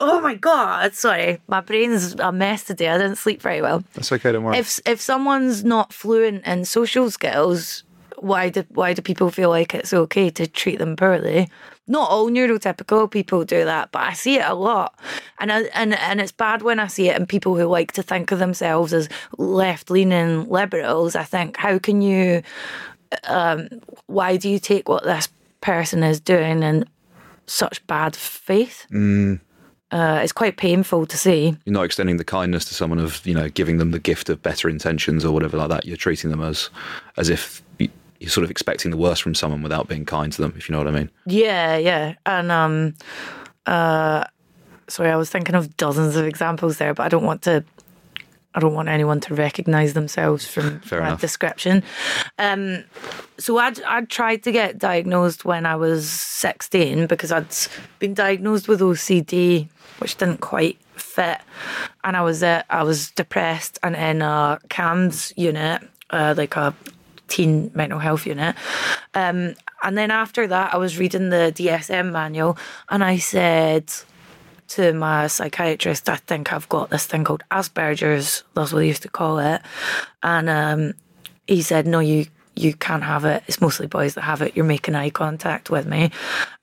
oh 0.00 0.20
my 0.20 0.34
god, 0.34 0.92
sorry, 0.94 1.40
my 1.48 1.60
brain's 1.60 2.14
a 2.18 2.32
mess 2.32 2.64
today. 2.64 2.88
I 2.88 2.98
didn't 2.98 3.16
sleep 3.16 3.40
very 3.40 3.62
well. 3.62 3.82
That's 3.94 4.12
okay, 4.12 4.32
don't 4.32 4.44
worry. 4.44 4.58
If 4.58 4.80
if 4.84 5.00
someone's 5.00 5.64
not 5.64 5.94
fluent 5.94 6.44
in 6.46 6.66
social 6.66 7.10
skills, 7.10 7.84
why 8.18 8.50
do 8.50 8.64
why 8.70 8.92
do 8.92 9.00
people 9.00 9.30
feel 9.30 9.48
like 9.48 9.74
it's 9.74 9.94
okay 9.94 10.28
to 10.30 10.46
treat 10.46 10.78
them 10.78 10.96
poorly? 10.96 11.48
Not 11.86 12.10
all 12.10 12.30
neurotypical 12.30 13.10
people 13.10 13.44
do 13.44 13.64
that, 13.64 13.90
but 13.90 14.02
I 14.02 14.12
see 14.12 14.36
it 14.36 14.46
a 14.46 14.54
lot, 14.54 14.98
and 15.38 15.50
I, 15.50 15.62
and 15.74 15.94
and 15.94 16.20
it's 16.20 16.32
bad 16.32 16.62
when 16.62 16.78
I 16.78 16.86
see 16.86 17.08
it 17.08 17.16
in 17.16 17.26
people 17.26 17.56
who 17.56 17.64
like 17.64 17.92
to 17.92 18.02
think 18.02 18.30
of 18.30 18.38
themselves 18.38 18.92
as 18.92 19.08
left 19.38 19.90
leaning 19.90 20.48
liberals. 20.48 21.16
I 21.16 21.24
think 21.24 21.56
how 21.56 21.78
can 21.78 22.00
you 22.00 22.42
um, 23.24 23.68
why 24.06 24.36
do 24.36 24.48
you 24.48 24.58
take 24.58 24.88
what 24.88 25.04
this 25.04 25.28
person 25.60 26.02
is 26.02 26.20
doing 26.20 26.62
in 26.62 26.84
such 27.46 27.84
bad 27.86 28.16
faith? 28.16 28.86
Mm. 28.90 29.40
Uh, 29.90 30.20
it's 30.22 30.32
quite 30.32 30.56
painful 30.56 31.04
to 31.04 31.18
see. 31.18 31.56
You're 31.64 31.72
not 31.72 31.84
extending 31.84 32.16
the 32.16 32.24
kindness 32.24 32.64
to 32.66 32.74
someone 32.74 33.00
of, 33.00 33.26
you 33.26 33.34
know, 33.34 33.48
giving 33.48 33.78
them 33.78 33.90
the 33.90 33.98
gift 33.98 34.28
of 34.28 34.40
better 34.40 34.68
intentions 34.68 35.24
or 35.24 35.32
whatever 35.32 35.56
like 35.56 35.68
that. 35.68 35.84
You're 35.84 35.96
treating 35.96 36.30
them 36.30 36.40
as, 36.40 36.70
as 37.16 37.28
if 37.28 37.62
you're 38.20 38.30
sort 38.30 38.44
of 38.44 38.50
expecting 38.50 38.90
the 38.90 38.96
worst 38.96 39.22
from 39.22 39.34
someone 39.34 39.62
without 39.62 39.88
being 39.88 40.04
kind 40.04 40.32
to 40.32 40.42
them, 40.42 40.54
if 40.56 40.68
you 40.68 40.74
know 40.74 40.78
what 40.78 40.86
I 40.86 40.92
mean. 40.92 41.10
Yeah, 41.26 41.76
yeah, 41.78 42.14
and 42.26 42.52
um, 42.52 42.94
uh, 43.66 44.24
sorry, 44.88 45.10
I 45.10 45.16
was 45.16 45.30
thinking 45.30 45.54
of 45.54 45.76
dozens 45.76 46.16
of 46.16 46.26
examples 46.26 46.76
there, 46.76 46.94
but 46.94 47.02
I 47.02 47.08
don't 47.08 47.24
want 47.24 47.42
to 47.42 47.64
I 48.54 48.60
don't 48.60 48.74
want 48.74 48.88
anyone 48.88 49.20
to 49.20 49.34
recognise 49.34 49.94
themselves 49.94 50.46
from 50.46 50.80
Fair 50.84 51.00
that 51.00 51.06
enough. 51.06 51.20
description. 51.20 51.82
Um, 52.38 52.84
so 53.38 53.58
I'd 53.58 53.80
I'd 53.82 54.08
tried 54.08 54.42
to 54.44 54.52
get 54.52 54.78
diagnosed 54.78 55.44
when 55.44 55.66
I 55.66 55.76
was 55.76 56.08
sixteen 56.10 57.06
because 57.06 57.30
I'd 57.32 57.46
been 57.98 58.14
diagnosed 58.14 58.66
with 58.68 58.80
OCD, 58.80 59.68
which 59.98 60.16
didn't 60.16 60.40
quite 60.40 60.78
fit, 60.94 61.38
and 62.04 62.16
I 62.16 62.22
was 62.22 62.42
uh, 62.42 62.62
I 62.70 62.82
was 62.82 63.10
depressed 63.12 63.78
and 63.82 63.94
in 63.94 64.20
a 64.22 64.58
CAMHS 64.68 65.32
unit, 65.36 65.82
uh, 66.10 66.34
like 66.36 66.56
a 66.56 66.74
teen 67.28 67.70
mental 67.74 68.00
health 68.00 68.26
unit. 68.26 68.56
Um, 69.14 69.54
and 69.82 69.96
then 69.96 70.10
after 70.10 70.46
that, 70.48 70.74
I 70.74 70.76
was 70.76 70.98
reading 70.98 71.30
the 71.30 71.52
DSM 71.54 72.10
manual, 72.12 72.58
and 72.88 73.02
I 73.04 73.18
said 73.18 73.90
to 74.70 74.92
my 74.92 75.26
psychiatrist, 75.26 76.08
I 76.08 76.16
think 76.16 76.52
I've 76.52 76.68
got 76.68 76.90
this 76.90 77.06
thing 77.06 77.24
called 77.24 77.42
Asperger's. 77.50 78.44
That's 78.54 78.72
what 78.72 78.80
they 78.80 78.88
used 78.88 79.02
to 79.02 79.08
call 79.08 79.38
it. 79.38 79.62
And 80.22 80.48
um, 80.48 80.94
he 81.46 81.62
said, 81.62 81.86
No, 81.86 82.00
you 82.00 82.26
you 82.56 82.74
can't 82.74 83.02
have 83.02 83.24
it. 83.24 83.42
It's 83.46 83.60
mostly 83.60 83.86
boys 83.86 84.14
that 84.14 84.22
have 84.22 84.42
it. 84.42 84.54
You're 84.56 84.64
making 84.64 84.94
eye 84.94 85.10
contact 85.10 85.70
with 85.70 85.86
me, 85.86 86.10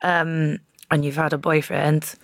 um, 0.02 0.60
and 0.92 1.04
you've 1.04 1.16
had 1.16 1.34
a 1.34 1.38
boyfriend. 1.38 2.16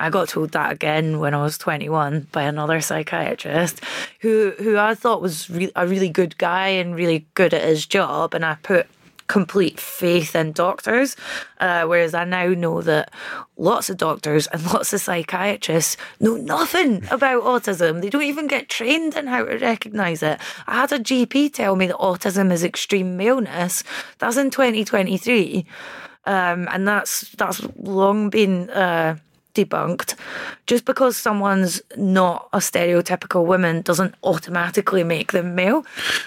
I 0.00 0.10
got 0.10 0.28
told 0.28 0.52
that 0.52 0.70
again 0.70 1.18
when 1.18 1.34
I 1.34 1.42
was 1.42 1.58
21 1.58 2.28
by 2.30 2.44
another 2.44 2.80
psychiatrist, 2.80 3.82
who 4.20 4.52
who 4.58 4.78
I 4.78 4.94
thought 4.94 5.22
was 5.22 5.50
re- 5.50 5.72
a 5.74 5.86
really 5.86 6.08
good 6.08 6.38
guy 6.38 6.68
and 6.68 6.94
really 6.94 7.26
good 7.34 7.54
at 7.54 7.62
his 7.62 7.86
job, 7.86 8.34
and 8.34 8.44
I 8.44 8.56
put 8.62 8.86
complete 9.28 9.78
faith 9.78 10.34
in 10.34 10.52
doctors. 10.52 11.16
Uh, 11.60 11.84
whereas 11.84 12.14
I 12.14 12.24
now 12.24 12.48
know 12.48 12.82
that 12.82 13.12
lots 13.56 13.88
of 13.90 13.96
doctors 13.96 14.46
and 14.48 14.64
lots 14.72 14.92
of 14.92 15.00
psychiatrists 15.00 15.96
know 16.18 16.36
nothing 16.36 17.04
about 17.10 17.44
autism. 17.44 18.00
They 18.00 18.10
don't 18.10 18.22
even 18.22 18.48
get 18.48 18.68
trained 18.68 19.16
in 19.16 19.26
how 19.26 19.44
to 19.44 19.58
recognise 19.58 20.22
it. 20.22 20.40
I 20.66 20.74
had 20.74 20.92
a 20.92 20.98
GP 20.98 21.52
tell 21.52 21.76
me 21.76 21.86
that 21.86 21.96
autism 21.96 22.50
is 22.50 22.64
extreme 22.64 23.16
maleness. 23.16 23.84
That's 24.18 24.36
in 24.36 24.50
2023. 24.50 25.64
Um, 26.24 26.68
and 26.70 26.86
that's 26.86 27.30
that's 27.32 27.66
long 27.78 28.28
been 28.28 28.68
uh, 28.68 29.16
debunked. 29.64 30.14
Just 30.66 30.84
because 30.84 31.16
someone's 31.16 31.82
not 31.96 32.48
a 32.52 32.58
stereotypical 32.58 33.44
woman 33.44 33.82
doesn't 33.82 34.14
automatically 34.22 35.04
make 35.04 35.32
them 35.32 35.54
male. 35.54 35.84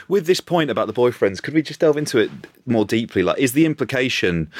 With 0.07 0.25
this 0.25 0.41
point 0.41 0.69
about 0.69 0.87
the 0.87 0.93
boyfriends, 0.93 1.41
could 1.41 1.53
we 1.53 1.61
just 1.61 1.79
delve 1.79 1.97
into 1.97 2.17
it 2.17 2.31
more 2.65 2.85
deeply? 2.85 3.23
Like, 3.23 3.39
is 3.39 3.53
the 3.53 3.65
implication. 3.65 4.51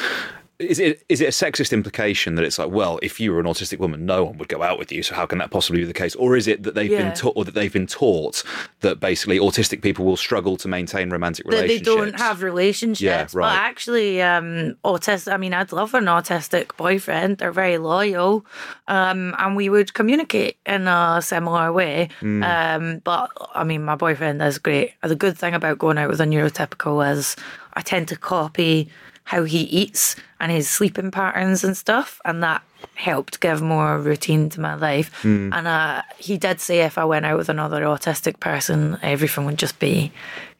Is 0.62 0.80
it 0.80 1.04
is 1.10 1.22
it 1.22 1.26
a 1.26 1.30
sexist 1.30 1.74
implication 1.74 2.36
that 2.36 2.46
it's 2.46 2.60
like, 2.60 2.70
well, 2.70 3.00
if 3.02 3.20
you 3.20 3.32
were 3.34 3.40
an 3.40 3.46
autistic 3.46 3.80
woman, 3.80 4.06
no 4.06 4.26
one 4.26 4.38
would 4.38 4.48
go 4.48 4.62
out 4.64 4.78
with 4.80 4.92
you, 4.92 5.02
so 5.04 5.16
how 5.16 5.26
can 5.26 5.40
that 5.40 5.50
possibly 5.52 5.82
be 5.82 5.86
the 5.88 5.94
case? 5.94 6.16
Or 6.16 6.36
is 6.38 6.48
it 6.48 6.64
that 6.64 6.76
they've 6.76 6.92
Yeah. 6.92 7.04
been 7.04 7.14
taught, 7.14 7.34
or 7.36 7.46
that 7.46 7.54
they've 7.54 7.74
been 7.74 7.88
taught 7.88 8.44
that 8.82 9.00
basically 9.00 9.40
autistic 9.40 9.82
people 9.82 10.06
will 10.06 10.18
struggle 10.18 10.58
to 10.58 10.68
maintain 10.68 11.10
romantic 11.10 11.46
that 11.50 11.68
they 11.68 11.80
don't 11.80 12.20
have 12.20 12.44
relationships. 12.44 13.02
Yeah, 13.02 13.22
right. 13.22 13.56
But 13.56 13.58
actually, 13.58 14.22
um, 14.22 14.76
autistic. 14.86 15.34
I 15.34 15.38
mean, 15.38 15.54
I'd 15.54 15.72
love 15.72 15.94
an 15.94 16.06
autistic 16.06 16.76
boyfriend. 16.78 17.40
They're 17.40 17.52
very 17.52 17.78
loyal, 17.78 18.46
um, 18.88 19.36
and 19.40 19.56
we 19.56 19.70
would 19.70 19.94
communicate 19.94 20.58
in 20.66 20.88
a 20.88 21.22
similar 21.22 21.72
way. 21.74 22.10
Mm. 22.22 22.44
Um, 22.44 23.02
but 23.04 23.30
I 23.56 23.64
mean, 23.64 23.84
my 23.84 23.96
boyfriend 23.96 24.42
is 24.42 24.58
great. 24.60 24.94
The 25.02 25.16
good 25.16 25.38
thing 25.38 25.54
about 25.54 25.80
going 25.80 25.98
out 25.98 26.10
with 26.10 26.22
a 26.22 26.26
neurotypical 26.26 27.10
is 27.12 27.36
I 27.74 27.82
tend 27.82 28.08
to 28.10 28.16
copy 28.18 28.90
how 29.24 29.44
he 29.44 29.62
eats 29.62 30.16
and 30.40 30.52
his 30.52 30.70
sleeping 30.70 31.12
patterns 31.12 31.64
and 31.64 31.78
stuff, 31.78 32.20
and 32.26 32.44
that 32.44 32.64
helped 32.96 33.40
give 33.40 33.62
more 33.62 34.00
routine 34.00 34.50
to 34.50 34.60
my 34.60 34.76
life. 34.76 35.24
Mm. 35.24 35.54
And 35.54 35.68
uh, 35.68 36.02
he 36.18 36.38
did 36.38 36.60
say 36.60 36.82
if 36.82 36.98
I 36.98 37.06
went 37.06 37.26
out 37.26 37.38
with 37.38 37.50
another 37.50 37.84
autistic 37.84 38.40
person, 38.40 38.98
everything 39.02 39.46
would 39.46 39.58
just 39.58 39.80
be 39.80 40.12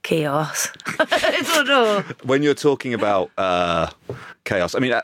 chaos. 0.04 0.70
I 1.00 1.44
don't 1.54 1.68
know. 1.68 2.04
when 2.24 2.44
you're 2.44 2.54
talking 2.54 2.94
about 2.94 3.32
uh, 3.38 3.90
chaos, 4.44 4.76
I 4.76 4.80
mean, 4.80 4.94
uh, 4.94 5.02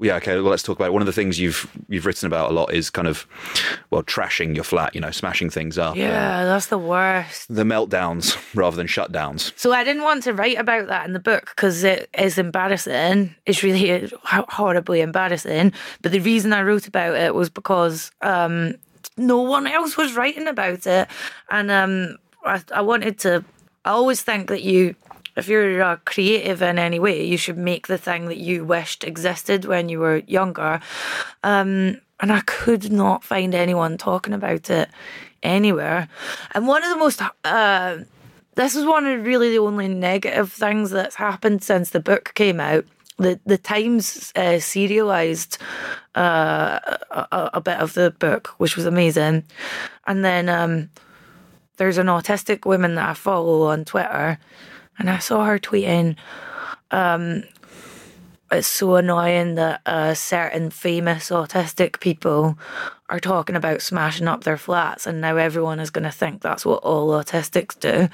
yeah, 0.00 0.16
okay. 0.16 0.34
Well, 0.34 0.50
let's 0.50 0.62
talk 0.62 0.76
about 0.76 0.88
it. 0.88 0.92
One 0.92 1.02
of 1.02 1.06
the 1.06 1.12
things 1.12 1.38
you've 1.38 1.70
you've 1.88 2.06
written 2.06 2.26
about 2.26 2.50
a 2.50 2.54
lot 2.54 2.72
is 2.72 2.90
kind 2.90 3.08
of 3.08 3.26
well, 3.90 4.02
trashing 4.02 4.54
your 4.54 4.64
flat. 4.64 4.94
You 4.94 5.00
know, 5.00 5.10
smashing 5.10 5.50
things 5.50 5.78
up. 5.78 5.96
Yeah, 5.96 6.44
that's 6.44 6.66
the 6.66 6.78
worst. 6.78 7.54
The 7.54 7.64
meltdowns 7.64 8.36
rather 8.54 8.76
than 8.76 8.86
shutdowns. 8.86 9.52
So 9.56 9.72
I 9.72 9.84
didn't 9.84 10.02
want 10.02 10.22
to 10.24 10.34
write 10.34 10.58
about 10.58 10.88
that 10.88 11.06
in 11.06 11.12
the 11.12 11.20
book 11.20 11.52
because 11.54 11.84
it 11.84 12.10
is 12.18 12.38
embarrassing. 12.38 13.34
It's 13.46 13.62
really 13.62 14.12
horribly 14.24 15.00
embarrassing. 15.00 15.72
But 16.02 16.12
the 16.12 16.20
reason 16.20 16.52
I 16.52 16.62
wrote 16.62 16.86
about 16.86 17.14
it 17.14 17.34
was 17.34 17.50
because 17.50 18.10
um, 18.20 18.74
no 19.16 19.40
one 19.40 19.66
else 19.66 19.96
was 19.96 20.14
writing 20.14 20.48
about 20.48 20.86
it, 20.86 21.08
and 21.50 21.70
um, 21.70 22.16
I, 22.44 22.62
I 22.74 22.82
wanted 22.82 23.18
to. 23.20 23.44
I 23.84 23.90
always 23.90 24.22
think 24.22 24.48
that 24.48 24.62
you, 24.62 24.94
if 25.36 25.48
you're 25.48 25.80
a 25.80 26.00
creative 26.04 26.62
in 26.62 26.78
any 26.78 26.98
way, 26.98 27.24
you 27.24 27.36
should 27.36 27.58
make 27.58 27.86
the 27.86 27.98
thing 27.98 28.26
that 28.26 28.38
you 28.38 28.64
wished 28.64 29.04
existed 29.04 29.64
when 29.64 29.88
you 29.88 29.98
were 30.00 30.22
younger. 30.26 30.80
Um, 31.42 32.00
and 32.20 32.32
I 32.32 32.40
could 32.40 32.90
not 32.90 33.24
find 33.24 33.54
anyone 33.54 33.98
talking 33.98 34.32
about 34.32 34.70
it 34.70 34.88
anywhere. 35.42 36.08
And 36.54 36.66
one 36.66 36.82
of 36.82 36.90
the 36.90 36.96
most 36.96 37.20
uh, 37.44 37.98
this 38.54 38.76
is 38.76 38.84
one 38.84 39.06
of 39.06 39.24
really 39.24 39.50
the 39.50 39.58
only 39.58 39.88
negative 39.88 40.52
things 40.52 40.90
that's 40.90 41.16
happened 41.16 41.62
since 41.62 41.90
the 41.90 42.00
book 42.00 42.32
came 42.34 42.60
out. 42.60 42.84
The 43.18 43.38
the 43.46 43.58
Times 43.58 44.32
uh, 44.34 44.58
serialized 44.58 45.58
uh, 46.14 46.78
a, 47.10 47.50
a- 47.54 47.60
bit 47.60 47.78
of 47.78 47.94
the 47.94 48.10
book, 48.10 48.48
which 48.58 48.76
was 48.76 48.86
amazing, 48.86 49.44
and 50.06 50.24
then 50.24 50.48
um, 50.48 50.90
there's 51.76 51.98
an 51.98 52.06
autistic 52.06 52.66
woman 52.66 52.94
that 52.94 53.08
I 53.08 53.14
follow 53.14 53.62
on 53.62 53.84
Twitter, 53.84 54.38
and 54.98 55.10
I 55.10 55.18
saw 55.18 55.44
her 55.44 55.58
tweeting, 55.58 56.16
um, 56.90 57.44
it's 58.52 58.68
so 58.68 58.94
annoying 58.96 59.56
that 59.56 59.80
uh, 59.86 60.14
certain 60.14 60.70
famous 60.70 61.30
autistic 61.30 62.00
people 62.00 62.56
are 63.10 63.18
talking 63.18 63.56
about 63.56 63.82
smashing 63.82 64.28
up 64.28 64.44
their 64.44 64.56
flats, 64.56 65.06
and 65.06 65.20
now 65.20 65.36
everyone 65.36 65.80
is 65.80 65.90
going 65.90 66.04
to 66.04 66.10
think 66.10 66.40
that's 66.40 66.64
what 66.64 66.82
all 66.82 67.08
autistics 67.08 67.78
do. 67.78 68.08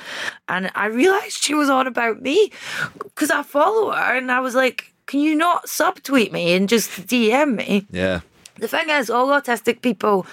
And 0.48 0.70
I 0.74 0.86
realized 0.86 1.42
she 1.42 1.54
was 1.54 1.68
on 1.68 1.86
about 1.86 2.22
me 2.22 2.50
because 2.98 3.30
I 3.30 3.42
follow 3.42 3.92
her, 3.92 4.16
and 4.16 4.32
I 4.32 4.40
was 4.40 4.54
like, 4.54 4.92
can 5.06 5.20
you 5.20 5.34
not 5.34 5.66
subtweet 5.66 6.32
me 6.32 6.54
and 6.54 6.68
just 6.68 7.06
DM 7.06 7.56
me? 7.56 7.86
Yeah. 7.90 8.20
The 8.58 8.68
thing 8.68 8.90
is, 8.90 9.10
all 9.10 9.28
autistic 9.28 9.82
people 9.82 10.26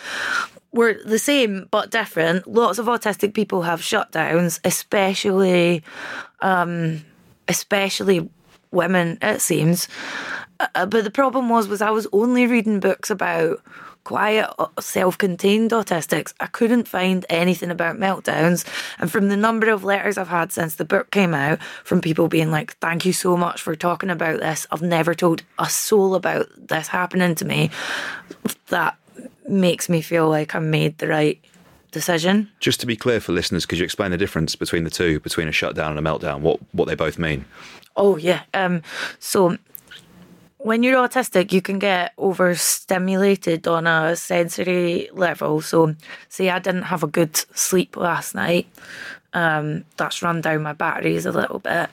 were 0.71 0.95
the 1.05 1.19
same 1.19 1.67
but 1.71 1.91
different. 1.91 2.47
Lots 2.47 2.79
of 2.79 2.85
autistic 2.87 3.33
people 3.33 3.63
have 3.63 3.81
shutdowns, 3.81 4.59
especially, 4.63 5.83
um, 6.41 7.03
especially 7.47 8.29
women. 8.71 9.17
It 9.21 9.41
seems. 9.41 9.87
Uh, 10.59 10.85
but 10.85 11.03
the 11.03 11.11
problem 11.11 11.49
was, 11.49 11.67
was 11.67 11.81
I 11.81 11.91
was 11.91 12.07
only 12.11 12.47
reading 12.47 12.79
books 12.79 13.09
about 13.09 13.61
quiet, 14.03 14.49
uh, 14.57 14.67
self-contained 14.79 15.71
autistics. 15.71 16.33
I 16.39 16.47
couldn't 16.47 16.87
find 16.87 17.25
anything 17.29 17.69
about 17.69 17.97
meltdowns. 17.97 18.65
And 18.99 19.11
from 19.11 19.27
the 19.27 19.35
number 19.37 19.69
of 19.69 19.83
letters 19.83 20.17
I've 20.17 20.29
had 20.29 20.51
since 20.51 20.75
the 20.75 20.85
book 20.85 21.11
came 21.11 21.33
out, 21.33 21.61
from 21.83 22.01
people 22.01 22.27
being 22.27 22.49
like, 22.49 22.77
"Thank 22.77 23.05
you 23.05 23.13
so 23.13 23.35
much 23.35 23.61
for 23.61 23.75
talking 23.75 24.09
about 24.09 24.39
this. 24.39 24.65
I've 24.71 24.81
never 24.81 25.13
told 25.13 25.43
a 25.59 25.69
soul 25.69 26.15
about 26.15 26.47
this 26.57 26.87
happening 26.87 27.35
to 27.35 27.45
me." 27.45 27.69
That 28.69 28.97
makes 29.47 29.89
me 29.89 30.01
feel 30.01 30.29
like 30.29 30.55
I 30.55 30.59
made 30.59 30.97
the 30.97 31.07
right 31.07 31.43
decision. 31.91 32.49
Just 32.59 32.79
to 32.81 32.85
be 32.85 32.95
clear 32.95 33.19
for 33.19 33.31
listeners, 33.31 33.65
could 33.65 33.79
you 33.79 33.85
explain 33.85 34.11
the 34.11 34.17
difference 34.17 34.55
between 34.55 34.83
the 34.83 34.89
two, 34.89 35.19
between 35.19 35.47
a 35.47 35.51
shutdown 35.51 35.97
and 35.97 36.05
a 36.05 36.09
meltdown? 36.09 36.41
What 36.41 36.59
what 36.73 36.87
they 36.87 36.95
both 36.95 37.17
mean? 37.17 37.45
Oh 37.95 38.17
yeah. 38.17 38.43
Um. 38.53 38.81
So 39.19 39.57
when 40.57 40.83
you're 40.83 41.07
autistic, 41.07 41.53
you 41.53 41.61
can 41.61 41.79
get 41.79 42.13
overstimulated 42.17 43.67
on 43.67 43.87
a 43.87 44.15
sensory 44.15 45.09
level. 45.13 45.61
So, 45.61 45.95
say 46.29 46.49
I 46.49 46.59
didn't 46.59 46.83
have 46.83 47.03
a 47.03 47.07
good 47.07 47.35
sleep 47.55 47.95
last 47.95 48.35
night. 48.35 48.67
Um, 49.33 49.85
that's 49.97 50.21
run 50.21 50.41
down 50.41 50.63
my 50.63 50.73
batteries 50.73 51.25
a 51.25 51.31
little 51.31 51.59
bit. 51.59 51.89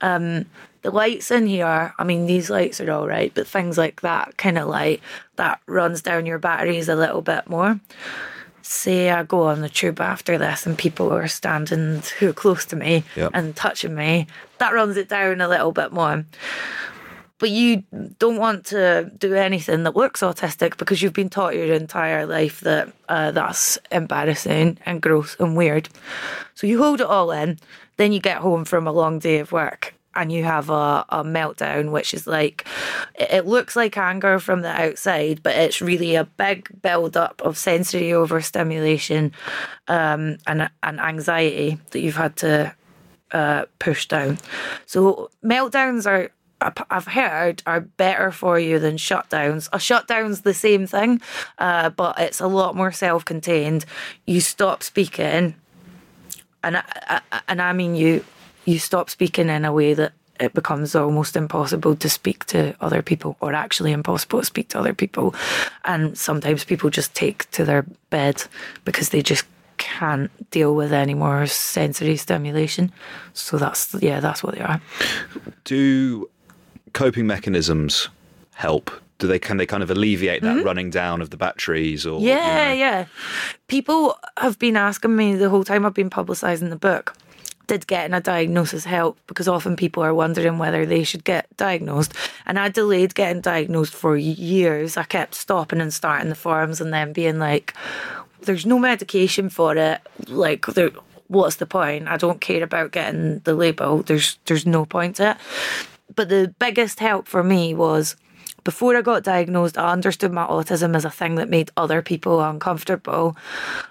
Um, 0.00 0.46
the 0.82 0.90
lights 0.90 1.30
in 1.30 1.46
here, 1.46 1.94
I 1.98 2.04
mean, 2.04 2.26
these 2.26 2.50
lights 2.50 2.80
are 2.80 2.90
all 2.90 3.06
right, 3.08 3.32
but 3.34 3.46
things 3.46 3.78
like 3.78 4.00
that 4.02 4.36
kind 4.36 4.58
of 4.58 4.68
light 4.68 5.00
that 5.36 5.60
runs 5.66 6.02
down 6.02 6.26
your 6.26 6.38
batteries 6.38 6.88
a 6.88 6.96
little 6.96 7.22
bit 7.22 7.48
more. 7.48 7.80
Say 8.62 9.10
I 9.10 9.22
go 9.24 9.42
on 9.44 9.60
the 9.60 9.68
tube 9.68 10.00
after 10.00 10.38
this 10.38 10.66
and 10.66 10.78
people 10.78 11.12
are 11.12 11.28
standing 11.28 12.00
too 12.02 12.32
close 12.32 12.64
to 12.66 12.76
me 12.76 13.04
Yep. 13.16 13.30
and 13.34 13.54
touching 13.56 13.94
me, 13.94 14.26
that 14.58 14.72
runs 14.72 14.96
it 14.96 15.08
down 15.08 15.40
a 15.40 15.48
little 15.48 15.72
bit 15.72 15.92
more 15.92 16.24
but 17.38 17.50
you 17.50 17.82
don't 18.20 18.36
want 18.36 18.66
to 18.66 19.10
do 19.18 19.34
anything 19.34 19.82
that 19.82 19.96
looks 19.96 20.20
autistic 20.20 20.76
because 20.76 21.02
you've 21.02 21.12
been 21.12 21.28
taught 21.28 21.56
your 21.56 21.74
entire 21.74 22.24
life 22.24 22.60
that 22.60 22.88
uh, 23.08 23.32
that's 23.32 23.76
embarrassing 23.90 24.78
and 24.86 25.02
gross 25.02 25.34
and 25.40 25.56
weird. 25.56 25.88
So 26.54 26.68
you 26.68 26.80
hold 26.80 27.00
it 27.00 27.06
all 27.08 27.32
in, 27.32 27.58
then 27.96 28.12
you 28.12 28.20
get 28.20 28.36
home 28.36 28.64
from 28.64 28.86
a 28.86 28.92
long 28.92 29.18
day 29.18 29.40
of 29.40 29.50
work 29.50 29.92
and 30.14 30.30
you 30.30 30.44
have 30.44 30.70
a, 30.70 31.04
a 31.08 31.24
meltdown, 31.24 31.90
which 31.90 32.14
is 32.14 32.26
like, 32.26 32.66
it 33.18 33.46
looks 33.46 33.76
like 33.76 33.96
anger 33.96 34.38
from 34.38 34.62
the 34.62 34.68
outside, 34.68 35.42
but 35.42 35.56
it's 35.56 35.80
really 35.80 36.14
a 36.14 36.24
big 36.24 36.68
build 36.82 37.16
up 37.16 37.40
of 37.42 37.56
sensory 37.56 38.12
overstimulation 38.12 39.32
um, 39.88 40.38
and, 40.46 40.70
and 40.82 41.00
anxiety 41.00 41.78
that 41.90 42.00
you've 42.00 42.16
had 42.16 42.36
to 42.36 42.74
uh, 43.32 43.64
push 43.78 44.06
down. 44.06 44.38
So 44.86 45.30
meltdowns 45.44 46.06
are 46.06 46.30
I've 46.90 47.08
heard 47.08 47.60
are 47.66 47.80
better 47.80 48.30
for 48.30 48.56
you 48.56 48.78
than 48.78 48.96
shutdowns. 48.96 49.68
A 49.72 49.80
shutdown's 49.80 50.42
the 50.42 50.54
same 50.54 50.86
thing, 50.86 51.20
uh, 51.58 51.90
but 51.90 52.20
it's 52.20 52.40
a 52.40 52.46
lot 52.46 52.76
more 52.76 52.92
self-contained. 52.92 53.84
You 54.26 54.40
stop 54.40 54.84
speaking, 54.84 55.56
and 56.62 56.76
I, 56.76 56.84
I, 57.32 57.40
and 57.48 57.60
I 57.60 57.72
mean 57.72 57.96
you. 57.96 58.24
You 58.64 58.78
stop 58.78 59.10
speaking 59.10 59.48
in 59.48 59.64
a 59.64 59.72
way 59.72 59.94
that 59.94 60.12
it 60.40 60.54
becomes 60.54 60.94
almost 60.94 61.36
impossible 61.36 61.94
to 61.96 62.08
speak 62.08 62.44
to 62.46 62.74
other 62.80 63.02
people, 63.02 63.36
or 63.40 63.54
actually 63.54 63.92
impossible 63.92 64.40
to 64.40 64.46
speak 64.46 64.68
to 64.70 64.78
other 64.78 64.94
people. 64.94 65.34
And 65.84 66.16
sometimes 66.18 66.64
people 66.64 66.90
just 66.90 67.14
take 67.14 67.50
to 67.52 67.64
their 67.64 67.84
bed 68.10 68.44
because 68.84 69.10
they 69.10 69.22
just 69.22 69.44
can't 69.78 70.30
deal 70.50 70.74
with 70.74 70.92
any 70.92 71.14
more 71.14 71.46
sensory 71.46 72.16
stimulation. 72.16 72.92
So 73.34 73.58
that's 73.58 73.94
yeah, 74.00 74.20
that's 74.20 74.42
what 74.42 74.54
they 74.54 74.60
are. 74.60 74.80
Do 75.64 76.28
coping 76.92 77.26
mechanisms 77.26 78.08
help? 78.54 78.90
Do 79.18 79.26
they 79.26 79.38
can 79.38 79.56
they 79.56 79.66
kind 79.66 79.82
of 79.82 79.90
alleviate 79.90 80.42
that 80.42 80.64
running 80.64 80.90
down 80.90 81.20
of 81.20 81.30
the 81.30 81.36
batteries 81.36 82.06
or 82.06 82.18
Mm-hmm. 82.18 82.26
Yeah, 82.26 82.72
yeah. 82.72 83.06
People 83.68 84.18
have 84.38 84.58
been 84.58 84.76
asking 84.76 85.14
me 85.14 85.36
the 85.36 85.48
whole 85.48 85.64
time 85.64 85.86
I've 85.86 85.94
been 85.94 86.10
publicising 86.10 86.70
the 86.70 86.76
book. 86.76 87.14
Did 87.66 87.86
getting 87.86 88.14
a 88.14 88.20
diagnosis 88.20 88.84
help? 88.84 89.18
Because 89.26 89.48
often 89.48 89.76
people 89.76 90.02
are 90.02 90.14
wondering 90.14 90.58
whether 90.58 90.84
they 90.84 91.04
should 91.04 91.24
get 91.24 91.46
diagnosed. 91.56 92.14
And 92.44 92.58
I 92.58 92.68
delayed 92.68 93.14
getting 93.14 93.40
diagnosed 93.40 93.94
for 93.94 94.16
years. 94.16 94.96
I 94.96 95.04
kept 95.04 95.34
stopping 95.34 95.80
and 95.80 95.94
starting 95.94 96.28
the 96.28 96.34
forums 96.34 96.80
and 96.80 96.92
then 96.92 97.12
being 97.12 97.38
like, 97.38 97.74
there's 98.42 98.66
no 98.66 98.78
medication 98.78 99.48
for 99.48 99.76
it. 99.76 100.00
Like, 100.26 100.66
there, 100.66 100.90
what's 101.28 101.56
the 101.56 101.66
point? 101.66 102.08
I 102.08 102.16
don't 102.16 102.40
care 102.40 102.62
about 102.62 102.92
getting 102.92 103.38
the 103.40 103.54
label. 103.54 104.02
There's 104.02 104.38
there's 104.46 104.66
no 104.66 104.84
point 104.84 105.16
to 105.16 105.30
it. 105.30 105.36
But 106.14 106.28
the 106.28 106.54
biggest 106.58 107.00
help 107.00 107.26
for 107.26 107.42
me 107.42 107.74
was 107.74 108.16
before 108.64 108.96
I 108.96 109.02
got 109.02 109.24
diagnosed, 109.24 109.78
I 109.78 109.92
understood 109.92 110.32
my 110.32 110.46
autism 110.46 110.94
as 110.96 111.04
a 111.04 111.10
thing 111.10 111.34
that 111.36 111.48
made 111.48 111.70
other 111.76 112.02
people 112.02 112.40
uncomfortable, 112.40 113.36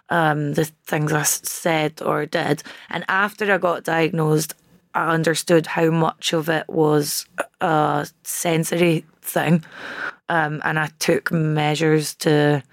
um, 0.09 0.53
the 0.53 0.65
things 0.85 1.11
I 1.11 1.23
said 1.23 2.01
or 2.01 2.25
did. 2.25 2.63
And 2.89 3.03
after 3.07 3.51
I 3.51 3.57
got 3.57 3.83
diagnosed, 3.83 4.53
I 4.93 5.13
understood 5.13 5.67
how 5.67 5.89
much 5.89 6.33
of 6.33 6.49
it 6.49 6.67
was 6.67 7.25
a 7.61 8.07
sensory 8.23 9.05
thing. 9.21 9.63
Um, 10.29 10.61
and 10.63 10.79
I 10.79 10.89
took 10.99 11.31
measures 11.31 12.15
to 12.15 12.63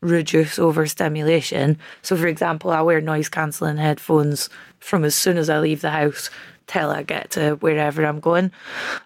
reduce 0.00 0.58
overstimulation. 0.58 1.78
So, 2.02 2.16
for 2.16 2.26
example, 2.26 2.70
I 2.70 2.82
wear 2.82 3.00
noise 3.00 3.28
cancelling 3.28 3.76
headphones 3.76 4.50
from 4.80 5.04
as 5.04 5.14
soon 5.14 5.38
as 5.38 5.48
I 5.48 5.60
leave 5.60 5.80
the 5.80 5.90
house 5.90 6.28
till 6.66 6.90
I 6.90 7.02
get 7.02 7.30
to 7.32 7.54
wherever 7.56 8.04
I'm 8.04 8.20
going. 8.20 8.50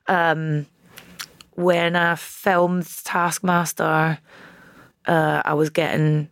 Um, 0.07 0.67
when 1.57 1.97
I 1.97 2.15
filmed 2.15 2.87
Taskmaster, 3.05 4.19
uh, 5.07 5.43
I 5.45 5.55
was 5.55 5.71
getting, 5.71 6.29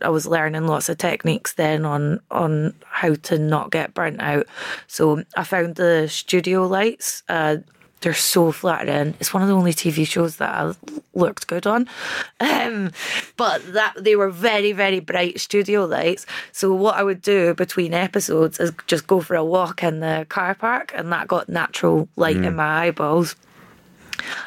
I 0.00 0.08
was 0.08 0.26
learning 0.26 0.66
lots 0.66 0.88
of 0.88 0.98
techniques 0.98 1.54
then 1.54 1.84
on 1.84 2.20
on 2.30 2.74
how 2.86 3.14
to 3.14 3.38
not 3.38 3.70
get 3.70 3.94
burnt 3.94 4.20
out. 4.20 4.46
So 4.86 5.24
I 5.36 5.44
found 5.44 5.74
the 5.74 6.08
studio 6.08 6.66
lights. 6.66 7.22
Uh, 7.28 7.58
they're 8.00 8.14
so 8.14 8.50
flattering. 8.50 9.14
It's 9.20 9.34
one 9.34 9.42
of 9.42 9.48
the 9.48 9.54
only 9.54 9.74
TV 9.74 10.06
shows 10.06 10.36
that 10.36 10.54
I 10.54 10.72
looked 11.14 11.46
good 11.46 11.66
on. 11.66 11.88
Um, 12.40 12.92
but 13.36 13.72
that 13.72 13.94
they 13.98 14.16
were 14.16 14.30
very, 14.30 14.72
very 14.72 15.00
bright 15.00 15.40
studio 15.40 15.84
lights. 15.86 16.24
So 16.52 16.72
what 16.72 16.94
I 16.94 17.02
would 17.02 17.20
do 17.20 17.52
between 17.54 17.92
episodes 17.92 18.60
is 18.60 18.72
just 18.86 19.06
go 19.06 19.20
for 19.20 19.34
a 19.34 19.44
walk 19.44 19.82
in 19.82 20.00
the 20.00 20.26
car 20.28 20.54
park, 20.54 20.92
and 20.94 21.10
that 21.12 21.26
got 21.26 21.48
natural 21.48 22.08
light 22.16 22.36
in 22.36 22.54
my 22.54 22.86
eyeballs. 22.86 23.34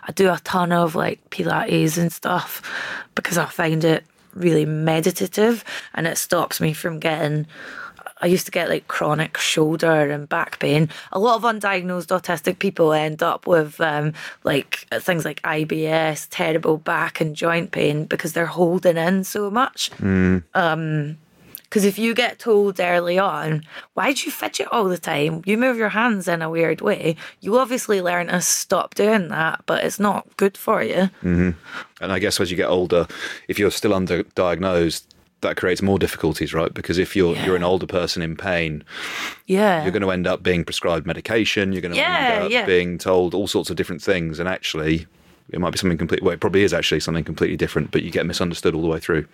I 0.04 0.12
do 0.12 0.30
a 0.30 0.40
ton 0.44 0.72
of 0.72 0.96
like 0.96 1.30
Pilates 1.30 1.98
and 1.98 2.12
stuff 2.12 2.62
because 3.16 3.38
I 3.38 3.46
find 3.46 3.84
it 3.84 4.04
really 4.34 4.66
meditative 4.66 5.64
and 5.94 6.08
it 6.08 6.18
stops 6.18 6.60
me 6.60 6.74
from 6.74 7.00
getting. 7.00 7.48
I 8.22 8.28
used 8.28 8.46
to 8.46 8.52
get 8.52 8.70
like 8.70 8.88
chronic 8.88 9.38
shoulder 9.38 10.10
and 10.10 10.30
back 10.30 10.60
pain. 10.60 10.88
A 11.12 11.20
lot 11.20 11.36
of 11.36 11.42
undiagnosed 11.44 12.08
autistic 12.08 12.58
people 12.58 12.94
end 12.94 13.22
up 13.22 13.46
with 13.48 13.82
um, 13.82 14.14
like 14.46 14.88
things 14.94 15.26
like 15.26 15.42
IBS, 15.42 16.28
terrible 16.30 16.78
back 16.78 17.20
and 17.20 17.36
joint 17.36 17.72
pain 17.72 18.06
because 18.06 18.32
they're 18.32 18.46
holding 18.46 18.96
in 18.96 19.26
so 19.26 19.52
much. 19.52 19.90
Um, 20.54 21.18
because 21.74 21.86
if 21.86 21.98
you 21.98 22.14
get 22.14 22.38
told 22.38 22.80
early 22.80 23.18
on, 23.18 23.64
why 23.96 24.14
do 24.14 24.26
you 24.26 24.32
fidget 24.32 24.68
all 24.72 24.84
the 24.84 24.98
time? 25.00 25.42
You 25.44 25.58
move 25.58 25.76
your 25.76 25.90
hands 25.90 26.28
in 26.28 26.44
a 26.44 26.50
weird 26.52 26.82
way. 26.82 27.16
You 27.42 27.58
obviously 27.58 28.00
learn 28.00 28.28
to 28.28 28.42
stop 28.42 28.94
doing 28.94 29.30
that, 29.30 29.64
but 29.66 29.84
it's 29.84 30.00
not 30.00 30.28
good 30.38 30.56
for 30.56 30.84
you. 30.84 31.10
Mm-hmm. 31.24 31.50
And 32.00 32.12
I 32.12 32.20
guess 32.20 32.40
as 32.40 32.52
you 32.52 32.58
get 32.58 32.70
older, 32.70 33.08
if 33.48 33.58
you're 33.58 33.72
still 33.72 33.94
underdiagnosed, 33.94 35.08
that 35.42 35.58
creates 35.58 35.82
more 35.82 35.98
difficulties, 35.98 36.54
right? 36.54 36.72
Because 36.72 37.00
if 37.00 37.16
you're 37.16 37.36
you're 37.38 37.56
an 37.56 37.64
older 37.64 37.88
person 37.88 38.22
in 38.22 38.36
pain, 38.38 38.84
Yeah. 39.48 39.82
you're 39.82 39.92
going 39.92 40.04
to 40.04 40.12
end 40.12 40.28
up 40.28 40.44
being 40.44 40.64
prescribed 40.64 41.08
medication. 41.08 41.74
You're 41.74 41.82
going 41.82 41.96
to 41.96 41.98
Yeah, 42.00 42.34
end 42.36 42.44
up 42.46 42.52
yeah. 42.52 42.66
being 42.68 43.00
told 43.00 43.34
all 43.34 43.48
sorts 43.48 43.72
of 43.72 43.78
different 43.78 44.04
things, 44.04 44.38
and 44.38 44.48
actually, 44.48 45.08
it 45.50 45.60
might 45.60 45.72
be 45.72 45.78
something 45.78 45.98
completely. 45.98 46.26
Well, 46.26 46.34
it 46.34 46.40
probably 46.40 46.64
is 46.64 46.74
actually 46.74 47.00
something 47.00 47.24
completely 47.24 47.58
different, 47.58 47.92
but 47.92 48.04
you 48.04 48.12
get 48.12 48.26
misunderstood 48.26 48.74
all 48.74 48.82
the 48.82 48.88
way 48.88 49.00
through. 49.00 49.28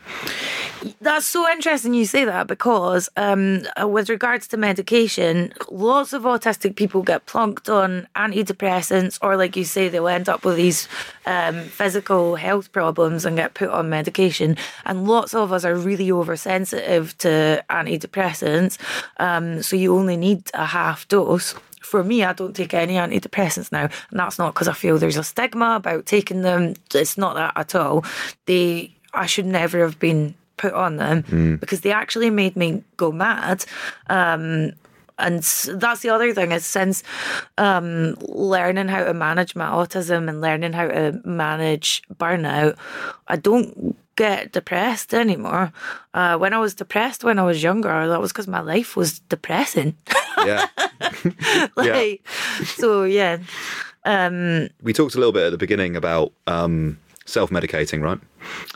That's 1.01 1.25
so 1.25 1.49
interesting 1.49 1.93
you 1.93 2.05
say 2.05 2.25
that 2.25 2.47
because, 2.47 3.09
um, 3.15 3.63
uh, 3.79 3.87
with 3.87 4.09
regards 4.09 4.47
to 4.49 4.57
medication, 4.57 5.53
lots 5.69 6.13
of 6.13 6.23
autistic 6.23 6.75
people 6.75 7.03
get 7.03 7.25
plunked 7.25 7.69
on 7.69 8.07
antidepressants, 8.15 9.19
or 9.21 9.37
like 9.37 9.55
you 9.55 9.63
say, 9.63 9.87
they'll 9.87 10.07
end 10.07 10.29
up 10.29 10.43
with 10.43 10.55
these 10.55 10.87
um, 11.25 11.63
physical 11.65 12.35
health 12.35 12.71
problems 12.71 13.25
and 13.25 13.37
get 13.37 13.53
put 13.53 13.69
on 13.69 13.89
medication. 13.89 14.57
And 14.85 15.07
lots 15.07 15.33
of 15.33 15.53
us 15.53 15.63
are 15.63 15.75
really 15.75 16.11
oversensitive 16.11 17.17
to 17.19 17.63
antidepressants, 17.69 18.77
um, 19.17 19.61
so 19.61 19.75
you 19.75 19.95
only 19.95 20.17
need 20.17 20.49
a 20.53 20.65
half 20.65 21.07
dose 21.07 21.55
for 21.79 22.03
me, 22.03 22.23
I 22.23 22.33
don't 22.33 22.55
take 22.55 22.73
any 22.73 22.95
antidepressants 22.95 23.71
now, 23.71 23.89
and 24.09 24.19
that's 24.19 24.37
not 24.37 24.53
because 24.53 24.67
I 24.67 24.73
feel 24.73 24.97
there's 24.97 25.17
a 25.17 25.23
stigma 25.23 25.75
about 25.75 26.05
taking 26.05 26.41
them. 26.41 26.73
It's 26.93 27.17
not 27.17 27.35
that 27.35 27.53
at 27.55 27.75
all. 27.75 28.05
They, 28.45 28.95
I 29.13 29.25
should 29.25 29.45
never 29.45 29.79
have 29.79 29.99
been 29.99 30.35
put 30.57 30.73
on 30.73 30.97
them 30.97 31.57
because 31.59 31.81
they 31.81 31.91
actually 31.91 32.29
made 32.29 32.55
me 32.55 32.83
go 32.97 33.11
mad. 33.11 33.65
Um, 34.09 34.73
and 35.17 35.43
that's 35.43 36.01
the 36.01 36.09
other 36.09 36.33
thing 36.33 36.51
is 36.51 36.65
since 36.65 37.03
um, 37.57 38.15
learning 38.21 38.87
how 38.87 39.03
to 39.03 39.13
manage 39.13 39.55
my 39.55 39.67
autism 39.67 40.29
and 40.29 40.41
learning 40.41 40.73
how 40.73 40.87
to 40.87 41.19
manage 41.25 42.01
burnout, 42.15 42.77
I 43.27 43.35
don't 43.35 43.97
get 44.15 44.51
depressed 44.51 45.13
anymore. 45.13 45.71
Uh, 46.13 46.37
when 46.37 46.53
I 46.53 46.59
was 46.59 46.73
depressed 46.73 47.23
when 47.23 47.39
I 47.39 47.43
was 47.43 47.63
younger, 47.63 48.07
that 48.07 48.19
was 48.19 48.31
because 48.31 48.47
my 48.47 48.59
life 48.61 48.95
was 48.95 49.19
depressing. 49.19 49.95
Yeah. 50.45 51.67
like, 51.75 52.27
so 52.65 53.03
yeah. 53.03 53.37
Um, 54.05 54.69
we 54.81 54.93
talked 54.93 55.15
a 55.15 55.17
little 55.17 55.33
bit 55.33 55.43
at 55.43 55.51
the 55.51 55.57
beginning 55.57 55.95
about 55.95 56.31
um, 56.47 56.97
self-medicating, 57.25 58.01
right? 58.01 58.19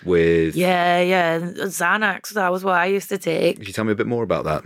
With 0.05 0.55
yeah, 0.55 0.99
yeah. 1.01 1.39
Xanax, 1.39 2.30
that 2.32 2.51
was 2.51 2.64
what 2.64 2.76
I 2.76 2.86
used 2.88 3.09
to 3.09 3.18
take. 3.18 3.57
Could 3.57 3.68
you 3.68 3.74
tell 3.74 3.86
me 3.86 3.91
a 3.93 3.95
bit 3.95 4.07
more 4.07 4.24
about 4.24 4.43
that? 4.45 4.64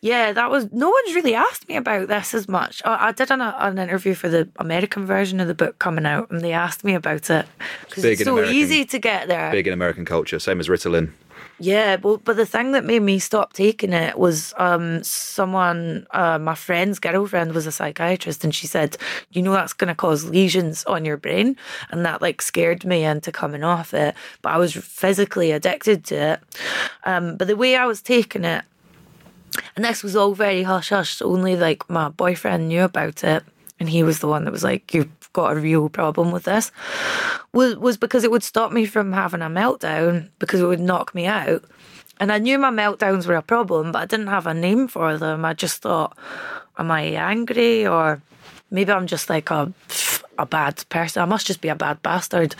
Yeah, 0.00 0.32
that 0.32 0.50
was. 0.50 0.72
No 0.72 0.90
one's 0.90 1.14
really 1.14 1.34
asked 1.36 1.68
me 1.68 1.76
about 1.76 2.08
this 2.08 2.34
as 2.34 2.48
much. 2.48 2.82
I, 2.84 3.08
I 3.08 3.12
did 3.12 3.30
an, 3.30 3.40
an 3.40 3.78
interview 3.78 4.14
for 4.14 4.28
the 4.28 4.48
American 4.56 5.06
version 5.06 5.38
of 5.38 5.46
the 5.46 5.54
book 5.54 5.78
coming 5.78 6.06
out, 6.06 6.28
and 6.30 6.40
they 6.40 6.52
asked 6.52 6.82
me 6.82 6.94
about 6.94 7.30
it 7.30 7.46
because 7.88 8.04
it's 8.04 8.24
so 8.24 8.32
American- 8.32 8.54
easy 8.56 8.84
to 8.86 8.98
get 8.98 9.28
there. 9.28 9.52
Big 9.52 9.68
in 9.68 9.72
American 9.72 10.04
culture, 10.04 10.40
same 10.40 10.58
as 10.58 10.68
Ritalin. 10.68 11.12
Yeah, 11.58 11.96
but 11.96 12.24
but 12.24 12.36
the 12.36 12.46
thing 12.46 12.72
that 12.72 12.84
made 12.84 13.02
me 13.02 13.18
stop 13.20 13.52
taking 13.52 13.92
it 13.92 14.18
was 14.18 14.52
um 14.56 15.04
someone 15.04 16.06
uh, 16.10 16.38
my 16.38 16.56
friend's 16.56 16.98
girlfriend 16.98 17.52
was 17.52 17.66
a 17.66 17.72
psychiatrist 17.72 18.42
and 18.42 18.54
she 18.54 18.66
said, 18.66 18.96
you 19.30 19.42
know 19.42 19.52
that's 19.52 19.72
gonna 19.72 19.94
cause 19.94 20.24
lesions 20.24 20.84
on 20.84 21.04
your 21.04 21.16
brain 21.16 21.56
and 21.90 22.04
that 22.04 22.20
like 22.20 22.42
scared 22.42 22.84
me 22.84 23.04
into 23.04 23.30
coming 23.30 23.62
off 23.62 23.94
it. 23.94 24.14
But 24.42 24.54
I 24.54 24.58
was 24.58 24.72
physically 24.74 25.52
addicted 25.52 26.04
to 26.06 26.14
it. 26.14 26.40
Um 27.04 27.36
but 27.36 27.46
the 27.46 27.56
way 27.56 27.76
I 27.76 27.86
was 27.86 28.02
taking 28.02 28.44
it 28.44 28.64
and 29.76 29.84
this 29.84 30.02
was 30.02 30.16
all 30.16 30.34
very 30.34 30.64
hush 30.64 30.88
hush, 30.88 31.22
only 31.22 31.56
like 31.56 31.88
my 31.88 32.08
boyfriend 32.08 32.68
knew 32.68 32.82
about 32.82 33.22
it 33.22 33.44
and 33.78 33.88
he 33.88 34.02
was 34.02 34.18
the 34.18 34.28
one 34.28 34.44
that 34.44 34.52
was 34.52 34.64
like, 34.64 34.92
You've 34.94 35.21
got 35.32 35.56
a 35.56 35.60
real 35.60 35.88
problem 35.88 36.30
with 36.30 36.44
this 36.44 36.70
was 37.52 37.76
was 37.76 37.96
because 37.96 38.24
it 38.24 38.30
would 38.30 38.42
stop 38.42 38.72
me 38.72 38.84
from 38.86 39.12
having 39.12 39.42
a 39.42 39.46
meltdown 39.46 40.28
because 40.38 40.60
it 40.60 40.66
would 40.66 40.80
knock 40.80 41.14
me 41.14 41.26
out. 41.26 41.64
And 42.20 42.30
I 42.30 42.38
knew 42.38 42.58
my 42.58 42.70
meltdowns 42.70 43.26
were 43.26 43.34
a 43.34 43.42
problem, 43.42 43.92
but 43.92 44.02
I 44.02 44.06
didn't 44.06 44.28
have 44.28 44.46
a 44.46 44.54
name 44.54 44.86
for 44.86 45.18
them. 45.18 45.44
I 45.44 45.54
just 45.54 45.82
thought, 45.82 46.16
am 46.78 46.90
I 46.90 47.02
angry 47.02 47.86
or 47.86 48.22
maybe 48.70 48.92
I'm 48.92 49.06
just 49.06 49.28
like 49.28 49.50
a 49.50 49.72
a 50.38 50.46
bad 50.46 50.84
person. 50.88 51.22
I 51.22 51.26
must 51.26 51.46
just 51.46 51.60
be 51.60 51.68
a 51.68 51.74
bad 51.74 52.02
bastard. 52.02 52.54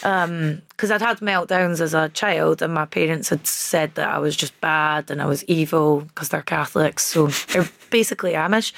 Because 0.00 0.90
I'd 0.90 1.00
had 1.00 1.18
meltdowns 1.18 1.80
as 1.80 1.94
a 1.94 2.10
child, 2.10 2.62
and 2.62 2.72
my 2.72 2.84
parents 2.84 3.30
had 3.30 3.46
said 3.46 3.94
that 3.94 4.08
I 4.08 4.18
was 4.18 4.36
just 4.36 4.58
bad 4.60 5.10
and 5.10 5.20
I 5.22 5.26
was 5.26 5.42
evil 5.44 6.02
because 6.02 6.28
they're 6.28 6.42
Catholics, 6.42 7.04
so 7.04 7.26
they're 7.26 7.68
basically 7.90 8.32
Amish. 8.32 8.72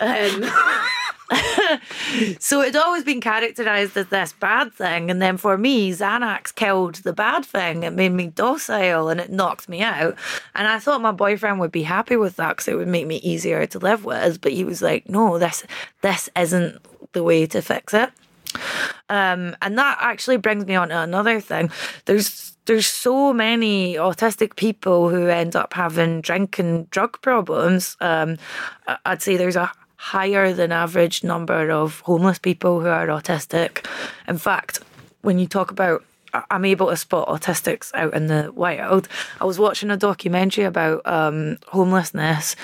Um, 0.00 0.50
so 2.38 2.62
it'd 2.62 2.76
always 2.76 3.04
been 3.04 3.20
characterized 3.20 3.96
as 3.96 4.08
this 4.08 4.32
bad 4.32 4.72
thing. 4.72 5.10
And 5.10 5.20
then 5.20 5.36
for 5.36 5.56
me, 5.56 5.90
Xanax 5.90 6.54
killed 6.54 6.96
the 6.96 7.12
bad 7.12 7.44
thing. 7.44 7.82
It 7.82 7.92
made 7.92 8.12
me 8.12 8.28
docile 8.28 9.08
and 9.08 9.20
it 9.20 9.30
knocked 9.30 9.68
me 9.68 9.82
out. 9.82 10.16
And 10.54 10.68
I 10.68 10.78
thought 10.78 11.00
my 11.00 11.12
boyfriend 11.12 11.60
would 11.60 11.72
be 11.72 11.82
happy 11.82 12.16
with 12.16 12.36
that 12.36 12.50
because 12.50 12.68
it 12.68 12.76
would 12.76 12.88
make 12.88 13.06
me 13.06 13.16
easier 13.16 13.66
to 13.66 13.78
live 13.78 14.04
with. 14.04 14.40
But 14.40 14.52
he 14.52 14.64
was 14.64 14.82
like, 14.82 15.08
no, 15.08 15.38
this, 15.38 15.64
this 16.02 16.28
isn't 16.36 16.80
the 17.12 17.22
way 17.22 17.46
to 17.46 17.62
fix 17.62 17.94
it. 17.94 18.10
Um, 19.08 19.56
and 19.62 19.78
that 19.78 19.98
actually 20.00 20.36
brings 20.36 20.66
me 20.66 20.74
on 20.74 20.88
to 20.88 20.98
another 21.00 21.40
thing. 21.40 21.70
There's 22.04 22.56
there's 22.66 22.86
so 22.86 23.32
many 23.32 23.94
autistic 23.94 24.54
people 24.54 25.08
who 25.08 25.26
end 25.26 25.56
up 25.56 25.72
having 25.72 26.20
drink 26.20 26.60
and 26.60 26.88
drug 26.90 27.20
problems. 27.20 27.96
Um, 28.00 28.36
I'd 29.04 29.20
say 29.20 29.36
there's 29.36 29.56
a 29.56 29.72
higher 30.02 30.52
than 30.52 30.72
average 30.72 31.22
number 31.22 31.70
of 31.70 32.00
homeless 32.00 32.36
people 32.36 32.80
who 32.80 32.88
are 32.88 33.06
autistic. 33.06 33.86
In 34.26 34.36
fact, 34.36 34.80
when 35.20 35.38
you 35.38 35.46
talk 35.46 35.70
about 35.70 36.04
I'm 36.50 36.64
able 36.64 36.88
to 36.88 36.96
spot 36.96 37.28
autistics 37.28 37.90
out 37.94 38.14
in 38.14 38.26
the 38.26 38.50
wild. 38.54 39.06
I 39.38 39.44
was 39.44 39.58
watching 39.58 39.90
a 39.90 39.98
documentary 39.98 40.64
about 40.64 41.06
um, 41.06 41.58
homelessness, 41.68 42.56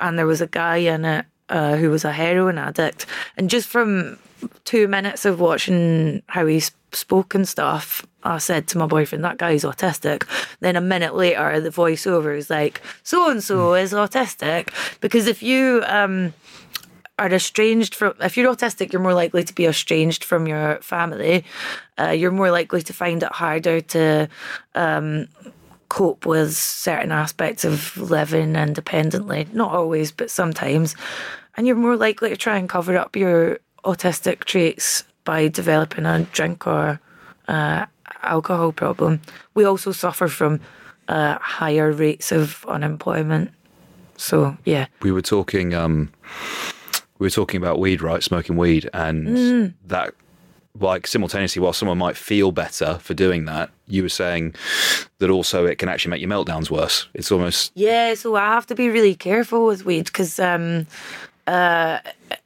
and 0.00 0.18
there 0.18 0.26
was 0.26 0.42
a 0.42 0.46
guy 0.46 0.76
in 0.76 1.06
it 1.06 1.24
uh, 1.48 1.76
who 1.76 1.88
was 1.88 2.04
a 2.04 2.12
heroin 2.12 2.58
addict. 2.58 3.06
And 3.38 3.48
just 3.48 3.68
from 3.68 4.18
two 4.64 4.86
minutes 4.86 5.24
of 5.24 5.40
watching 5.40 6.22
how 6.26 6.44
he 6.44 6.60
spoke 6.92 7.34
and 7.34 7.48
stuff, 7.48 8.06
I 8.22 8.36
said 8.36 8.68
to 8.68 8.78
my 8.78 8.86
boyfriend, 8.86 9.24
that 9.24 9.38
guy's 9.38 9.64
autistic. 9.64 10.28
Then 10.60 10.76
a 10.76 10.80
minute 10.82 11.14
later, 11.14 11.58
the 11.58 11.70
voiceover 11.70 12.36
is 12.36 12.50
like, 12.50 12.82
so 13.02 13.30
and 13.30 13.42
so 13.42 13.74
is 13.74 13.94
autistic. 13.94 14.68
Because 15.00 15.26
if 15.26 15.42
you 15.42 15.82
um, 15.86 16.34
are 17.18 17.32
estranged 17.32 17.94
from, 17.94 18.14
if 18.20 18.36
you're 18.36 18.52
autistic, 18.54 18.92
you're 18.92 19.02
more 19.02 19.14
likely 19.14 19.42
to 19.42 19.54
be 19.54 19.64
estranged 19.66 20.22
from 20.22 20.46
your 20.46 20.78
family. 20.82 21.44
Uh, 21.98 22.10
you're 22.10 22.30
more 22.30 22.50
likely 22.50 22.82
to 22.82 22.92
find 22.92 23.22
it 23.22 23.32
harder 23.32 23.80
to 23.80 24.28
um, 24.74 25.26
cope 25.88 26.26
with 26.26 26.54
certain 26.54 27.12
aspects 27.12 27.64
of 27.64 27.96
living 27.96 28.54
independently. 28.54 29.46
Not 29.52 29.72
always, 29.72 30.12
but 30.12 30.30
sometimes. 30.30 30.94
And 31.56 31.66
you're 31.66 31.76
more 31.76 31.96
likely 31.96 32.28
to 32.28 32.36
try 32.36 32.58
and 32.58 32.68
cover 32.68 32.98
up 32.98 33.16
your 33.16 33.60
autistic 33.84 34.44
traits 34.44 35.04
by 35.24 35.48
developing 35.48 36.04
a 36.04 36.24
drink 36.32 36.66
or 36.66 37.00
uh, 37.48 37.86
alcohol 38.22 38.72
problem. 38.72 39.22
We 39.54 39.64
also 39.64 39.92
suffer 39.92 40.28
from 40.28 40.60
uh, 41.08 41.38
higher 41.38 41.92
rates 41.92 42.30
of 42.30 42.64
unemployment. 42.68 43.52
So, 44.18 44.56
yeah. 44.64 44.86
We 45.00 45.12
were 45.12 45.22
talking. 45.22 45.72
Um, 45.72 46.10
we 47.18 47.26
were 47.26 47.30
talking 47.30 47.58
about 47.58 47.78
weed, 47.78 48.02
right? 48.02 48.22
Smoking 48.22 48.56
weed, 48.56 48.88
and 48.92 49.74
that, 49.86 50.14
like, 50.78 51.06
simultaneously, 51.06 51.60
while 51.60 51.72
someone 51.72 51.98
might 51.98 52.16
feel 52.16 52.52
better 52.52 52.98
for 53.00 53.14
doing 53.14 53.46
that, 53.46 53.70
you 53.88 54.02
were 54.02 54.08
saying 54.08 54.54
that 55.18 55.30
also 55.30 55.66
it 55.66 55.78
can 55.78 55.88
actually 55.88 56.10
make 56.10 56.20
your 56.20 56.30
meltdowns 56.30 56.70
worse. 56.70 57.08
It's 57.14 57.32
almost 57.32 57.72
Yeah, 57.74 58.14
so 58.14 58.34
I 58.36 58.46
have 58.46 58.66
to 58.66 58.74
be 58.74 58.88
really 58.90 59.14
careful 59.14 59.66
with 59.66 59.84
weed 59.84 60.06
because 60.06 60.38
um, 60.38 60.86
uh, 61.46 62.00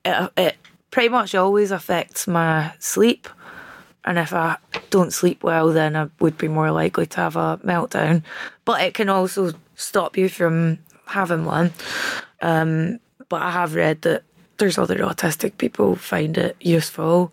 it, 0.05 0.33
it 0.37 0.57
pretty 0.91 1.09
much 1.09 1.35
always 1.35 1.71
affects 1.71 2.27
my 2.27 2.73
sleep. 2.79 3.29
And 4.05 4.19
if 4.19 4.33
I 4.33 4.57
don't 4.89 5.13
sleep 5.13 5.43
well, 5.43 5.73
then 5.73 5.95
I 5.95 6.09
would 6.21 6.39
be 6.39 6.49
more 6.49 6.71
likely 6.71 7.07
to 7.07 7.17
have 7.19 7.37
a 7.37 7.59
meltdown. 7.65 8.23
But 8.65 8.81
it 8.83 8.95
can 8.95 9.09
also 9.09 9.53
stop 9.75 10.17
you 10.17 10.29
from 10.29 10.79
having 11.07 11.45
one. 11.45 11.73
Um, 12.41 12.99
but 13.29 13.43
I 13.43 13.51
have 13.51 13.75
read 13.75 14.03
that 14.03 14.23
there's 14.61 14.79
other 14.79 14.97
autistic 14.99 15.59
people 15.59 15.97
find 15.97 16.39
it 16.39 16.57
useful. 16.61 17.33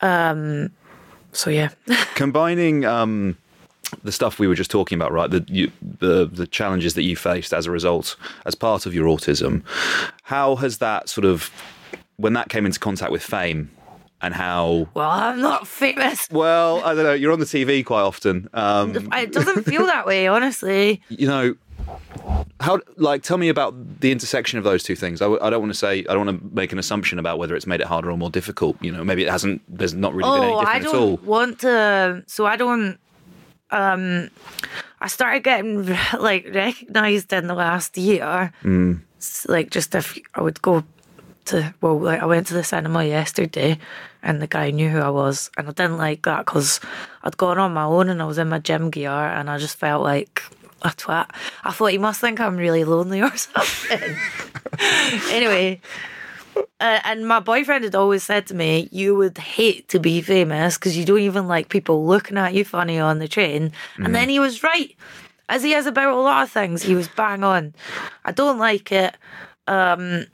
Um, 0.00 0.70
so 1.32 1.48
yeah. 1.50 1.70
combining 2.14 2.84
um, 2.84 3.36
the 4.04 4.12
stuff 4.12 4.38
we 4.38 4.46
were 4.46 4.54
just 4.54 4.70
talking 4.70 4.96
about, 4.96 5.12
right? 5.12 5.30
The 5.30 5.44
you, 5.48 5.72
the 5.80 6.26
the 6.26 6.46
challenges 6.46 6.94
that 6.94 7.02
you 7.02 7.16
faced 7.16 7.52
as 7.52 7.66
a 7.66 7.70
result, 7.70 8.16
as 8.44 8.54
part 8.54 8.86
of 8.86 8.94
your 8.94 9.06
autism. 9.06 9.62
How 10.24 10.56
has 10.56 10.78
that 10.78 11.08
sort 11.08 11.24
of 11.24 11.50
when 12.16 12.34
that 12.34 12.48
came 12.48 12.66
into 12.66 12.78
contact 12.78 13.10
with 13.12 13.22
fame, 13.22 13.70
and 14.20 14.34
how? 14.34 14.88
well, 14.94 15.10
I'm 15.10 15.40
not 15.40 15.66
famous. 15.66 16.28
Well, 16.30 16.82
I 16.84 16.94
don't 16.94 17.04
know. 17.04 17.12
You're 17.14 17.32
on 17.32 17.40
the 17.40 17.46
TV 17.46 17.84
quite 17.84 18.02
often. 18.02 18.48
Um, 18.54 19.08
It 19.12 19.32
doesn't 19.32 19.64
feel 19.64 19.86
that 19.86 20.06
way, 20.06 20.26
honestly. 20.28 21.02
you 21.08 21.26
know, 21.26 21.54
how? 22.60 22.80
Like, 22.96 23.22
tell 23.22 23.38
me 23.38 23.48
about 23.48 24.00
the 24.00 24.12
intersection 24.12 24.58
of 24.58 24.64
those 24.64 24.82
two 24.82 24.94
things. 24.96 25.20
I, 25.20 25.24
w- 25.26 25.40
I 25.42 25.50
don't 25.50 25.60
want 25.60 25.72
to 25.72 25.78
say. 25.78 26.00
I 26.00 26.14
don't 26.14 26.26
want 26.26 26.40
to 26.40 26.54
make 26.54 26.72
an 26.72 26.78
assumption 26.78 27.18
about 27.18 27.38
whether 27.38 27.54
it's 27.56 27.66
made 27.66 27.80
it 27.80 27.86
harder 27.86 28.10
or 28.10 28.16
more 28.16 28.30
difficult. 28.30 28.76
You 28.82 28.92
know, 28.92 29.04
maybe 29.04 29.24
it 29.24 29.30
hasn't. 29.30 29.62
There's 29.68 29.94
not 29.94 30.14
really 30.14 30.30
been 30.30 30.44
any 30.44 30.52
Oh, 30.52 30.58
I 30.58 30.78
different 30.78 30.86
at 30.94 31.00
all. 31.00 31.16
don't 31.16 31.24
want 31.26 31.58
to. 31.60 32.24
So 32.26 32.46
I 32.46 32.56
don't. 32.56 32.98
Um, 33.70 34.30
I 35.00 35.08
started 35.08 35.42
getting 35.44 35.86
like 36.18 36.46
recognized 36.52 37.32
in 37.32 37.46
the 37.46 37.54
last 37.54 37.96
year. 37.96 38.52
Mm. 38.62 39.00
Like 39.48 39.70
just 39.70 39.94
if 39.94 40.18
I 40.34 40.42
would 40.42 40.60
go 40.62 40.84
to 41.46 41.74
well, 41.80 41.98
like 41.98 42.20
I 42.20 42.26
went 42.26 42.46
to 42.48 42.54
the 42.54 42.62
cinema 42.64 43.04
yesterday, 43.04 43.78
and 44.22 44.40
the 44.42 44.46
guy 44.46 44.70
knew 44.70 44.88
who 44.90 44.98
I 45.00 45.10
was, 45.10 45.50
and 45.56 45.68
I 45.68 45.72
didn't 45.72 45.96
like 45.96 46.22
that 46.22 46.44
because 46.46 46.80
I'd 47.24 47.36
gone 47.36 47.58
on 47.58 47.72
my 47.72 47.84
own 47.84 48.08
and 48.08 48.20
I 48.22 48.26
was 48.26 48.38
in 48.38 48.48
my 48.48 48.58
gym 48.58 48.90
gear, 48.90 49.10
and 49.10 49.48
I 49.50 49.58
just 49.58 49.76
felt 49.76 50.02
like 50.02 50.42
a 50.82 50.88
twat. 50.90 51.30
I 51.64 51.72
thought 51.72 51.92
he 51.92 51.98
must 51.98 52.20
think 52.20 52.40
I'm 52.40 52.56
really 52.56 52.84
lonely 52.84 53.22
or 53.22 53.34
something. 53.36 54.16
anyway. 55.30 55.80
Uh, 56.80 57.00
and 57.04 57.26
my 57.26 57.40
boyfriend 57.40 57.84
had 57.84 57.94
always 57.94 58.22
said 58.22 58.46
to 58.46 58.54
me, 58.54 58.88
"You 58.92 59.14
would 59.14 59.38
hate 59.38 59.88
to 59.88 59.98
be 59.98 60.20
famous 60.20 60.76
because 60.76 60.96
you 60.96 61.04
don't 61.04 61.20
even 61.20 61.48
like 61.48 61.70
people 61.70 62.04
looking 62.06 62.36
at 62.36 62.52
you 62.52 62.64
funny 62.64 62.98
on 62.98 63.20
the 63.20 63.28
train." 63.28 63.72
And 63.96 64.14
then 64.14 64.28
he 64.28 64.38
was 64.38 64.62
right, 64.62 64.94
as 65.48 65.62
he 65.62 65.72
is 65.72 65.86
about 65.86 66.12
a 66.12 66.20
lot 66.20 66.42
of 66.42 66.50
things. 66.50 66.82
He 66.82 66.94
was 66.94 67.08
bang 67.08 67.42
on. 67.42 67.74
I 68.24 68.32
don't 68.32 68.58
like 68.58 68.92
it. 68.92 69.16
Um, 69.66 70.26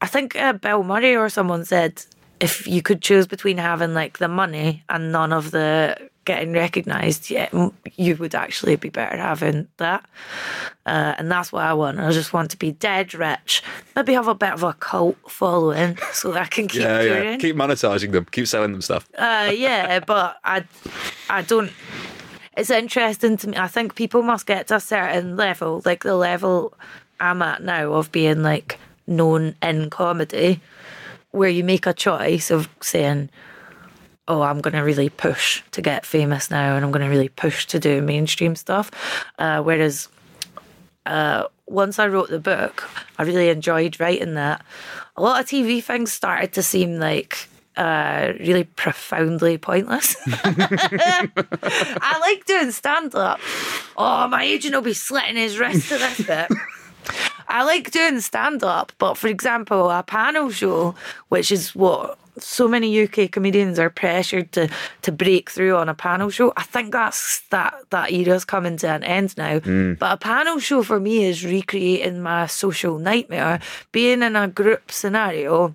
I 0.00 0.06
think 0.06 0.34
uh, 0.34 0.54
Bill 0.54 0.82
Murray 0.82 1.14
or 1.14 1.28
someone 1.28 1.64
said 1.64 2.04
if 2.40 2.66
you 2.66 2.82
could 2.82 3.02
choose 3.02 3.26
between 3.26 3.58
having 3.58 3.94
like 3.94 4.18
the 4.18 4.28
money 4.28 4.84
and 4.88 5.12
none 5.12 5.32
of 5.32 5.50
the 5.50 6.10
getting 6.28 6.52
recognised, 6.52 7.30
yeah, 7.30 7.48
you 7.96 8.14
would 8.16 8.34
actually 8.34 8.76
be 8.76 8.90
better 8.90 9.16
having 9.16 9.66
that. 9.78 10.04
Uh, 10.84 11.14
and 11.16 11.32
that's 11.32 11.50
what 11.50 11.64
I 11.64 11.72
want. 11.72 11.98
I 11.98 12.10
just 12.12 12.34
want 12.34 12.50
to 12.50 12.58
be 12.58 12.72
dead 12.72 13.14
rich, 13.14 13.62
maybe 13.96 14.12
have 14.12 14.28
a 14.28 14.34
bit 14.34 14.52
of 14.52 14.62
a 14.62 14.74
cult 14.74 15.16
following 15.26 15.96
so 16.12 16.32
that 16.32 16.42
I 16.42 16.46
can 16.46 16.68
keep 16.68 16.82
Yeah, 16.82 17.00
yeah. 17.00 17.36
Keep 17.38 17.56
monetizing 17.56 18.12
them. 18.12 18.26
Keep 18.30 18.46
selling 18.46 18.72
them 18.72 18.82
stuff. 18.82 19.08
Uh, 19.16 19.50
yeah, 19.56 20.00
but 20.06 20.36
I, 20.44 20.64
I 21.30 21.40
don't. 21.40 21.72
It's 22.58 22.70
interesting 22.70 23.38
to 23.38 23.48
me. 23.48 23.56
I 23.56 23.68
think 23.68 23.94
people 23.94 24.20
must 24.20 24.44
get 24.44 24.68
to 24.68 24.76
a 24.76 24.80
certain 24.80 25.34
level, 25.34 25.80
like 25.86 26.02
the 26.04 26.14
level 26.14 26.74
I'm 27.20 27.40
at 27.40 27.62
now 27.62 27.94
of 27.94 28.12
being 28.12 28.42
like 28.42 28.78
known 29.06 29.54
in 29.62 29.88
comedy, 29.88 30.60
where 31.30 31.48
you 31.48 31.64
make 31.64 31.86
a 31.86 31.94
choice 31.94 32.50
of 32.50 32.68
saying, 32.82 33.30
"Oh, 34.28 34.42
I'm 34.42 34.60
going 34.60 34.74
to 34.74 34.82
really 34.82 35.08
push 35.08 35.62
to 35.72 35.82
get 35.82 36.06
famous 36.06 36.50
now, 36.50 36.76
and 36.76 36.84
I'm 36.84 36.92
going 36.92 37.04
to 37.04 37.10
really 37.10 37.30
push 37.30 37.66
to 37.66 37.80
do 37.80 38.00
mainstream 38.00 38.54
stuff," 38.54 38.90
uh, 39.38 39.62
whereas 39.62 40.08
uh, 41.06 41.44
once 41.66 41.98
I 41.98 42.06
wrote 42.06 42.28
the 42.28 42.38
book, 42.38 42.88
I 43.18 43.22
really 43.24 43.48
enjoyed 43.48 43.98
writing 43.98 44.34
that. 44.34 44.64
A 45.16 45.22
lot 45.22 45.40
of 45.40 45.46
TV 45.46 45.82
things 45.82 46.12
started 46.12 46.52
to 46.52 46.62
seem 46.62 46.98
like 46.98 47.48
uh, 47.76 48.32
really 48.40 48.64
profoundly 48.64 49.56
pointless. 49.56 50.16
I 50.26 52.18
like 52.20 52.44
doing 52.44 52.72
stand 52.72 53.14
up. 53.14 53.40
Oh, 53.96 54.28
my 54.28 54.42
agent 54.42 54.74
will 54.74 54.82
be 54.82 54.94
slitting 54.94 55.36
his 55.36 55.58
wrist 55.58 55.88
to 55.88 55.98
this 55.98 56.20
bit. 56.26 56.48
I 57.48 57.64
like 57.64 57.90
doing 57.90 58.20
stand 58.20 58.62
up, 58.62 58.92
but 58.98 59.14
for 59.14 59.28
example, 59.28 59.90
a 59.90 60.02
panel 60.02 60.50
show, 60.50 60.94
which 61.28 61.50
is 61.50 61.74
what 61.74 62.18
so 62.40 62.68
many 62.68 63.02
UK 63.02 63.30
comedians 63.30 63.78
are 63.78 63.90
pressured 63.90 64.52
to 64.52 64.68
to 65.02 65.12
break 65.12 65.50
through 65.50 65.76
on 65.76 65.88
a 65.88 65.94
panel 65.94 66.30
show. 66.30 66.52
I 66.56 66.62
think 66.62 66.92
that's 66.92 67.40
that 67.50 67.74
that 67.90 68.12
era's 68.12 68.44
coming 68.44 68.76
to 68.78 68.88
an 68.88 69.04
end 69.04 69.36
now. 69.36 69.60
But 69.94 70.12
a 70.12 70.16
panel 70.16 70.58
show 70.58 70.82
for 70.82 71.00
me 71.00 71.24
is 71.24 71.44
recreating 71.44 72.22
my 72.22 72.46
social 72.46 72.98
nightmare, 72.98 73.60
being 73.92 74.22
in 74.22 74.36
a 74.36 74.48
group 74.48 74.90
scenario 74.90 75.74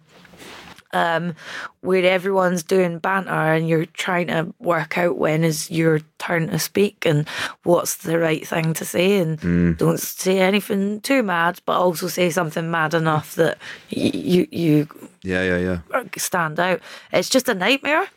um, 0.94 1.36
where 1.82 2.06
everyone's 2.06 2.64
doing 2.64 3.00
banter 3.00 3.32
and 3.32 3.68
you're 3.68 3.86
trying 3.86 4.28
to 4.28 4.54
work 4.60 4.98
out 4.98 5.18
when 5.18 5.44
is 5.44 5.70
your 5.70 6.00
turn 6.26 6.48
to 6.50 6.60
speak 6.60 7.06
and 7.06 7.28
what's 7.64 7.98
the 7.98 8.18
right 8.18 8.48
thing 8.48 8.74
to 8.74 8.86
say 8.86 9.20
and 9.20 9.40
hmm. 9.42 9.74
don't 9.74 10.00
say 10.00 10.40
anything 10.40 11.02
too 11.02 11.24
mad, 11.24 11.60
but 11.66 11.78
also 11.78 12.08
say 12.08 12.30
something 12.30 12.70
mad 12.72 12.94
enough 12.94 13.36
that 13.36 13.58
y- 13.96 14.12
you 14.14 14.48
you 14.52 14.88
Yeah, 15.22 15.44
yeah, 15.44 15.80
yeah. 15.94 16.04
stand 16.18 16.60
out. 16.60 16.82
It's 17.12 17.30
just 17.30 17.50
a 17.50 17.54
nightmare. 17.54 18.08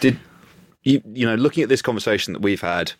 Did 0.00 0.18
you 0.84 1.02
you 1.12 1.26
know 1.26 1.34
looking 1.34 1.62
at 1.62 1.68
this 1.68 1.82
conversation 1.82 2.32
that 2.32 2.42
we've 2.42 2.60
had 2.60 2.92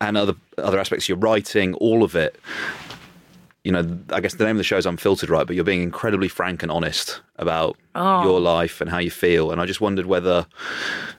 and 0.00 0.16
other 0.16 0.34
other 0.58 0.78
aspects 0.78 1.04
of 1.06 1.08
your 1.10 1.18
writing, 1.18 1.74
all 1.74 2.02
of 2.02 2.14
it. 2.14 2.38
You 3.66 3.72
know, 3.72 3.98
I 4.10 4.20
guess 4.20 4.34
the 4.34 4.44
name 4.44 4.52
of 4.52 4.58
the 4.58 4.64
show 4.64 4.76
is 4.76 4.86
Unfiltered, 4.86 5.28
right? 5.28 5.44
But 5.44 5.56
you're 5.56 5.64
being 5.64 5.82
incredibly 5.82 6.28
frank 6.28 6.62
and 6.62 6.70
honest 6.70 7.20
about 7.34 7.76
your 8.24 8.38
life 8.38 8.80
and 8.80 8.88
how 8.88 8.98
you 8.98 9.10
feel. 9.10 9.50
And 9.50 9.60
I 9.60 9.66
just 9.66 9.80
wondered 9.80 10.06
whether 10.06 10.46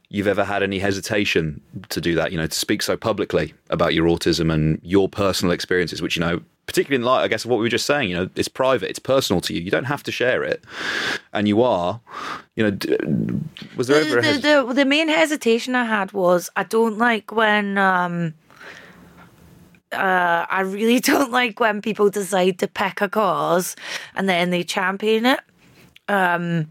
you've 0.07 0.27
ever 0.27 0.45
had 0.45 0.63
any 0.63 0.79
hesitation 0.79 1.59
to 1.89 1.99
do 1.99 2.15
that, 2.15 2.31
you 2.31 2.37
know, 2.37 2.47
to 2.47 2.57
speak 2.57 2.81
so 2.81 2.95
publicly 2.95 3.53
about 3.69 3.93
your 3.93 4.07
autism 4.07 4.53
and 4.53 4.79
your 4.81 5.09
personal 5.09 5.51
experiences, 5.51 6.01
which, 6.01 6.15
you 6.15 6.21
know, 6.21 6.39
particularly 6.67 7.01
in 7.01 7.05
light, 7.05 7.23
I 7.23 7.27
guess, 7.27 7.43
of 7.43 7.51
what 7.51 7.57
we 7.57 7.63
were 7.63 7.69
just 7.69 7.85
saying, 7.85 8.09
you 8.09 8.15
know, 8.15 8.29
it's 8.35 8.47
private, 8.47 8.89
it's 8.89 8.99
personal 8.99 9.41
to 9.41 9.53
you. 9.53 9.59
You 9.59 9.71
don't 9.71 9.83
have 9.85 10.03
to 10.03 10.11
share 10.13 10.41
it. 10.45 10.63
And 11.33 11.49
you 11.49 11.61
are, 11.63 11.99
you 12.55 12.63
know, 12.63 12.71
d- 12.71 12.97
was 13.75 13.87
there 13.87 14.01
ever 14.05 14.19
a 14.19 14.21
the, 14.21 14.27
hes- 14.27 14.41
the, 14.41 14.73
the 14.73 14.85
main 14.85 15.09
hesitation 15.09 15.75
I 15.75 15.83
had 15.83 16.13
was 16.13 16.49
I 16.55 16.63
don't 16.63 16.97
like 16.97 17.33
when 17.33 17.77
um 17.77 18.35
uh 19.91 20.45
I 20.49 20.61
really 20.61 20.99
don't 21.11 21.31
like 21.31 21.59
when 21.59 21.81
people 21.81 22.09
decide 22.09 22.59
to 22.59 22.67
pick 22.67 23.01
a 23.01 23.09
cause 23.09 23.75
and 24.15 24.27
then 24.27 24.49
they 24.49 24.63
champion 24.63 25.25
it. 25.25 25.39
Um 26.07 26.67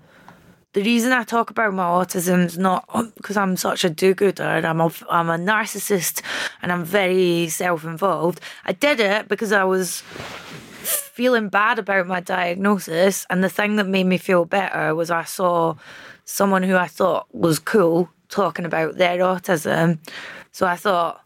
the 0.72 0.82
reason 0.82 1.10
I 1.12 1.24
talk 1.24 1.48
about 1.48 1.72
my 1.72 1.84
autism 1.84 2.44
is 2.44 2.58
not 2.58 2.86
because 3.16 3.38
I'm 3.38 3.56
such 3.56 3.82
a 3.82 3.88
do-gooder. 3.88 4.44
I'm 4.44 4.78
a, 4.82 4.90
I'm 5.08 5.30
a 5.30 5.38
narcissist 5.38 6.20
and 6.60 6.70
I'm 6.70 6.84
very 6.84 7.48
self-involved. 7.48 8.42
I 8.66 8.72
did 8.72 9.00
it 9.00 9.26
because 9.26 9.52
I 9.52 9.64
was 9.64 10.02
feeling 11.16 11.48
bad 11.48 11.78
about 11.78 12.06
my 12.06 12.20
diagnosis, 12.20 13.26
and 13.30 13.42
the 13.42 13.48
thing 13.48 13.76
that 13.76 13.86
made 13.86 14.04
me 14.04 14.18
feel 14.18 14.44
better 14.44 14.94
was 14.94 15.10
I 15.10 15.24
saw 15.24 15.76
someone 16.26 16.62
who 16.62 16.76
I 16.76 16.88
thought 16.88 17.26
was 17.32 17.58
cool 17.58 18.10
talking 18.28 18.66
about 18.66 18.98
their 18.98 19.20
autism. 19.20 19.98
So 20.52 20.66
I 20.66 20.76
thought, 20.76 21.22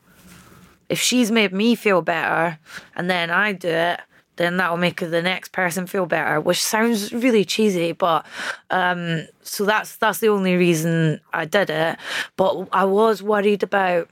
if 0.91 1.01
she's 1.01 1.31
made 1.31 1.53
me 1.53 1.75
feel 1.77 2.03
better, 2.03 2.59
and 2.97 3.09
then 3.09 3.31
I 3.31 3.53
do 3.53 3.69
it, 3.69 4.01
then 4.37 4.57
that 4.57 4.71
will 4.71 4.77
make 4.77 4.99
the 5.01 5.23
next 5.23 5.53
person 5.53 5.87
feel 5.87 6.05
better. 6.05 6.41
Which 6.41 6.63
sounds 6.63 7.13
really 7.13 7.45
cheesy, 7.45 7.93
but 7.93 8.27
um, 8.71 9.27
so 9.43 9.65
that's 9.65 9.97
that's 9.97 10.19
the 10.19 10.29
only 10.29 10.57
reason 10.57 11.21
I 11.33 11.45
did 11.45 11.71
it. 11.71 11.97
But 12.37 12.69
I 12.73 12.85
was 12.85 13.23
worried 13.23 13.63
about. 13.63 14.11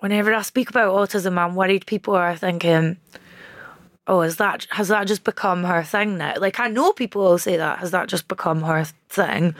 Whenever 0.00 0.34
I 0.34 0.42
speak 0.42 0.68
about 0.68 0.92
autism, 0.92 1.38
I'm 1.38 1.54
worried 1.54 1.86
people 1.86 2.14
are 2.14 2.36
thinking, 2.36 2.98
oh, 4.06 4.20
is 4.20 4.36
that 4.36 4.66
has 4.70 4.88
that 4.88 5.06
just 5.06 5.24
become 5.24 5.64
her 5.64 5.82
thing 5.82 6.18
now? 6.18 6.34
Like 6.36 6.60
I 6.60 6.68
know 6.68 6.92
people 6.92 7.22
will 7.22 7.38
say 7.38 7.56
that. 7.56 7.78
Has 7.78 7.90
that 7.92 8.08
just 8.08 8.28
become 8.28 8.62
her 8.62 8.84
thing? 9.08 9.54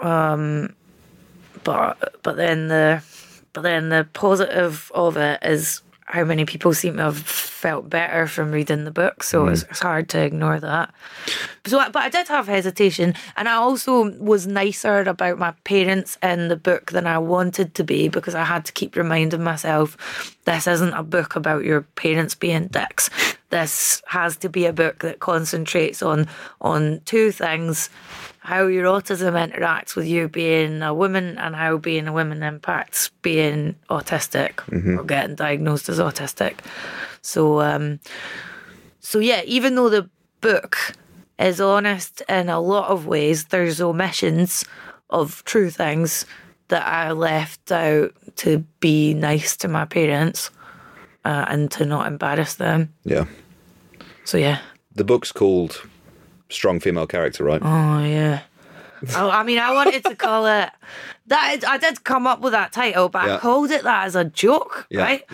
Um, 0.00 0.76
but 1.64 2.22
but 2.22 2.36
then 2.36 2.68
the 2.68 3.02
but 3.52 3.62
then 3.62 3.88
the 3.88 4.06
positive 4.12 4.90
of 4.94 5.16
it 5.16 5.40
is 5.42 5.82
how 6.12 6.24
many 6.24 6.44
people 6.44 6.74
seem 6.74 6.96
to 6.96 7.04
have 7.04 7.18
felt 7.18 7.88
better 7.88 8.26
from 8.26 8.52
reading 8.52 8.84
the 8.84 8.90
book. 8.90 9.22
So 9.22 9.46
mm. 9.46 9.52
it's, 9.52 9.62
it's 9.62 9.80
hard 9.80 10.10
to 10.10 10.22
ignore 10.22 10.60
that. 10.60 10.92
So, 11.64 11.78
but 11.90 12.02
I 12.02 12.08
did 12.10 12.28
have 12.28 12.46
hesitation, 12.46 13.14
and 13.36 13.48
I 13.48 13.54
also 13.54 14.10
was 14.18 14.46
nicer 14.46 15.00
about 15.00 15.38
my 15.38 15.52
parents 15.64 16.18
in 16.22 16.48
the 16.48 16.56
book 16.56 16.90
than 16.90 17.06
I 17.06 17.18
wanted 17.18 17.74
to 17.76 17.84
be 17.84 18.08
because 18.08 18.34
I 18.34 18.44
had 18.44 18.64
to 18.66 18.72
keep 18.72 18.94
reminding 18.94 19.42
myself 19.42 20.36
this 20.44 20.66
isn't 20.66 20.92
a 20.92 21.02
book 21.02 21.36
about 21.36 21.64
your 21.64 21.82
parents 21.82 22.34
being 22.34 22.66
dicks. 22.66 23.08
This 23.52 24.02
has 24.06 24.38
to 24.38 24.48
be 24.48 24.64
a 24.64 24.72
book 24.72 25.00
that 25.00 25.20
concentrates 25.20 26.02
on 26.02 26.26
on 26.62 27.02
two 27.04 27.30
things: 27.30 27.90
how 28.38 28.66
your 28.66 28.86
autism 28.86 29.34
interacts 29.34 29.94
with 29.94 30.06
you 30.06 30.26
being 30.26 30.80
a 30.80 30.94
woman, 30.94 31.36
and 31.36 31.54
how 31.54 31.76
being 31.76 32.08
a 32.08 32.14
woman 32.14 32.42
impacts 32.42 33.10
being 33.20 33.76
autistic 33.90 34.52
or 34.98 35.04
getting 35.04 35.36
diagnosed 35.36 35.90
as 35.90 35.98
autistic. 35.98 36.60
So, 37.20 37.60
um, 37.60 38.00
so 39.00 39.18
yeah, 39.18 39.42
even 39.44 39.74
though 39.74 39.90
the 39.90 40.08
book 40.40 40.96
is 41.38 41.60
honest 41.60 42.22
in 42.30 42.48
a 42.48 42.58
lot 42.58 42.88
of 42.88 43.06
ways, 43.06 43.44
there's 43.46 43.82
omissions 43.82 44.64
of 45.10 45.44
true 45.44 45.68
things 45.68 46.24
that 46.68 46.86
I 46.86 47.12
left 47.12 47.70
out 47.70 48.14
to 48.36 48.64
be 48.80 49.12
nice 49.12 49.58
to 49.58 49.68
my 49.68 49.84
parents 49.84 50.50
uh, 51.24 51.44
and 51.48 51.70
to 51.72 51.84
not 51.84 52.06
embarrass 52.06 52.54
them. 52.54 52.94
Yeah. 53.04 53.26
So 54.24 54.38
yeah. 54.38 54.60
The 54.94 55.04
book's 55.04 55.32
called 55.32 55.82
Strong 56.48 56.80
Female 56.80 57.06
Character, 57.06 57.44
right? 57.44 57.60
Oh 57.62 58.04
yeah. 58.04 58.40
oh, 59.16 59.30
I 59.30 59.42
mean, 59.42 59.58
I 59.58 59.72
wanted 59.72 60.04
to 60.04 60.14
call 60.14 60.46
it 60.46 60.70
that. 61.26 61.64
I 61.66 61.78
did 61.78 62.04
come 62.04 62.26
up 62.26 62.40
with 62.40 62.52
that 62.52 62.72
title, 62.72 63.08
but 63.08 63.26
Yeah. 63.26 63.36
I 63.36 63.38
called 63.38 63.70
it 63.70 63.82
that 63.84 64.06
as 64.06 64.14
a 64.16 64.24
joke, 64.24 64.86
Yeah. 64.90 65.02
right? 65.02 65.24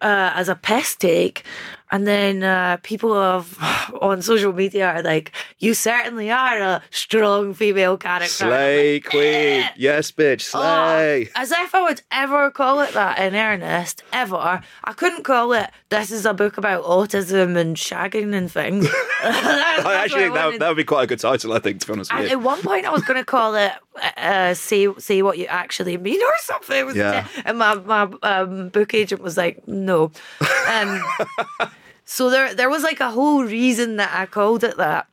Uh, 0.00 0.30
as 0.34 0.48
a 0.48 0.54
piss 0.54 0.94
take, 0.94 1.42
And 1.90 2.06
then 2.06 2.42
uh, 2.42 2.76
people 2.82 3.12
on 3.12 4.22
social 4.22 4.52
media 4.52 4.88
are 4.88 5.02
like, 5.02 5.32
"You 5.58 5.74
certainly 5.74 6.30
are 6.30 6.58
a 6.58 6.82
strong 6.90 7.54
female 7.54 7.96
character." 7.96 8.28
Slay 8.28 8.94
like, 8.94 9.04
queen. 9.04 9.64
Yes, 9.76 10.12
bitch. 10.12 10.50
Oh, 10.54 10.60
Slay. 10.60 11.28
as 11.34 11.50
if 11.50 11.74
I 11.74 11.82
would 11.82 12.02
ever 12.10 12.50
call 12.50 12.80
it 12.80 12.92
that 12.94 13.18
in 13.18 13.34
earnest, 13.34 14.02
ever. 14.12 14.60
I 14.84 14.92
couldn't 14.92 15.24
call 15.24 15.52
it, 15.52 15.70
this 15.88 16.10
is 16.10 16.26
a 16.26 16.34
book 16.34 16.58
about 16.58 16.84
autism 16.84 17.56
and 17.56 17.76
shagging 17.76 18.34
and 18.34 18.50
things. 18.50 18.86
I 19.22 20.02
actually 20.04 20.22
think 20.24 20.34
that, 20.34 20.58
that 20.58 20.68
would 20.68 20.76
be 20.76 20.84
quite 20.84 21.04
a 21.04 21.06
good 21.06 21.20
title, 21.20 21.52
I 21.52 21.58
think, 21.58 21.80
to 21.80 21.86
be 21.86 21.92
honest 21.94 22.14
with 22.14 22.24
you. 22.24 22.30
at 22.30 22.42
one 22.42 22.60
point, 22.62 22.84
I 22.86 22.90
was 22.90 23.02
going 23.02 23.18
to 23.18 23.24
call 23.24 23.54
it 23.54 23.72
uh, 24.16 24.54
"Say 24.54 24.88
Say 24.98 25.22
What 25.22 25.38
You 25.38 25.46
Actually 25.46 25.96
Mean" 25.96 26.22
or 26.22 26.32
something. 26.40 26.78
It 26.78 26.86
was 26.86 26.96
Yeah. 26.96 27.26
and 27.44 27.58
my 27.58 27.74
my 27.74 28.08
um, 28.22 28.68
book 28.68 28.94
agent 28.94 29.22
was 29.22 29.36
like, 29.36 29.66
"No." 29.66 30.12
Um, 30.68 31.02
so 32.10 32.30
there 32.30 32.54
there 32.54 32.70
was 32.70 32.82
like 32.82 33.00
a 33.00 33.10
whole 33.10 33.44
reason 33.44 33.96
that 33.96 34.10
I 34.14 34.24
called 34.24 34.64
it 34.64 34.78
that. 34.78 35.06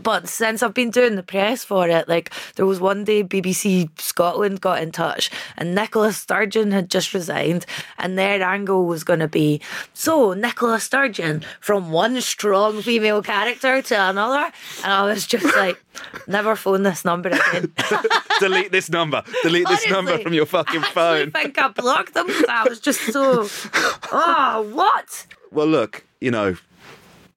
But 0.00 0.28
since 0.28 0.62
I've 0.62 0.72
been 0.72 0.90
doing 0.90 1.16
the 1.16 1.22
press 1.22 1.64
for 1.64 1.88
it, 1.88 2.08
like 2.08 2.30
there 2.54 2.64
was 2.66 2.78
one 2.78 3.04
day 3.04 3.24
BBC 3.24 3.88
Scotland 4.00 4.60
got 4.60 4.80
in 4.82 4.92
touch 4.92 5.30
and 5.56 5.74
Nicola 5.74 6.12
Sturgeon 6.12 6.70
had 6.72 6.90
just 6.90 7.12
resigned 7.12 7.66
and 7.98 8.16
their 8.16 8.40
angle 8.42 8.86
was 8.86 9.02
going 9.02 9.18
to 9.18 9.28
be 9.28 9.60
so 9.92 10.32
Nicola 10.32 10.78
Sturgeon 10.78 11.42
from 11.60 11.90
one 11.90 12.20
strong 12.20 12.82
female 12.82 13.20
character 13.22 13.82
to 13.82 13.94
another. 13.94 14.52
And 14.84 14.92
I 14.92 15.02
was 15.04 15.26
just 15.26 15.44
like, 15.56 15.82
never 16.28 16.54
phone 16.54 16.82
this 16.84 17.04
number 17.04 17.30
again. 17.30 17.72
Delete 18.40 18.72
this 18.72 18.90
number. 18.90 19.22
Delete 19.42 19.68
this 19.68 19.90
number 19.90 20.18
from 20.18 20.34
your 20.34 20.46
fucking 20.46 20.82
phone. 20.82 21.32
I 21.34 21.42
think 21.42 21.58
I 21.58 21.68
blocked 21.68 22.14
them 22.14 22.28
'cause 22.28 22.44
I 22.48 22.68
was 22.68 22.78
just 22.78 23.00
so, 23.12 23.48
oh, 24.12 24.70
what? 24.72 25.26
Well, 25.50 25.66
look, 25.66 26.04
you 26.20 26.30
know, 26.30 26.56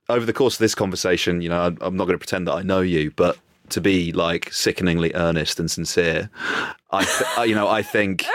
over 0.10 0.26
the 0.26 0.34
course 0.34 0.56
of 0.56 0.60
this 0.60 0.76
conversation, 0.76 1.42
you 1.42 1.50
know, 1.50 1.76
I'm, 1.82 1.96
not 1.96 2.06
going 2.06 2.14
to 2.16 2.18
pretend 2.18 2.48
that 2.48 2.54
I 2.54 2.62
know 2.62 2.82
you, 2.82 3.12
but 3.12 3.38
to 3.70 3.82
be 3.82 4.12
like 4.12 4.52
sickeningly 4.52 5.12
earnest 5.16 5.60
and 5.60 5.70
sincere, 5.72 6.30
I, 6.92 7.04
th- 7.06 7.30
I- 7.38 7.46
you 7.46 7.56
know, 7.56 7.68
I 7.70 7.82
think, 7.82 8.26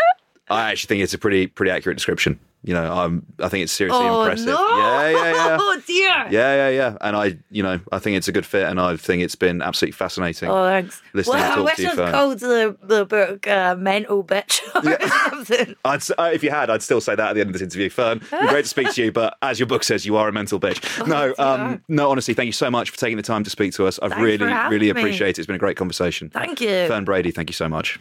I 0.48 0.70
actually 0.70 0.88
think 0.88 1.02
it's 1.02 1.14
a 1.14 1.18
pretty, 1.18 1.46
pretty 1.46 1.70
accurate 1.70 1.98
description. 1.98 2.40
You 2.64 2.74
know, 2.74 2.92
I'm, 2.92 3.24
I 3.38 3.48
think 3.48 3.62
it's 3.62 3.72
seriously 3.72 4.04
oh, 4.04 4.22
impressive. 4.22 4.46
no. 4.46 4.78
Yeah, 4.78 5.10
yeah, 5.10 5.32
yeah. 5.32 5.58
Oh, 5.60 5.80
dear. 5.86 6.26
Yeah, 6.28 6.28
yeah, 6.30 6.68
yeah. 6.68 6.96
And 7.00 7.16
I, 7.16 7.38
you 7.50 7.62
know, 7.62 7.78
I 7.92 7.98
think 8.00 8.16
it's 8.16 8.26
a 8.26 8.32
good 8.32 8.44
fit, 8.44 8.64
and 8.64 8.80
I 8.80 8.96
think 8.96 9.22
it's 9.22 9.36
been 9.36 9.62
absolutely 9.62 9.92
fascinating. 9.92 10.48
Oh, 10.48 10.64
thanks. 10.64 11.00
Listening 11.14 11.36
well, 11.36 11.54
to 11.54 11.60
I 11.60 11.64
wish 11.64 11.84
I'd 11.84 12.12
called 12.12 12.40
the, 12.40 12.76
the 12.82 13.04
book 13.06 13.46
uh, 13.46 13.76
Mental 13.78 14.24
Bitch 14.24 14.60
or 14.74 15.08
something. 15.30 15.76
I'd, 15.84 16.02
uh, 16.18 16.30
if 16.32 16.42
you 16.42 16.50
had, 16.50 16.68
I'd 16.68 16.82
still 16.82 17.00
say 17.00 17.14
that 17.14 17.30
at 17.30 17.34
the 17.34 17.40
end 17.40 17.50
of 17.50 17.52
this 17.52 17.62
interview. 17.62 17.90
Fern, 17.90 18.20
great 18.48 18.62
to 18.62 18.68
speak 18.68 18.92
to 18.92 19.04
you, 19.04 19.12
but 19.12 19.36
as 19.40 19.60
your 19.60 19.66
book 19.66 19.84
says, 19.84 20.04
you 20.04 20.16
are 20.16 20.28
a 20.28 20.32
mental 20.32 20.58
bitch. 20.58 21.06
No, 21.06 21.34
um, 21.38 21.82
no, 21.88 22.10
honestly, 22.10 22.34
thank 22.34 22.46
you 22.46 22.52
so 22.52 22.70
much 22.70 22.90
for 22.90 22.98
taking 22.98 23.16
the 23.16 23.22
time 23.22 23.44
to 23.44 23.50
speak 23.50 23.72
to 23.74 23.86
us. 23.86 24.00
I've 24.00 24.10
Thanks 24.10 24.22
really, 24.24 24.52
really 24.68 24.88
appreciate 24.90 25.30
it. 25.30 25.38
It's 25.38 25.46
been 25.46 25.56
a 25.56 25.60
great 25.60 25.76
conversation. 25.76 26.30
Thank 26.30 26.60
you. 26.60 26.88
Fern 26.88 27.04
Brady, 27.04 27.30
thank 27.30 27.48
you 27.48 27.54
so 27.54 27.68
much. 27.68 28.00